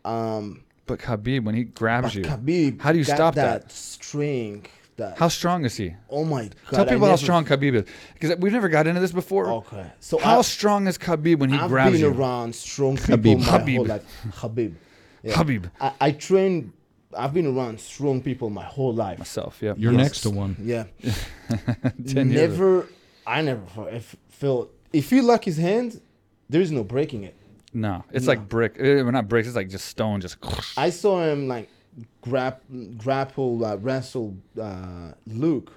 [0.05, 3.63] Um, But Khabib, when he grabs you, Khabib, how do you stop that?
[3.63, 4.71] that strength?
[4.99, 5.95] That how strong is he?
[6.11, 6.55] oh my god!
[6.71, 7.85] Tell I people how strong Khabib is,
[8.15, 9.47] because we've never got into this before.
[9.63, 12.09] Okay, so how I, strong is Khabib when he I've grabs been you?
[12.13, 13.39] around strong people Khabib.
[13.39, 13.77] my Khabib.
[13.77, 14.05] whole life.
[14.35, 14.75] Habib.
[15.23, 15.33] Yeah.
[15.35, 15.71] Khabib.
[15.81, 16.73] I, I trained.
[17.17, 19.19] I've been around strong people my whole life.
[19.19, 19.73] Myself, yeah.
[19.77, 20.03] You're Yes.
[20.03, 20.57] next to one.
[20.61, 20.85] Yeah.
[22.07, 22.51] 10 years.
[22.51, 22.87] never.
[23.27, 24.71] I never felt.
[24.93, 26.01] If you lock his hand,
[26.51, 27.35] there is no breaking it.
[27.73, 28.33] No, it's No.
[28.33, 28.77] like brick.
[28.79, 29.47] Eh, We're not bricks.
[29.49, 30.21] It's like just stone.
[30.21, 30.39] Just
[30.77, 31.69] I saw him like
[32.23, 32.59] grab,
[32.97, 35.73] grapple, uh, wrestle uh, Luke,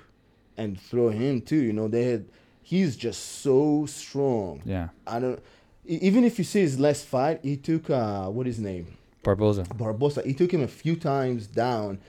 [0.58, 1.58] and throw him too.
[1.58, 2.26] You know, they had.
[2.64, 4.62] He's just so strong.
[4.66, 4.90] yeah.
[5.06, 5.40] I don't.
[5.86, 8.88] Even if you see his last fight, he took uh, what is his name?
[9.24, 9.64] Barboza.
[9.64, 10.24] Barbosa.
[10.26, 12.00] He took him a few times down.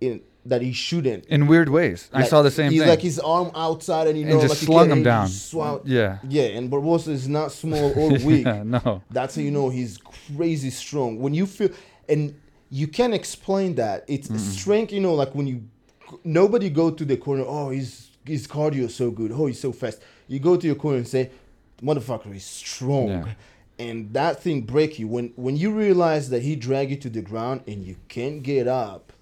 [0.00, 1.24] In that he shouldn't.
[1.26, 2.88] In weird ways, I saw the same he's thing.
[2.90, 5.28] like his arm outside, and you And know, just like he slung him down.
[5.28, 6.18] swung- yeah.
[6.28, 8.44] Yeah, and Barboza is not small or weak.
[8.44, 8.62] yeah.
[8.62, 9.02] No.
[9.10, 9.98] That's how you know he's
[10.36, 11.18] crazy strong.
[11.20, 11.70] When you feel,
[12.08, 12.34] and
[12.74, 14.38] you can't explain that it's mm-hmm.
[14.38, 14.92] strength.
[14.92, 15.62] You know, like when you,
[16.24, 17.44] nobody go to the corner.
[17.46, 19.30] Oh, his his cardio is so good.
[19.30, 20.02] Oh, he's so fast.
[20.26, 21.30] You go to your corner and say,
[21.80, 23.24] "Motherfucker, is strong." Yeah.
[23.78, 27.22] And that thing break you when when you realize that he drag you to the
[27.22, 29.12] ground and you can't get up.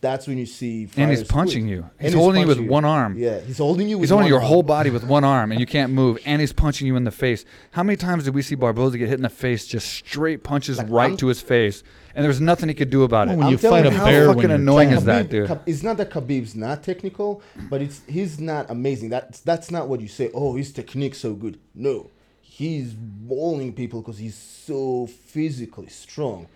[0.00, 0.88] That's when you see.
[0.96, 1.76] And he's punching quit.
[1.76, 1.90] you.
[1.98, 3.18] And He's holding you with punching one arm.
[3.18, 3.98] Yeah, he's holding you.
[3.98, 4.46] With He's holding your arm.
[4.48, 6.18] whole body with one arm, and you can't move.
[6.24, 7.44] And he's punching you in the face.
[7.72, 10.78] How many times did we see Barboza get hit in the face, just straight punches
[10.78, 11.82] Like, right I'm- to his face,
[12.14, 13.30] and there's nothing he could do about it?
[13.30, 14.98] Well, when I'm you telling fight a you, how bear, fucking when you're annoying tall-
[14.98, 15.48] is that, Khabib- dude?
[15.48, 19.08] Khab- it's not that Khabib's not technical, but it's he's not amazing.
[19.10, 20.30] That's that's not what you say.
[20.34, 21.58] Oh, his technique's so good.
[21.74, 26.46] No, he's bowling people because he's so physically strong.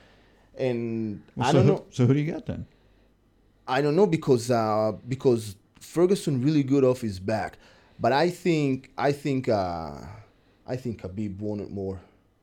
[0.57, 1.85] And Well, I so don't who, know.
[1.91, 2.67] So who do you got then?
[3.67, 7.59] I don't know because uh, because Ferguson really good off his back,
[7.99, 10.01] but I think I think uh,
[10.67, 12.01] I think Khabib wanted more.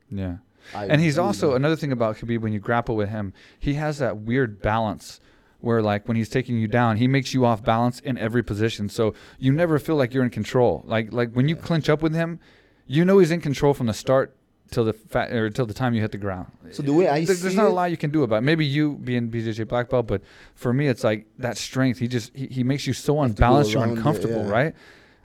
[0.09, 0.37] Yeah.
[0.75, 3.99] I and he's also another thing about Khabib when you grapple with him, he has
[3.99, 5.19] that weird balance
[5.59, 8.89] where like when he's taking you down, he makes you off balance in every position.
[8.89, 10.83] So you never feel like you're in control.
[10.85, 12.39] Like like when you clinch up with him,
[12.87, 14.35] you know he's in control from the start
[14.71, 16.47] till the fa- or till the time you hit the ground.
[16.71, 18.41] So the way I There- see there's not a lot you can do about it.
[18.41, 20.21] Maybe you being BJJ black belt, but
[20.55, 21.99] for me it's like that strength.
[21.99, 24.49] He just he, he makes you so unbalanced, you're around it, uncomfortable, yeah.
[24.49, 24.75] right?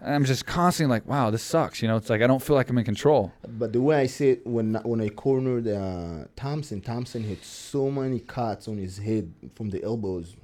[0.05, 1.80] I'm just constantly like, wow, this sucks.
[1.82, 3.32] You know, it's like I don't feel like I'm in control.
[3.49, 7.90] But the way I see it, when when I cornered uh, Thomson, Thomson hit so
[7.90, 10.36] many cuts on his head from the elbows.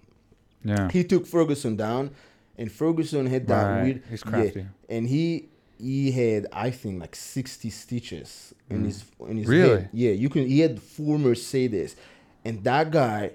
[0.65, 0.91] Yeah.
[0.91, 2.11] He took Ferguson down,
[2.57, 3.83] and Ferguson hit that Right.
[3.83, 4.03] weird.
[4.09, 4.67] He's yeah, crafty.
[4.89, 5.49] and he
[5.79, 8.87] he had I think like sixty stitches in Mm.
[8.87, 9.69] his in his Really?
[9.81, 9.89] head.
[9.93, 10.47] Yeah, you can.
[10.47, 11.95] He had four Mercedes,
[12.45, 13.33] and that guy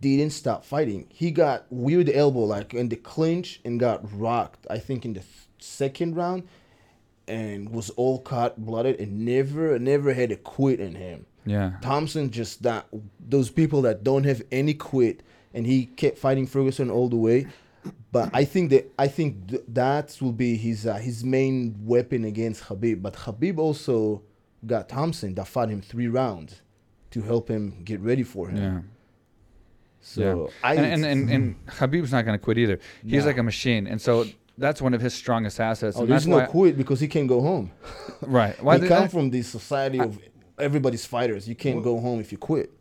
[0.00, 1.06] didn't stop fighting.
[1.10, 4.66] He got weird elbow like in the clinch and got rocked.
[4.70, 6.44] I think in the th- second round,
[7.26, 11.26] and was all cut, blooded, and never never had a quit in him.
[11.44, 11.72] Yeah.
[11.82, 12.86] Thomson just that
[13.18, 15.22] those people that don't have any quit,
[15.54, 17.46] and he kept fighting Ferguson all the way.
[18.12, 22.24] But I think that I think th- that will be his uh, his main weapon
[22.24, 23.02] against Khabib.
[23.02, 24.22] But Khabib also
[24.66, 26.62] got Thomson that fought him three rounds
[27.10, 28.56] to help him get ready for him.
[28.56, 28.80] Yeah.
[30.08, 32.78] So I and, and, and, and Khabib's not going to quit either.
[33.06, 33.28] He's No.
[33.28, 34.24] like a machine, and so
[34.56, 35.96] that's one of his strongest assets.
[35.96, 37.70] oh, and there's that's no quit because he can't go home.
[38.22, 38.60] right?
[38.62, 40.18] Why he come I- from this society of
[40.58, 41.46] everybody's fighters.
[41.48, 42.72] You can't go home if you quit.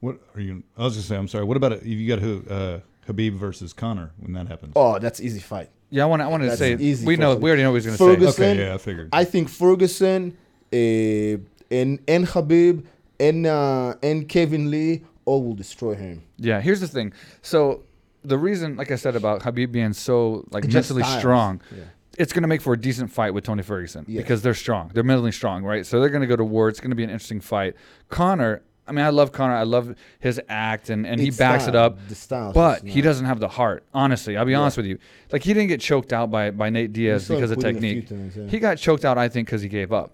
[0.00, 0.62] What are you?
[0.76, 1.20] I was just saying.
[1.20, 1.44] I'm sorry.
[1.44, 1.80] What about it?
[1.80, 2.42] If you got who?
[2.48, 4.72] Uh, Khabib versus Conor when that happens.
[4.76, 5.68] Oh, that's easy fight.
[5.90, 6.22] Yeah, I want.
[6.22, 7.36] I wanted to That's say easy we know.
[7.36, 7.40] Khabib.
[7.42, 8.44] We already know what he's going to say.
[8.44, 9.10] Okay, yeah, I figured.
[9.12, 10.36] I think Ferguson,
[10.72, 12.84] uh, and and Khabib
[13.20, 16.22] and uh, and Kevin Lee all will destroy him.
[16.38, 16.60] Yeah.
[16.60, 17.12] Here's the thing.
[17.42, 17.82] So
[18.24, 21.18] the reason, like I said about Khabib being so like Just mentally styles.
[21.20, 21.84] strong, Yeah.
[22.18, 24.20] it's going to make for a decent fight with Tony Ferguson Yeah.
[24.20, 24.90] because they're strong.
[24.94, 25.84] They're mentally strong, right?
[25.86, 26.68] So they're going to go to war.
[26.68, 27.74] It's going to be an interesting fight.
[28.08, 28.62] Conor.
[28.86, 29.54] I mean, I love Conor.
[29.54, 31.96] I love his act, and, and he backs it up.
[32.08, 33.82] The styles But he doesn't have the heart.
[33.94, 34.60] Honestly, I'll be Yeah.
[34.60, 34.98] honest with you.
[35.32, 38.02] Like he didn't get choked out by, by Nate Diaz because of quitting a few
[38.02, 38.08] technique.
[38.10, 38.46] times, yeah.
[38.46, 40.12] He got choked out, I think, because he gave up.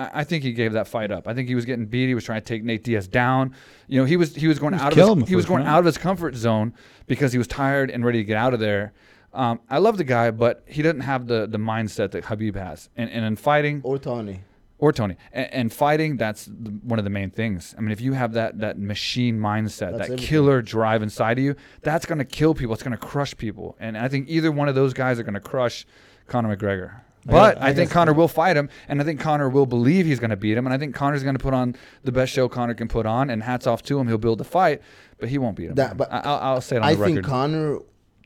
[0.00, 0.10] Yeah.
[0.14, 1.28] I, I think he gave that fight up.
[1.28, 2.06] I think he was getting beat.
[2.08, 3.54] He was trying to take Nate Diaz down.
[3.88, 5.58] You know, he was he was going He was out of his, he was going
[5.64, 5.68] round.
[5.68, 6.72] out of his comfort zone
[7.06, 8.92] because he was tired and ready to get out of there.
[9.32, 12.88] Um, I love the guy, but he doesn't have the the mindset that Khabib has.
[12.96, 14.40] And, and in fighting, Or Tony.
[14.78, 17.72] or Tony, and, and fighting, that's the, one of the main things.
[17.78, 20.26] I mean, if you have that that machine mindset, That's that everything.
[20.26, 22.74] killer drive inside of you, that's going to kill people.
[22.74, 23.76] It's going to crush people.
[23.78, 25.86] And I think either one of those guys are going to crush
[26.26, 27.00] Conor McGregor.
[27.26, 30.06] But I, I think guess- Conor will fight him, and I think Conor will believe
[30.06, 32.32] he's going to beat him, and I think Conor's going to put on the best
[32.32, 34.08] show Conor can put on, and hats off to him.
[34.08, 34.80] He'll build the fight,
[35.18, 35.74] but he won't beat him.
[35.74, 37.28] That- but I, I'll, I'll say it on I the think record.
[37.28, 37.78] Conor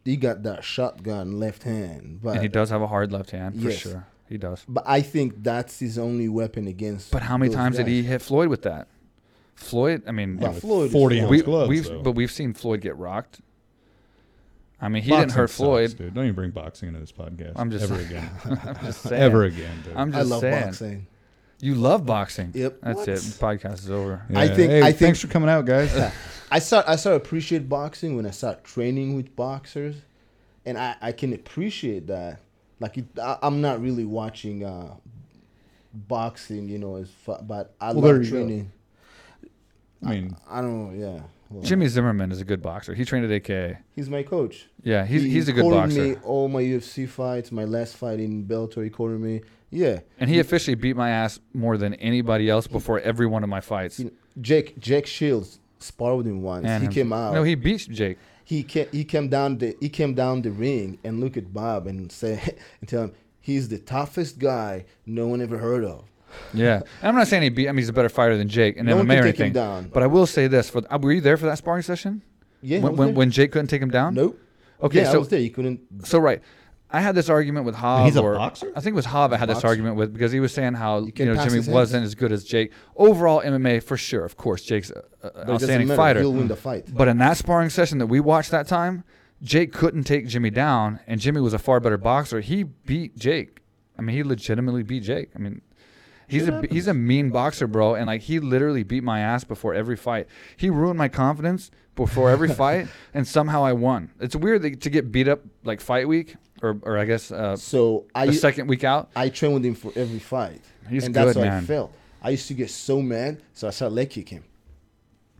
[0.05, 3.61] he got that shotgun left hand, but and he does have a hard left hand
[3.61, 3.79] for Yes.
[3.79, 4.07] sure.
[4.29, 4.65] He does.
[4.69, 7.11] but I think that's his only weapon against.
[7.11, 8.89] But how many those times did he hit Floyd with that?
[9.55, 11.23] Floyd, I mean, But Floyd 40 Floyd.
[11.23, 12.03] ounce we, gloves, we've though.
[12.03, 13.41] but we've seen Floyd get rocked.
[14.85, 15.97] I mean, he didn't hurt sucks, Floyd.
[15.97, 16.15] dude.
[16.15, 17.53] Don't even bring boxing into this podcast.
[17.57, 18.31] I'm just- ever again.
[18.45, 19.23] I'm just saying.
[19.23, 19.97] ever again, dude.
[19.97, 20.65] I'm I just love saying.
[20.65, 21.07] boxing.
[21.61, 22.51] You love boxing.
[22.55, 22.79] Yep.
[22.83, 23.09] That's What?
[23.09, 23.15] it.
[23.17, 24.23] Podcast is over.
[24.35, 25.95] I think- Hey, I think- thanks for coming out, guys.
[26.51, 29.97] I start I start appreciate boxing when I start training with boxers,
[30.67, 32.41] and I I can appreciate that.
[32.81, 34.95] Like it, I, I'm not really watching uh,
[35.93, 38.71] boxing, you know, as fu- but I Well, love training.
[40.05, 41.23] I mean, I don't know, yeah.
[41.51, 42.95] Well, Jimmy Zimmerman is a good boxer.
[42.95, 43.79] He trained at AKA.
[43.95, 44.67] he's my coach.
[44.83, 46.01] Yeah, he's He he's a good boxer.
[46.03, 49.43] me all my UFC fights, my last fight in Bellator, he cornered me.
[49.71, 53.49] Yeah, And he officially beat my ass more than anybody else before every one of
[53.51, 53.99] my fights.
[53.99, 56.65] You know, Jake Jake Shields sparred with him once.
[56.67, 57.35] And he him- came out.
[57.35, 58.19] No, he beat Jake.
[58.45, 61.87] he came he came down the he came down the ring and look at Bob
[61.87, 62.41] and say
[62.81, 66.05] and tell him he's the toughest guy no one ever heard of.
[66.53, 67.69] Yeah, and I'm not saying he beat.
[67.69, 69.53] I mean, he's a better fighter than Jake in No MMA can or anything.
[69.53, 69.91] down.
[69.93, 72.23] But I will say this: for uh, were you there for that sparring session?
[72.63, 73.17] Yeah, I when was when, there.
[73.17, 74.15] when Jake couldn't take him down.
[74.15, 74.39] nope.
[74.83, 75.41] Okay, yeah, I so was there.
[75.41, 76.07] You couldn't.
[76.07, 76.41] so right.
[76.91, 78.05] I had this argument with Hav.
[78.05, 78.71] he's a or, boxer?
[78.77, 79.33] I think it was Hav.
[79.33, 82.05] I had this argument with because he was saying how you, can't know Jimmy wasn't
[82.05, 82.73] as good as Jake.
[82.95, 86.21] Overall MMA for sure, of course, Jake's a, a- But outstanding fighter.
[86.21, 86.87] He'll win the fight.
[86.95, 89.03] But in that sparring session that we watched that time,
[89.43, 92.41] Jake couldn't take Jimmy down, and Jimmy was a far better boxer.
[92.41, 93.61] He beat Jake.
[93.99, 95.31] I mean, he legitimately beat Jake.
[95.35, 95.63] I mean,
[96.29, 99.75] he's a he's a mean boxer, bro, and like he literally beat my ass before
[99.75, 100.27] every fight.
[100.57, 104.11] He ruined my confidence before every fight, and somehow I won.
[104.21, 107.57] It's weird that, to get beat up like fight week, or or I guess uh,
[107.57, 109.11] So I the second week out.
[109.17, 110.63] I train with him for every fight.
[110.89, 111.65] He's and that's good, how I man.
[111.65, 111.93] felt.
[112.23, 114.39] I used to get so mad, so I started leg kicking.
[114.39, 114.45] him.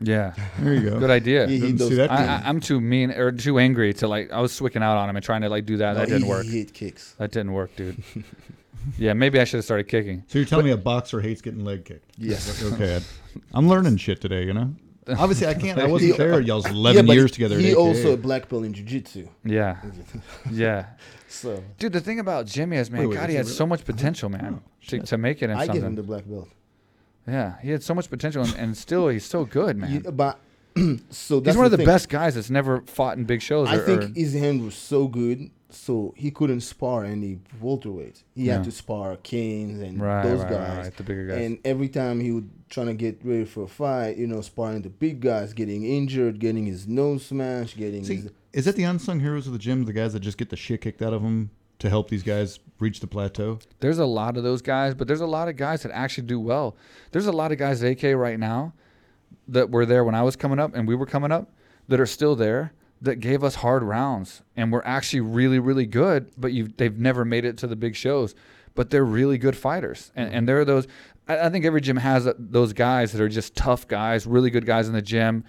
[0.01, 0.99] Yeah, there you go.
[0.99, 1.47] good idea.
[1.47, 4.33] He, he Didn't see that I, I, I'm too mean or too angry to like.
[4.33, 5.95] I was swicking out on him and trying to like do that.
[5.95, 6.45] no, that didn't work.
[6.45, 7.13] He hit kicks.
[7.19, 8.03] That didn't work, dude.
[8.99, 10.25] yeah, maybe I should have started kicking.
[10.29, 12.11] So you're telling me a boxer hates getting leg kicked?
[12.19, 12.63] Yes.
[12.73, 14.45] Okay, I- I'm learning shit today.
[14.45, 14.75] You know.
[15.19, 15.79] Obviously, I can't.
[15.79, 16.41] I wasn't He- there.
[16.41, 17.59] Y'all's 11 but years together.
[17.59, 19.29] He at also a black belt in jiu-jitsu.
[19.45, 19.77] Yeah,
[20.51, 20.87] yeah,
[21.29, 21.93] So dude.
[21.93, 23.57] The thing about Jimmy is, man, Wait, wait, God, is he he had really?
[23.57, 26.25] so much potential, man, oh, to, to make it in I give him the black
[26.27, 26.49] belt.
[27.29, 29.93] yeah, he had so much potential, and, and still he's so good, man.
[29.93, 30.39] You- but
[31.11, 31.87] so that's he's one of the thing.
[31.87, 33.69] best guys that's never fought in big shows.
[33.69, 38.23] I or, think or- his hand was so good, so he couldn't spar any welterweights.
[38.35, 38.55] He Yeah.
[38.55, 40.85] had to spar Cains and Right, those right, right, guys.
[40.87, 41.41] right, the bigger guys.
[41.45, 44.83] And every time he would trying to get ready for a fight, you know, sparring
[44.83, 48.85] the big guys, getting injured, getting his nose smashed, getting See, his is that the
[48.85, 49.85] unsung heroes of the gym?
[49.85, 51.51] The guys that just get the shit kicked out of them
[51.81, 53.59] to help these guys reach the plateau?
[53.81, 56.39] there's a lot of those guys, but there's a lot of guys that actually do
[56.41, 56.77] well.
[57.13, 58.73] There's a lot of guys at AK right now
[59.49, 61.51] that were there when I was coming up and we were coming up
[61.89, 62.73] that are still there
[63.03, 67.25] that gave us hard rounds and were actually really, really good, but you they've never
[67.25, 68.35] made it to the big shows.
[68.75, 70.11] But they're really good fighters.
[70.17, 70.89] And, and there are those,
[71.29, 74.67] I, I think every gym has those guys that are just tough guys, really good
[74.67, 75.45] guys in the gym.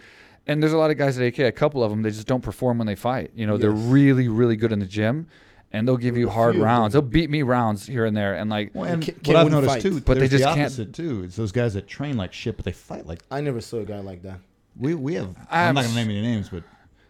[0.46, 2.42] And there's a lot of guys at AK, a couple of them, they just don't
[2.42, 3.32] perform when they fight.
[3.34, 5.28] You know, they're really, really good in the gym.
[5.72, 6.94] And they'll give you hard few rounds.
[6.94, 8.36] They'll beat me rounds here and there.
[8.36, 9.82] And like, Well, and ca- what I've noticed fight.
[9.82, 11.24] too, But they just the can't- too.
[11.26, 13.86] It's those guys that train like shit, but they fight like I never saw a
[13.86, 14.40] guy like that.
[14.80, 15.36] we we have.
[15.50, 16.64] I I'm not gonna name any names, but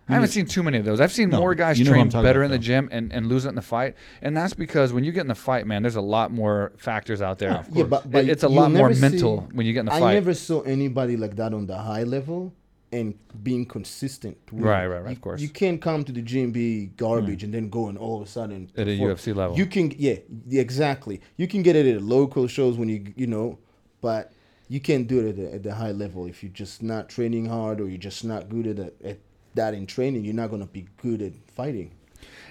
[0.10, 1.00] I haven't seen too many of those.
[1.02, 3.28] I've seen No, more guys you know train better about, in the gym and, and
[3.28, 3.96] lose it in the fight.
[4.22, 7.24] And that's because when you get in the fight, man, there's a lot more factors
[7.24, 7.66] out there.
[7.72, 9.86] Yeah, but, but It- it's a lot more never mental see- when you get in
[9.88, 10.12] the I fight.
[10.12, 12.54] I never saw anybody like that on the high level
[12.96, 14.36] and being consistent.
[14.48, 14.64] to win.
[14.64, 15.42] Right, right, right, You- of course.
[15.42, 17.46] You can't come to the gym be garbage hmm.
[17.46, 18.92] and then go and all of a sudden At a.
[18.92, 19.58] UFC level.
[19.58, 20.16] You can, yeah,
[20.52, 21.22] exactly.
[21.38, 23.60] You can get it at local shows when you, you know,
[24.02, 24.32] but
[24.68, 27.46] you can't do it at the, at the high level if you're just not training
[27.46, 29.20] hard or you're just not good at, at
[29.56, 30.26] that in training.
[30.26, 31.92] You're not gonna be good at fighting.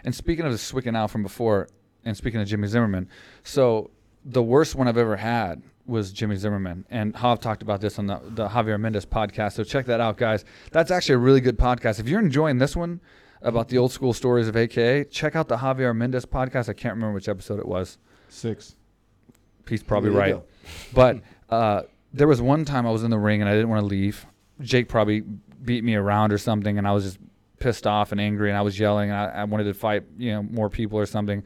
[0.05, 1.69] And speaking of the Swicken out from before,
[2.05, 3.09] and speaking of Jimmy Zimmerman,
[3.43, 3.91] so
[4.25, 6.85] the worst one I've ever had was Jimmy Zimmerman.
[6.91, 9.53] And Hav talked about this on the, the Javier Mendez podcast.
[9.53, 10.45] So check that out, guys.
[10.73, 12.01] That's actually a really good podcast.
[12.01, 13.01] If you're enjoying this one
[13.43, 16.69] about the old school stories of AKA, check out the Javier Mendez podcast.
[16.69, 17.99] I can't remember which episode it was.
[18.29, 18.77] six.
[19.69, 20.43] He's probably There right.
[20.95, 21.21] But
[21.51, 21.83] uh,
[22.13, 24.27] there was one time I was in the ring and I didn't want to leave.
[24.61, 25.23] Jake probably
[25.63, 27.19] beat me around or something, and I was just
[27.59, 30.33] pissed off and angry, and I was yelling, and I, I wanted to fight, you
[30.33, 31.43] know, more people or something.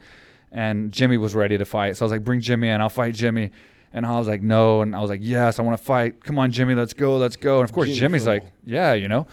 [0.51, 3.13] And Jimmy was ready to fight, so I was like, "Bring Jimmy in, I'll fight
[3.13, 3.51] Jimmy."
[3.91, 6.23] And I was like, "No," and I was like, "Yes, I want to fight.
[6.23, 8.33] Come on, Jimmy, let's go, let's go." And of course, Jimmy Jimmy's Fool.
[8.33, 9.25] like, "Yeah, you know,"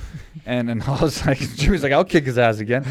[0.46, 2.84] and and I was like, "Jimmy's like, I'll kick his ass again."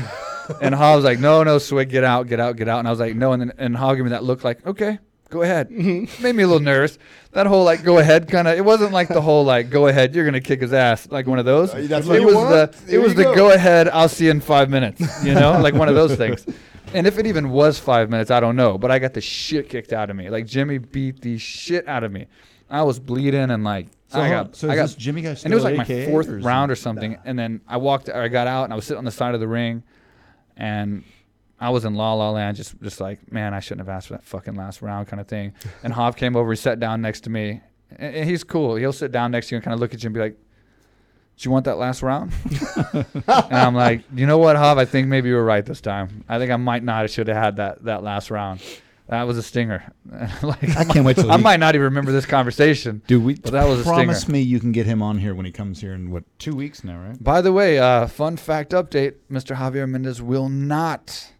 [0.61, 2.91] And Hav was like, "No, no, Swick, get out, get out, get out." And I
[2.91, 4.99] was like, "No," and then and Hav gave me that look, like, "Okay."
[5.31, 5.69] go ahead.
[5.71, 6.97] Made me a little nervous.
[7.33, 8.57] That whole like go ahead kind of.
[8.57, 10.15] It wasn't like the whole like go ahead.
[10.15, 11.73] You're gonna kick his ass like one of those.
[11.73, 12.49] Uh, it was want?
[12.51, 13.35] the There it was you the go.
[13.35, 13.89] go ahead.
[13.89, 15.01] I'll see you in five minutes.
[15.25, 16.45] You know, like one of those things.
[16.95, 18.77] And if it even was five minutes, I don't know.
[18.77, 20.29] But I got the shit kicked out of me.
[20.29, 22.27] Like Jimmy beat the shit out of me.
[22.69, 25.55] I was bleeding and like So, I got so I got Jimmy guy and it
[25.55, 27.17] was like my fourth or round or something.
[27.25, 29.33] And then I walked, or I got out, and I was sitting on the side
[29.35, 29.83] of the ring,
[30.57, 31.03] and
[31.59, 34.13] I was in la la land, just just like, man, I shouldn't have asked for
[34.13, 35.53] that fucking last round, kind of thing.
[35.83, 37.61] And Hav came over, he sat down next to me,
[37.97, 38.75] and, and he's cool.
[38.75, 40.37] He'll sit down next to you and kind of look at you and be like.
[41.37, 42.31] Do you want that last round?
[42.93, 44.77] and I'm like, you know what, Hav?
[44.77, 46.23] I think maybe you were right this time.
[46.29, 48.61] I think I might not have should have had that that last round.
[49.07, 49.83] That was a stinger.
[50.41, 53.01] like, I can't wait till I he- might not even remember this conversation.
[53.05, 54.33] Dude, we But that was a promise stinger.
[54.33, 56.83] me you can get him on here when he comes here in what two weeks
[56.83, 57.23] now, right?
[57.23, 59.57] By the way, uh, fun fact update: Mr.
[59.57, 61.31] Javier Mendez will not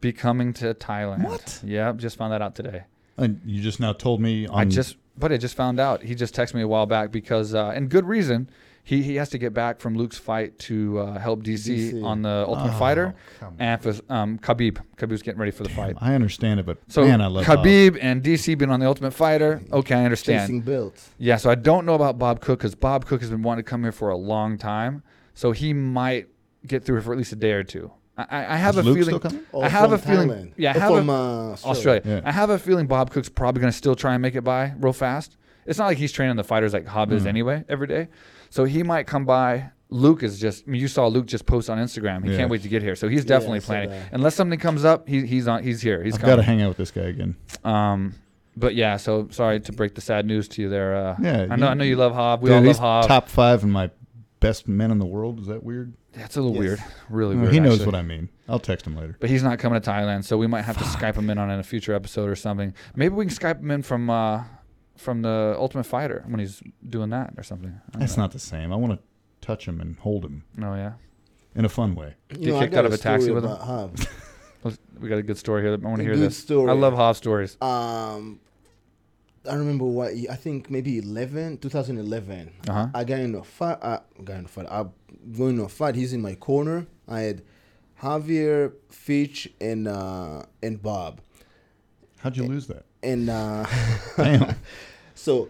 [0.00, 1.24] be coming to Thailand.
[1.24, 1.60] What?
[1.64, 2.84] Yeah, just found that out today.
[3.18, 6.02] And you just now told me on I just, but I just found out.
[6.02, 8.48] He just texted me a while back because, uh, and good reason.
[8.84, 12.04] He he has to get back from Luke's fight to uh, help DC, DC.
[12.04, 13.14] on the Ultimate Oh, Fighter,
[13.60, 14.78] and for um, Khabib.
[14.96, 15.94] Khabib's getting ready for the fight.
[16.00, 17.60] I understand it, but So man, I love Bob.
[17.64, 19.60] Khabib and DC being on the Ultimate Fighter.
[19.72, 20.40] Okay, I understand.
[20.40, 21.10] Chasing belts.
[21.18, 23.70] Yeah, so I don't know about Bob Cook because Bob Cook has been wanting to
[23.70, 25.04] come here for a long time.
[25.34, 26.26] So he might
[26.66, 27.90] get through for at least a day or two.
[28.16, 29.44] I, I have Is a Luke feeling.
[29.62, 30.28] I have from a feeling.
[30.28, 30.52] Thailand.
[30.56, 32.02] Yeah, I have from a, uh, Australia.
[32.04, 32.20] Yeah.
[32.24, 34.74] I have a feeling Bob Cook's probably going to still try and make it by
[34.78, 35.36] real fast.
[35.64, 38.08] It's not like he's training the fighters like Hav is anyway every day.
[38.52, 39.70] So he might come by.
[39.88, 40.64] Luke is just.
[40.66, 42.22] I mean, you saw Luke just post on Instagram.
[42.24, 42.36] He Yeah.
[42.38, 42.94] can't wait to get here.
[42.96, 43.90] So he's definitely I saw planning.
[43.90, 44.12] that.
[44.12, 45.62] Unless something comes up, he, he's on.
[45.62, 46.02] He's here.
[46.04, 46.44] He's I've got to coming.
[46.46, 47.36] hang out with this guy again.
[47.64, 48.14] Um,
[48.56, 48.96] but yeah.
[48.98, 50.94] So sorry to break the sad news to you there.
[50.94, 51.66] Uh, Yeah, I know.
[51.66, 52.42] you- I know you love Hav.
[52.42, 53.08] We Dude, all he's love Hav.
[53.08, 53.90] top five in my
[54.40, 55.40] best men in the world.
[55.40, 55.94] Is that weird?
[56.12, 56.60] That's a little Yes.
[56.78, 56.82] weird.
[57.08, 57.54] Really No, weird.
[57.54, 57.86] he knows actually.
[57.86, 58.28] what I mean.
[58.48, 59.16] I'll text him later.
[59.18, 61.50] But he's not coming to Thailand, so we might have to Skype him in on
[61.50, 62.74] a future episode or something.
[62.94, 64.42] Maybe we can Skype him in from uh,
[64.96, 67.70] from the Ultimate Fighter when he's doing that or something.
[67.88, 68.24] I don't That's know.
[68.24, 68.72] not the same.
[68.72, 68.98] I want to
[69.46, 70.92] touch him and hold him No, yeah.
[71.54, 72.14] in a fun way.
[72.28, 73.50] Get I kicked out of a taxi with him?
[73.50, 73.94] about Hav.
[74.64, 75.72] Let's- We got a good story here.
[75.72, 76.36] I want to hear good this.
[76.36, 76.70] story.
[76.70, 77.56] I love Hav stories.
[77.60, 78.38] Um,
[79.50, 82.52] I remember what I think maybe 11, 2011.
[82.68, 82.88] Uh huh.
[82.94, 83.78] I got in a fight.
[83.82, 84.66] I got in a fight.
[84.70, 84.92] I'm
[85.32, 85.96] going to a fight.
[85.96, 86.86] He's in my corner.
[87.08, 87.42] I had
[88.00, 91.20] Javier, Fitch, and uh, and Bob.
[92.18, 92.84] How'd you lose that?
[93.02, 93.66] And uh,
[94.16, 94.54] Damn.
[95.14, 95.48] so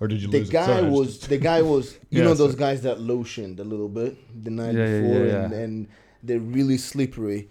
[0.00, 2.58] Or did you the guy Sorry, was the guy was you Yeah, know those so-
[2.58, 5.88] guys that lotioned a little bit the night yeah, before yeah, and, and
[6.22, 7.48] they're really slippery.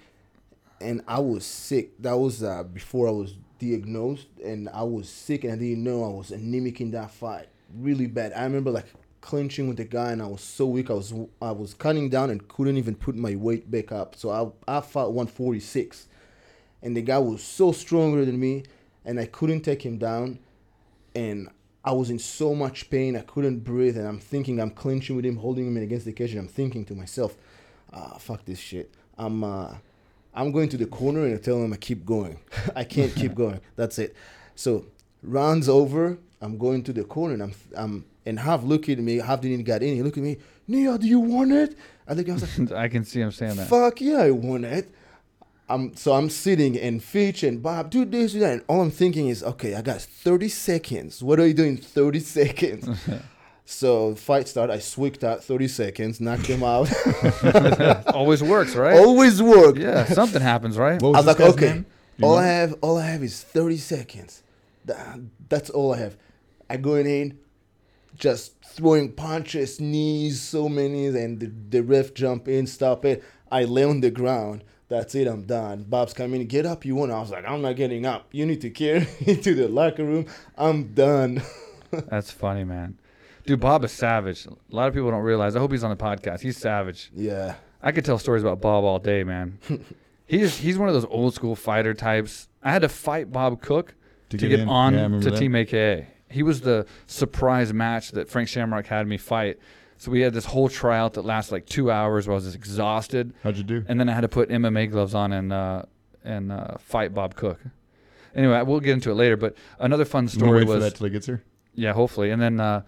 [0.81, 1.97] And i was sick.
[2.01, 6.03] That was uh, before i was diagnosed and i was sick and i didn't know
[6.03, 7.47] i was anemic in that fight.
[7.73, 8.33] Really bad.
[8.33, 8.87] I remember like
[9.21, 11.11] clinching with the guy and i was so weak i was
[11.41, 14.15] i was cutting down and couldn't even put my weight back up.
[14.15, 14.29] So
[14.67, 16.07] i, I fought 146
[16.83, 18.63] and the guy was so stronger than me
[19.05, 20.39] and i couldn't take him down
[21.15, 21.49] and
[21.83, 25.25] I was in so much pain I couldn't breathe and I'm thinking I'm clinching with
[25.25, 27.35] him holding him against the cage and I'm thinking to myself
[27.93, 28.91] ah fuck this shit.
[29.17, 29.75] I'm uh
[30.33, 32.39] I'm going to the corner and I tell him I keep going.
[32.75, 33.61] I can't keep going.
[33.75, 34.15] That's it.
[34.55, 34.85] So
[35.23, 39.17] rounds over I'm going to the corner and I'm I'm and Hav look at me
[39.17, 40.37] Hav didn't get in he look at me
[40.67, 41.77] Nia do you want it?
[42.07, 43.69] I think I was like I can see him saying that.
[43.69, 44.91] Fuck yeah, I want it.
[45.67, 48.91] I'm so I'm sitting and Fitch and Bob do this do that, and all I'm
[48.91, 51.23] thinking is, okay, I got 30 seconds.
[51.23, 51.77] What are you doing?
[51.77, 52.87] 30 seconds.
[53.65, 54.69] so fight start.
[54.69, 56.91] I swigged out 30 seconds, knocked him out.
[58.13, 58.97] Always works, right?
[58.97, 59.77] Always work.
[59.77, 61.01] Yeah, something happens, right?
[61.01, 61.83] What I was was like, okay,
[62.21, 62.41] all know?
[62.41, 64.43] I have, all I have is 30 seconds.
[64.85, 65.19] That,
[65.49, 66.17] that's all I have.
[66.69, 67.39] I going in,
[68.15, 73.23] just throwing punches, knees, so many, and the, the ref jump in, stop it.
[73.51, 74.63] I lay on the ground.
[74.87, 75.27] That's it.
[75.27, 75.83] I'm done.
[75.87, 76.45] Bob's coming.
[76.47, 76.85] Get up.
[76.85, 77.11] You want?
[77.11, 78.27] I was like, I'm not getting up.
[78.31, 80.27] You need to carry me to the locker room.
[80.57, 81.41] I'm done.
[81.91, 82.97] That's funny, man.
[83.45, 84.45] Dude, Bob is savage.
[84.47, 85.55] A lot of people don't realize.
[85.55, 86.41] I hope he's on the podcast.
[86.41, 87.11] He's savage.
[87.13, 87.55] yeah.
[87.83, 89.59] I could tell stories about Bob all day, man.
[90.25, 92.47] he's he's one of those old school fighter types.
[92.63, 93.93] I had to fight Bob Cook
[94.29, 95.37] to, To get, get on Yeah, to that.
[95.37, 96.07] Team AKA.
[96.31, 99.59] He was the surprise match that Frank Shamrock had me fight.
[99.97, 102.55] So we had this whole tryout that lasted like two hours where I was just
[102.55, 103.33] exhausted.
[103.43, 103.85] How'd you do?
[103.87, 105.83] And then I had to put MMA gloves on and uh,
[106.23, 107.59] and uh, fight Bob Cook.
[108.35, 109.37] Anyway, we'll get into it later.
[109.37, 111.43] But another fun story wait was for that till he gets here.
[111.73, 112.31] yeah, hopefully.
[112.31, 112.81] And then uh,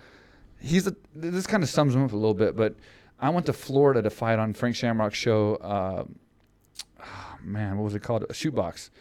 [0.59, 2.55] he's a, this kind of sums him up a little bit.
[2.57, 2.75] But
[3.19, 5.55] I went to Florida to fight on Frank Shamrock's show.
[5.55, 6.03] Uh,
[7.01, 8.25] oh, man, what was it called?
[8.29, 8.91] A shoot box,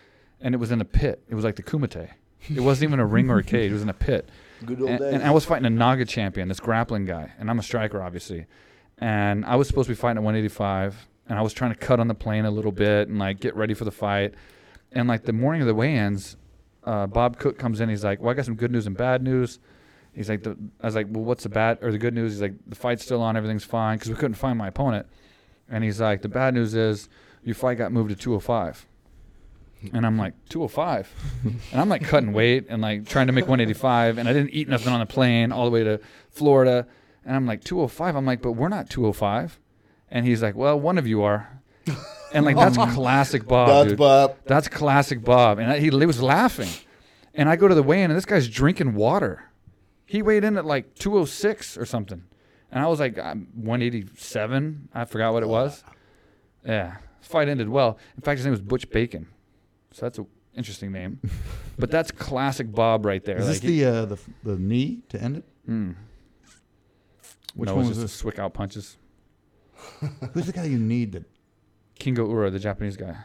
[0.40, 1.22] and it was in a pit.
[1.28, 2.10] It was like the Kumite.
[2.48, 3.70] It wasn't even a ring or a cage.
[3.70, 4.28] It was in a pit.
[4.64, 5.14] Good old And, days.
[5.14, 8.46] and I was fighting a NAGA champion, this grappling guy, and I'm a striker, obviously.
[8.98, 12.00] And I was supposed to be fighting at 185, and I was trying to cut
[12.00, 14.34] on the plane a little bit and like get ready for the fight.
[14.92, 16.36] And like the morning of the weigh-ins,
[16.84, 17.88] uh, Bob Cook comes in.
[17.88, 19.58] He's like, "Well, I got some good news and bad news."
[20.14, 22.40] He's like, the, "I was like, well, what's the bad or the good news?" He's
[22.42, 23.36] like, "The fight's still on.
[23.36, 25.06] Everything's fine because we couldn't find my opponent."
[25.68, 27.08] And he's like, "The bad news is
[27.42, 28.86] your fight got moved to 205."
[29.92, 31.12] And I'm like, 205?
[31.72, 34.18] and I'm like cutting weight and like trying to make 185.
[34.18, 36.00] And I didn't eat nothing on the plane all the way to
[36.30, 36.86] Florida.
[37.24, 38.16] And I'm like, 205?
[38.16, 39.60] I'm like, but we're not 205.
[40.10, 41.60] And he's like, well, one of you are.
[42.32, 43.68] And like, that's classic Bob.
[43.68, 43.98] That's dude.
[43.98, 44.36] Bob.
[44.44, 45.58] That's classic Bob.
[45.58, 46.68] And I, he, he was laughing.
[47.34, 49.50] And I go to the weigh in, and this guy's drinking water.
[50.06, 52.24] He weighed in at like 206 or something.
[52.70, 54.88] And I was like, I'm 187.
[54.94, 55.84] I forgot what it was.
[56.64, 56.96] Yeah.
[57.20, 57.98] Fight ended well.
[58.16, 59.28] In fact, his name was Butch Bacon.
[59.96, 61.20] So that's an interesting name.
[61.78, 63.38] but that's classic Bob right there.
[63.38, 65.44] Is this Like, he- the uh, the the knee to end it?
[65.66, 65.94] Mm.
[67.54, 68.98] Which no, one it's was just the Swick out punches.
[70.34, 71.24] Who's the guy you need that
[71.98, 73.16] Kingo Ura, the Japanese guy.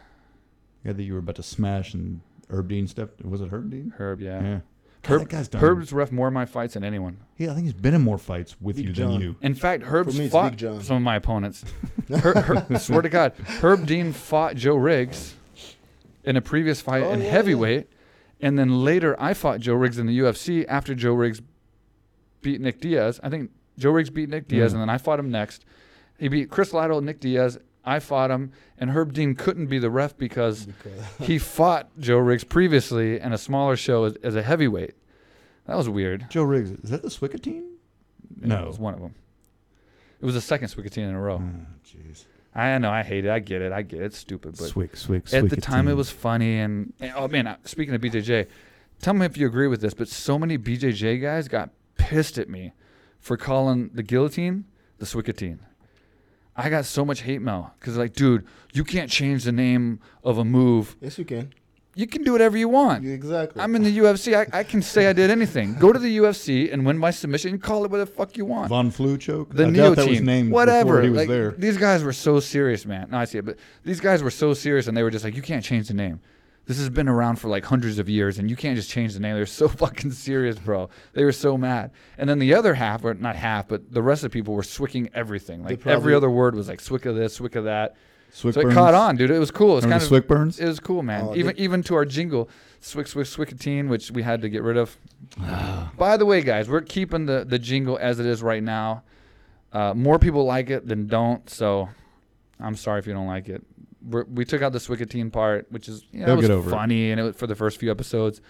[0.82, 3.22] Yeah, that you were about to smash and Herb Dean stepped?
[3.22, 3.92] Was it Herb Dean?
[3.98, 4.40] Herb, yeah.
[4.40, 4.62] God,
[5.04, 5.60] Herb, that guy's done.
[5.60, 7.18] Herb's ref more of my fights than anyone.
[7.36, 9.12] Yeah, I think he's been in more fights with Big you John.
[9.12, 9.36] than you.
[9.42, 11.66] In fact, Herb's me, fought some of my opponents.
[12.08, 15.34] Her, Her- swear to God, Herb Dean fought Joe Riggs
[16.24, 17.88] in a previous fight Oh, in yeah, heavyweight,
[18.40, 21.40] and then later I fought Joe Riggs in the UFC after Joe Riggs
[22.42, 23.20] beat Nick Diaz.
[23.22, 24.74] I think Joe Riggs beat Nick Diaz, Mm.
[24.74, 25.64] and then I fought him next.
[26.18, 27.58] He beat Chris Lytle, Nick Diaz.
[27.84, 30.68] I fought him, and Herb Dean couldn't be the ref because
[31.20, 34.94] he fought Joe Riggs previously in a smaller show as, as a heavyweight.
[35.66, 36.26] That was weird.
[36.30, 37.64] Joe Riggs, is that the Swickatine?
[38.40, 38.62] Yeah, No.
[38.62, 39.14] it was one of them.
[40.20, 41.42] It was the second Swickatine in a row.
[41.42, 42.24] Oh, jeez.
[42.54, 43.30] I know, I hate it.
[43.30, 43.72] I get it.
[43.72, 44.04] I get it.
[44.06, 46.58] It's stupid, but Swick, Swick, at the time it was funny.
[46.58, 48.46] And, and- oh man, speaking of BJJ,
[49.00, 49.94] tell me if you agree with this.
[49.94, 52.72] But so many BJJ guys got pissed at me
[53.20, 54.64] for calling the guillotine
[54.98, 55.60] the Swickatine.
[56.54, 60.36] I got so much hate mail because like, dude, you can't change the name of
[60.36, 60.96] a move.
[61.00, 61.52] Yes, you can.
[61.94, 63.06] You can do whatever you want.
[63.06, 63.60] Exactly.
[63.60, 64.34] I'm in the UFC.
[64.34, 65.74] I, I can say I did anything.
[65.74, 68.68] Go to the UFC and win by submission call it what the fuck you want.
[68.68, 69.54] Von Flue choke.
[69.54, 71.02] the I Neo team, was named whatever.
[71.02, 71.50] he was like, there.
[71.50, 73.08] These guys were so serious, man.
[73.10, 75.36] No, I see it, but these guys were so serious, and they were just like,
[75.36, 76.20] "You can't change the name.
[76.64, 79.20] This has been around for like hundreds of years, and you can't just change the
[79.20, 80.88] name." They're so fucking serious, bro.
[81.12, 81.90] They were so mad.
[82.16, 84.62] And then the other half, or not half, but the rest of the people were
[84.62, 85.62] swicking everything.
[85.62, 87.96] Like every other word was like swick of this, swick of that.
[88.34, 88.74] Swick so it burns.
[88.74, 89.30] caught on, dude.
[89.30, 89.76] It was cool.
[89.76, 90.58] It's kind of the Swick burns?
[90.58, 91.26] it was cool, man.
[91.28, 92.48] Oh, even they- even to our jingle,
[92.80, 94.96] Swick Swick Swickatine, which we had to get rid of.
[95.98, 99.02] By the way, guys, we're keeping the the jingle as it is right now.
[99.72, 101.88] Uh, more people like it than don't, so
[102.60, 103.62] I'm sorry if you don't like it.
[104.06, 106.68] We're, we took out the Swickatine part, which is you know, it was get over
[106.68, 106.72] it.
[106.72, 108.40] funny and it was for the first few episodes.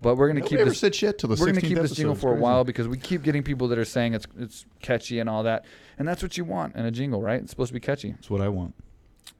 [0.00, 0.78] But we're gonna Nobody keep ever this.
[0.78, 2.96] said shit till the We're gonna 16th keep this jingle for a while because we
[2.98, 5.64] keep getting people that are saying it's it's catchy and all that,
[5.98, 7.40] and that's what you want in a jingle, right?
[7.40, 8.12] It's supposed to be catchy.
[8.12, 8.74] That's what I want.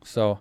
[0.04, 0.38] So,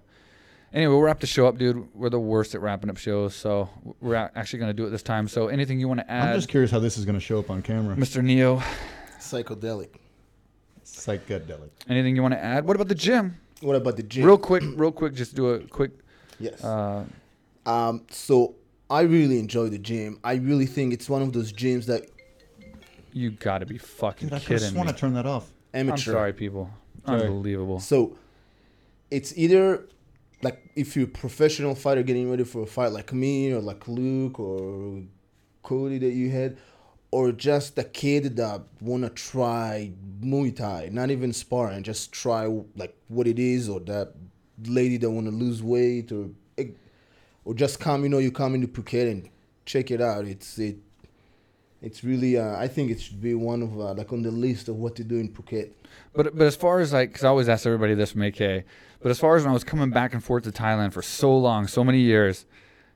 [0.74, 1.88] anyway, we'll wrap the show up, dude.
[1.94, 3.70] We're the worst at wrapping up shows, so
[4.02, 5.28] we're a- actually going to do it this time.
[5.28, 7.40] So, anything you want to add, I'm just curious how this is going to show
[7.40, 7.96] up on camera.
[7.96, 8.24] Mr.
[8.24, 8.62] Neo?
[9.20, 9.90] Psychedelic.
[10.86, 11.70] Psychedelic.
[11.90, 12.66] Anything you want to add?
[12.66, 13.38] What about the gym?
[13.62, 14.26] What about the gym?
[14.26, 15.92] Real quick, real quick, just do a quick.
[16.40, 16.64] Yes.
[16.64, 17.04] Uh,
[17.66, 18.56] Um, so
[18.90, 20.20] I really enjoy the gym.
[20.24, 22.04] I really think it's one of those gyms that
[23.12, 24.78] you got to be fucking Dude, I kidding just me.
[24.78, 25.52] want to turn that off.
[25.74, 26.12] I'm amateur.
[26.14, 26.70] sorry, people.
[27.06, 27.24] Sorry.
[27.24, 27.80] Unbelievable.
[27.80, 28.16] So
[29.12, 29.88] it's either
[30.42, 33.88] like if you're a professional fighter getting ready for a fight like me or like
[33.88, 35.04] Luke or
[35.64, 36.58] Cody that you had,
[37.12, 42.96] or just a kid that wanna try Muay Thai, not even sparring, just try like
[43.08, 44.14] what it is, or that
[44.66, 46.30] lady that wanna lose weight, or
[47.46, 49.30] or just come, you know, you come into Phuket and
[49.66, 50.26] check it out.
[50.26, 50.78] It's it.
[51.82, 54.68] It's really, uh, I think it should be one of uh, like on the list
[54.68, 55.72] of what to do in Phuket.
[56.14, 58.64] But but as far as like, because I always ask everybody this from AK,
[59.02, 61.36] but as far as when I was coming back and forth to Thailand for so
[61.38, 62.46] long, so many years,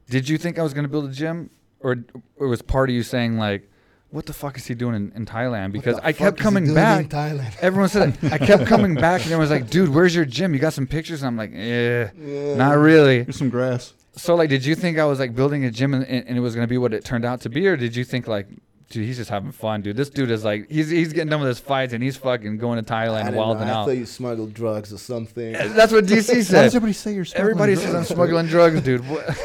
[0.10, 1.98] did you think I was going to build a gym, or,
[2.38, 3.70] or was part of you saying like,
[4.10, 5.72] what the fuck is he doing in, in Thailand?
[5.72, 7.02] Because What the I fuck kept is he coming doing back.
[7.04, 7.56] in Thailand.
[7.62, 8.18] Everyone said.
[8.32, 10.54] I kept coming back, and everyone was like, "Dude, where's your gym?
[10.56, 12.10] You got some pictures?" And I'm like, "Eh,
[12.58, 13.94] not really." Here's some grass.
[14.16, 16.56] So, like, did you think I was like building a gym and, and it was
[16.56, 18.48] gonna be what it turned out to be, or did you think like,
[18.92, 19.98] dude, he's just having fun, dude?
[19.98, 22.84] This dude is like, he's he's getting done with his fights and he's fucking going
[22.84, 23.74] to Thailand, don't wilding know.
[23.74, 23.86] I out.
[23.88, 25.54] thought you smuggled drugs or something.
[25.54, 26.66] That's what DC Why does said.
[26.66, 28.08] everybody say you're smuggling Everybody says I'm drugs?
[28.10, 29.08] smuggling drugs, dude.
[29.10, 29.40] What?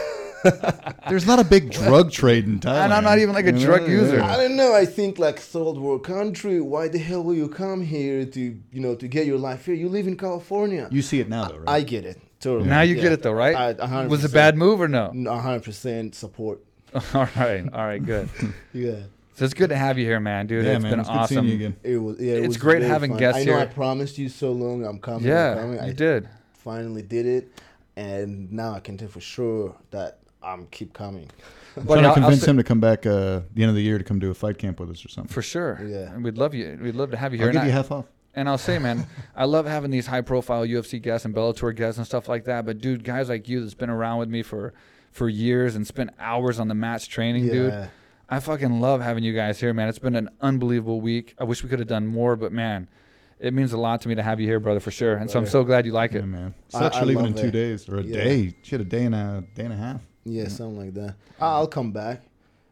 [1.08, 2.84] There's not a big drug trade in Thailand.
[2.84, 4.20] And I'm not even, like, a You drug user.
[4.22, 4.74] I don't know.
[4.74, 6.60] I think like third world country.
[6.60, 9.74] Why the hell will you come here to you know to get your life here?
[9.74, 10.88] You live in California.
[10.92, 12.20] You see it now, though, I get it.
[12.38, 12.68] Totally.
[12.68, 13.02] Now you Yeah.
[13.02, 13.56] get it though, right?
[13.56, 15.10] I- a hundred Was it a bad move or no?
[15.40, 16.60] Hundred percent support.
[17.14, 18.28] all right, all right, good.
[18.72, 19.00] Yeah.
[19.36, 20.64] So it's good to have you here, man, dude.
[20.64, 20.92] yeah, it's man.
[20.92, 21.34] been it's good awesome.
[21.46, 21.76] seeing you again.
[21.82, 22.18] It was.
[22.18, 22.34] Yeah.
[22.34, 23.18] It It's was great very having fun.
[23.20, 24.84] guests I know I promised you so long.
[24.84, 25.24] I'm coming.
[25.24, 25.74] I'm Yeah, coming.
[25.78, 26.28] you I did.
[26.54, 27.48] finally did it,
[27.96, 31.28] and now I can tell for sure that I'm keep coming.
[31.76, 33.98] I'm trying to convince say- him to come back uh, the end of the year
[33.98, 35.30] to come do a fight camp with us or something.
[35.32, 35.78] For sure.
[35.86, 36.12] Yeah.
[36.14, 36.78] And we'd love you.
[36.82, 37.48] We'd love to have you here.
[37.48, 38.06] I'll And give you I- half off.
[38.34, 39.06] And I'll say, man,
[39.36, 42.64] I love having these high profile UFC guests and Bellator guests and stuff like that.
[42.66, 44.72] But dude, guys like you that's been around with me for
[45.10, 47.88] for years and spent hours on the mats training, dude.
[48.30, 48.36] Yeah.
[48.36, 49.88] I fucking love having you guys here, man.
[49.88, 51.34] It's been an unbelievable week.
[51.38, 52.88] I wish we could have done more, but man,
[53.38, 55.16] it means a lot to me to have you here, brother, for sure.
[55.16, 56.26] And so I'm so glad you like Yeah, it.
[56.26, 56.54] man.
[56.74, 57.52] I- Such I you're leaving in love two it.
[57.52, 58.24] days or a Yeah.
[58.24, 58.54] day.
[58.62, 60.00] Shit, a day and a day and a half.
[60.24, 61.14] Yeah, something like that.
[61.40, 62.22] I- I'll come back.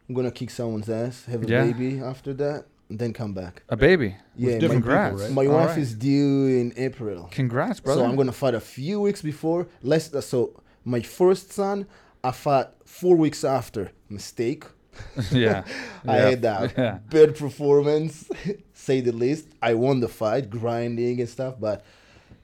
[0.09, 1.65] I'm gonna kick someone's ass, have a Yeah.
[1.65, 3.63] baby after that, and then come back.
[3.69, 4.15] A baby.
[4.35, 5.11] Yeah, my, different Congrats.
[5.13, 5.33] people, right?
[5.33, 5.77] my All wife right.
[5.79, 8.01] is due in April, Congrats, brother.
[8.01, 9.67] so I'm gonna fight a few weeks before.
[9.81, 11.87] Less uh, so my first son,
[12.23, 13.91] I fought four weeks after.
[14.09, 14.65] Mistake.
[15.31, 15.63] yeah.
[16.07, 16.29] I Yeah.
[16.29, 16.97] had that Yeah.
[17.09, 18.29] bad performance,
[18.73, 19.47] say the least.
[19.61, 21.85] I won the fight, grinding and stuff, but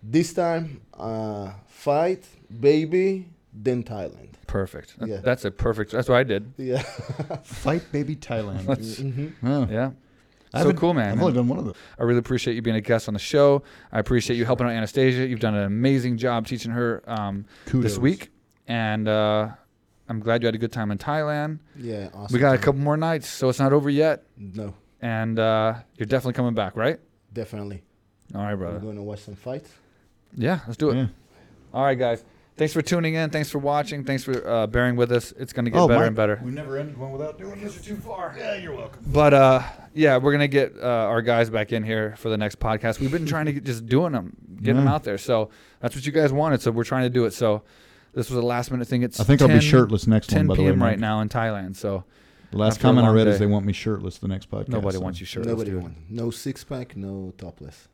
[0.04, 2.26] this time, uh, fight,
[2.60, 4.30] baby, then Thailand.
[4.48, 4.96] Perfect.
[5.06, 5.18] Yeah.
[5.24, 5.92] That's a perfect.
[5.92, 6.54] That's what I did.
[6.58, 6.82] Yeah.
[7.44, 8.66] Fight baby Thailand.
[8.66, 9.48] Mm-hmm.
[9.48, 9.68] Oh.
[9.72, 9.92] Yeah.
[10.54, 11.14] I So haven't- cool, man.
[11.14, 11.74] I've only done one of them.
[11.98, 13.64] I really appreciate you being a guest on the show.
[13.94, 15.26] I appreciate you helping out Anastasia.
[15.26, 18.32] You've done an amazing job teaching her um, this week,
[18.68, 19.50] and uh,
[20.12, 21.60] I'm glad you had a good time in Thailand.
[21.78, 22.10] Yeah.
[22.14, 22.34] Awesome.
[22.34, 26.06] We got a couple more nights, so it's not over yet, No, and uh, you're
[26.06, 27.00] definitely coming back, right?
[27.34, 27.82] definitely.
[28.36, 28.80] All right, We're brother.
[28.80, 29.70] going to watch some fights.
[30.36, 30.96] Yeah, let's do it.
[30.96, 31.08] Yeah.
[31.74, 32.24] All right, guys.
[32.58, 33.30] Thanks for tuning in.
[33.30, 34.04] Thanks for watching.
[34.04, 35.32] Thanks for uh, bearing with us.
[35.38, 36.42] It's going to get Oh, better Mike, and better.
[36.44, 37.82] We never ended one without doing this.
[37.82, 38.36] Too far.
[38.38, 39.04] Yeah, you're welcome.
[39.08, 39.64] But uh,
[39.94, 43.00] yeah, we're gonna get uh, our guys back in here for the next podcast.
[43.00, 45.18] We've been trying to get, just doing them, getting them out there.
[45.18, 46.62] So that's what you guys wanted.
[46.62, 47.32] So we're trying to do it.
[47.34, 47.64] So
[48.14, 49.04] this was a last minute thing.
[49.04, 50.48] It's I think I'll be shirtless next 10 one.
[50.48, 50.84] By the way, p.m.
[50.84, 51.76] right now in Thailand.
[51.76, 52.04] So
[52.52, 53.32] The last comment I read day.
[53.32, 54.70] is they want me shirtless the next podcast.
[54.70, 55.52] nobody so- wants you shirtless.
[55.52, 55.82] Nobody dude.
[55.84, 55.96] won.
[56.10, 57.88] No six pack, no topless.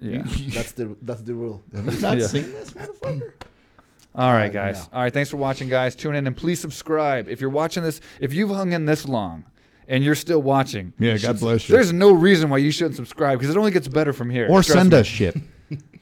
[0.00, 0.22] Yeah.
[0.26, 1.62] That's the that's the rule.
[1.74, 2.26] Have you not Yeah.
[2.26, 3.32] seen this motherfucker?
[4.16, 4.76] All right, Uh, guys.
[4.92, 4.96] no.
[4.98, 5.12] All right.
[5.12, 5.96] Thanks for watching, guys.
[5.96, 7.28] Tune in and please subscribe.
[7.28, 9.44] If you're watching this, if you've hung in this long
[9.88, 11.74] and you're still watching, Yeah, God bless you.
[11.74, 14.44] there's no reason why you shouldn't subscribe because it only gets better from here.
[14.44, 14.98] Or Trust send me.
[14.98, 15.36] us shit.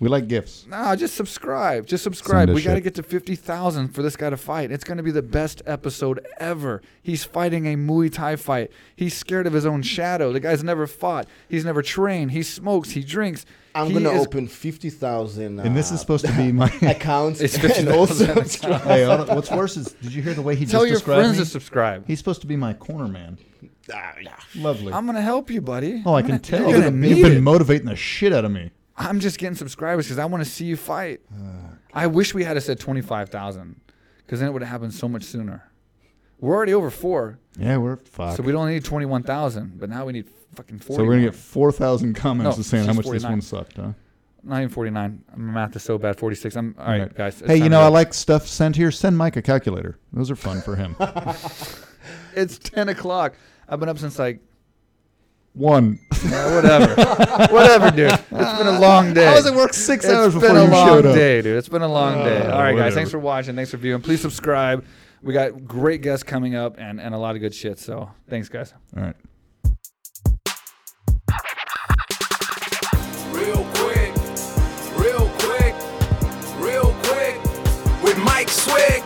[0.01, 0.67] We like gifts.
[0.69, 1.87] No, just subscribe.
[1.87, 2.51] Just subscribe.
[2.51, 4.73] We got to get to 50,000 for this guy to fight.
[4.73, 6.83] It's going to be the best episode ever.
[7.03, 8.73] He's fighting a Muay Thai fight.
[8.97, 10.33] He's scared of his own shadow.
[10.33, 11.29] The guy's never fought.
[11.49, 12.33] He's never trained.
[12.33, 12.91] He smokes.
[12.91, 13.47] He drinks.
[13.75, 15.61] I'm He gonna is- open fifty thousand.
[15.61, 16.67] Uh, And this is supposed to be my.
[16.83, 17.41] accounts.
[17.41, 18.57] It's and 50,000 also accounts.
[18.85, 21.39] hey, what's worse is, did you hear the way he Tell just your described friends
[21.39, 21.45] me?
[21.45, 22.07] to subscribe.
[22.07, 23.39] He's supposed to be my corner man.
[23.95, 24.35] Ah, yeah.
[24.57, 24.93] Lovely.
[24.93, 26.03] I'm going to help you, buddy.
[26.05, 26.69] oh, I I'm can gonna- tell.
[26.69, 27.41] You're going to You've been it.
[27.41, 28.71] motivating the shit out of me.
[28.97, 31.21] I'm just getting subscribers because I want to see you fight.
[31.35, 31.39] Oh,
[31.95, 33.81] I wish we had said 25,000
[34.19, 35.69] because then it would have happened so much sooner.
[36.41, 38.37] We're already over four, Yeah, we're fucked.
[38.37, 40.97] so we don't need 21,000, but now we need fucking 40.
[41.01, 43.93] So we're gonna get four thousand comments No, saying how much this one sucked, huh?
[44.45, 45.23] Not even 49.
[45.37, 46.19] My math is so bad.
[46.19, 46.57] 46.
[46.57, 47.15] I'm all right, Right.
[47.15, 47.41] guys.
[47.47, 47.81] Hey, you know.
[47.81, 48.91] I like stuff sent here.
[48.91, 49.99] Send Mike a calculator.
[50.13, 50.97] Those are fun for him.
[52.35, 53.35] It's 10 o'clock.
[53.69, 54.41] I've been up since like
[55.55, 55.99] one.
[56.25, 56.95] Yeah, whatever.
[57.53, 58.13] whatever, dude.
[58.13, 59.27] It's been a long day.
[59.27, 60.71] I was at work six it's hours before you showed up.
[60.75, 61.59] It's been a long day, dude.
[61.59, 62.41] It's been a long uh, day.
[62.41, 62.79] All right, whatever.
[62.79, 62.95] guys.
[62.95, 63.57] Thanks for watching.
[63.57, 64.03] Thanks for viewing.
[64.03, 64.85] Please subscribe.
[65.23, 67.79] We got great guests coming up and, and a lot of good shit.
[67.79, 68.75] So thanks, guys.
[68.97, 69.17] All right.
[73.31, 74.13] Real quick,
[74.97, 75.75] real quick,
[76.59, 79.02] real quick with Mike Swick.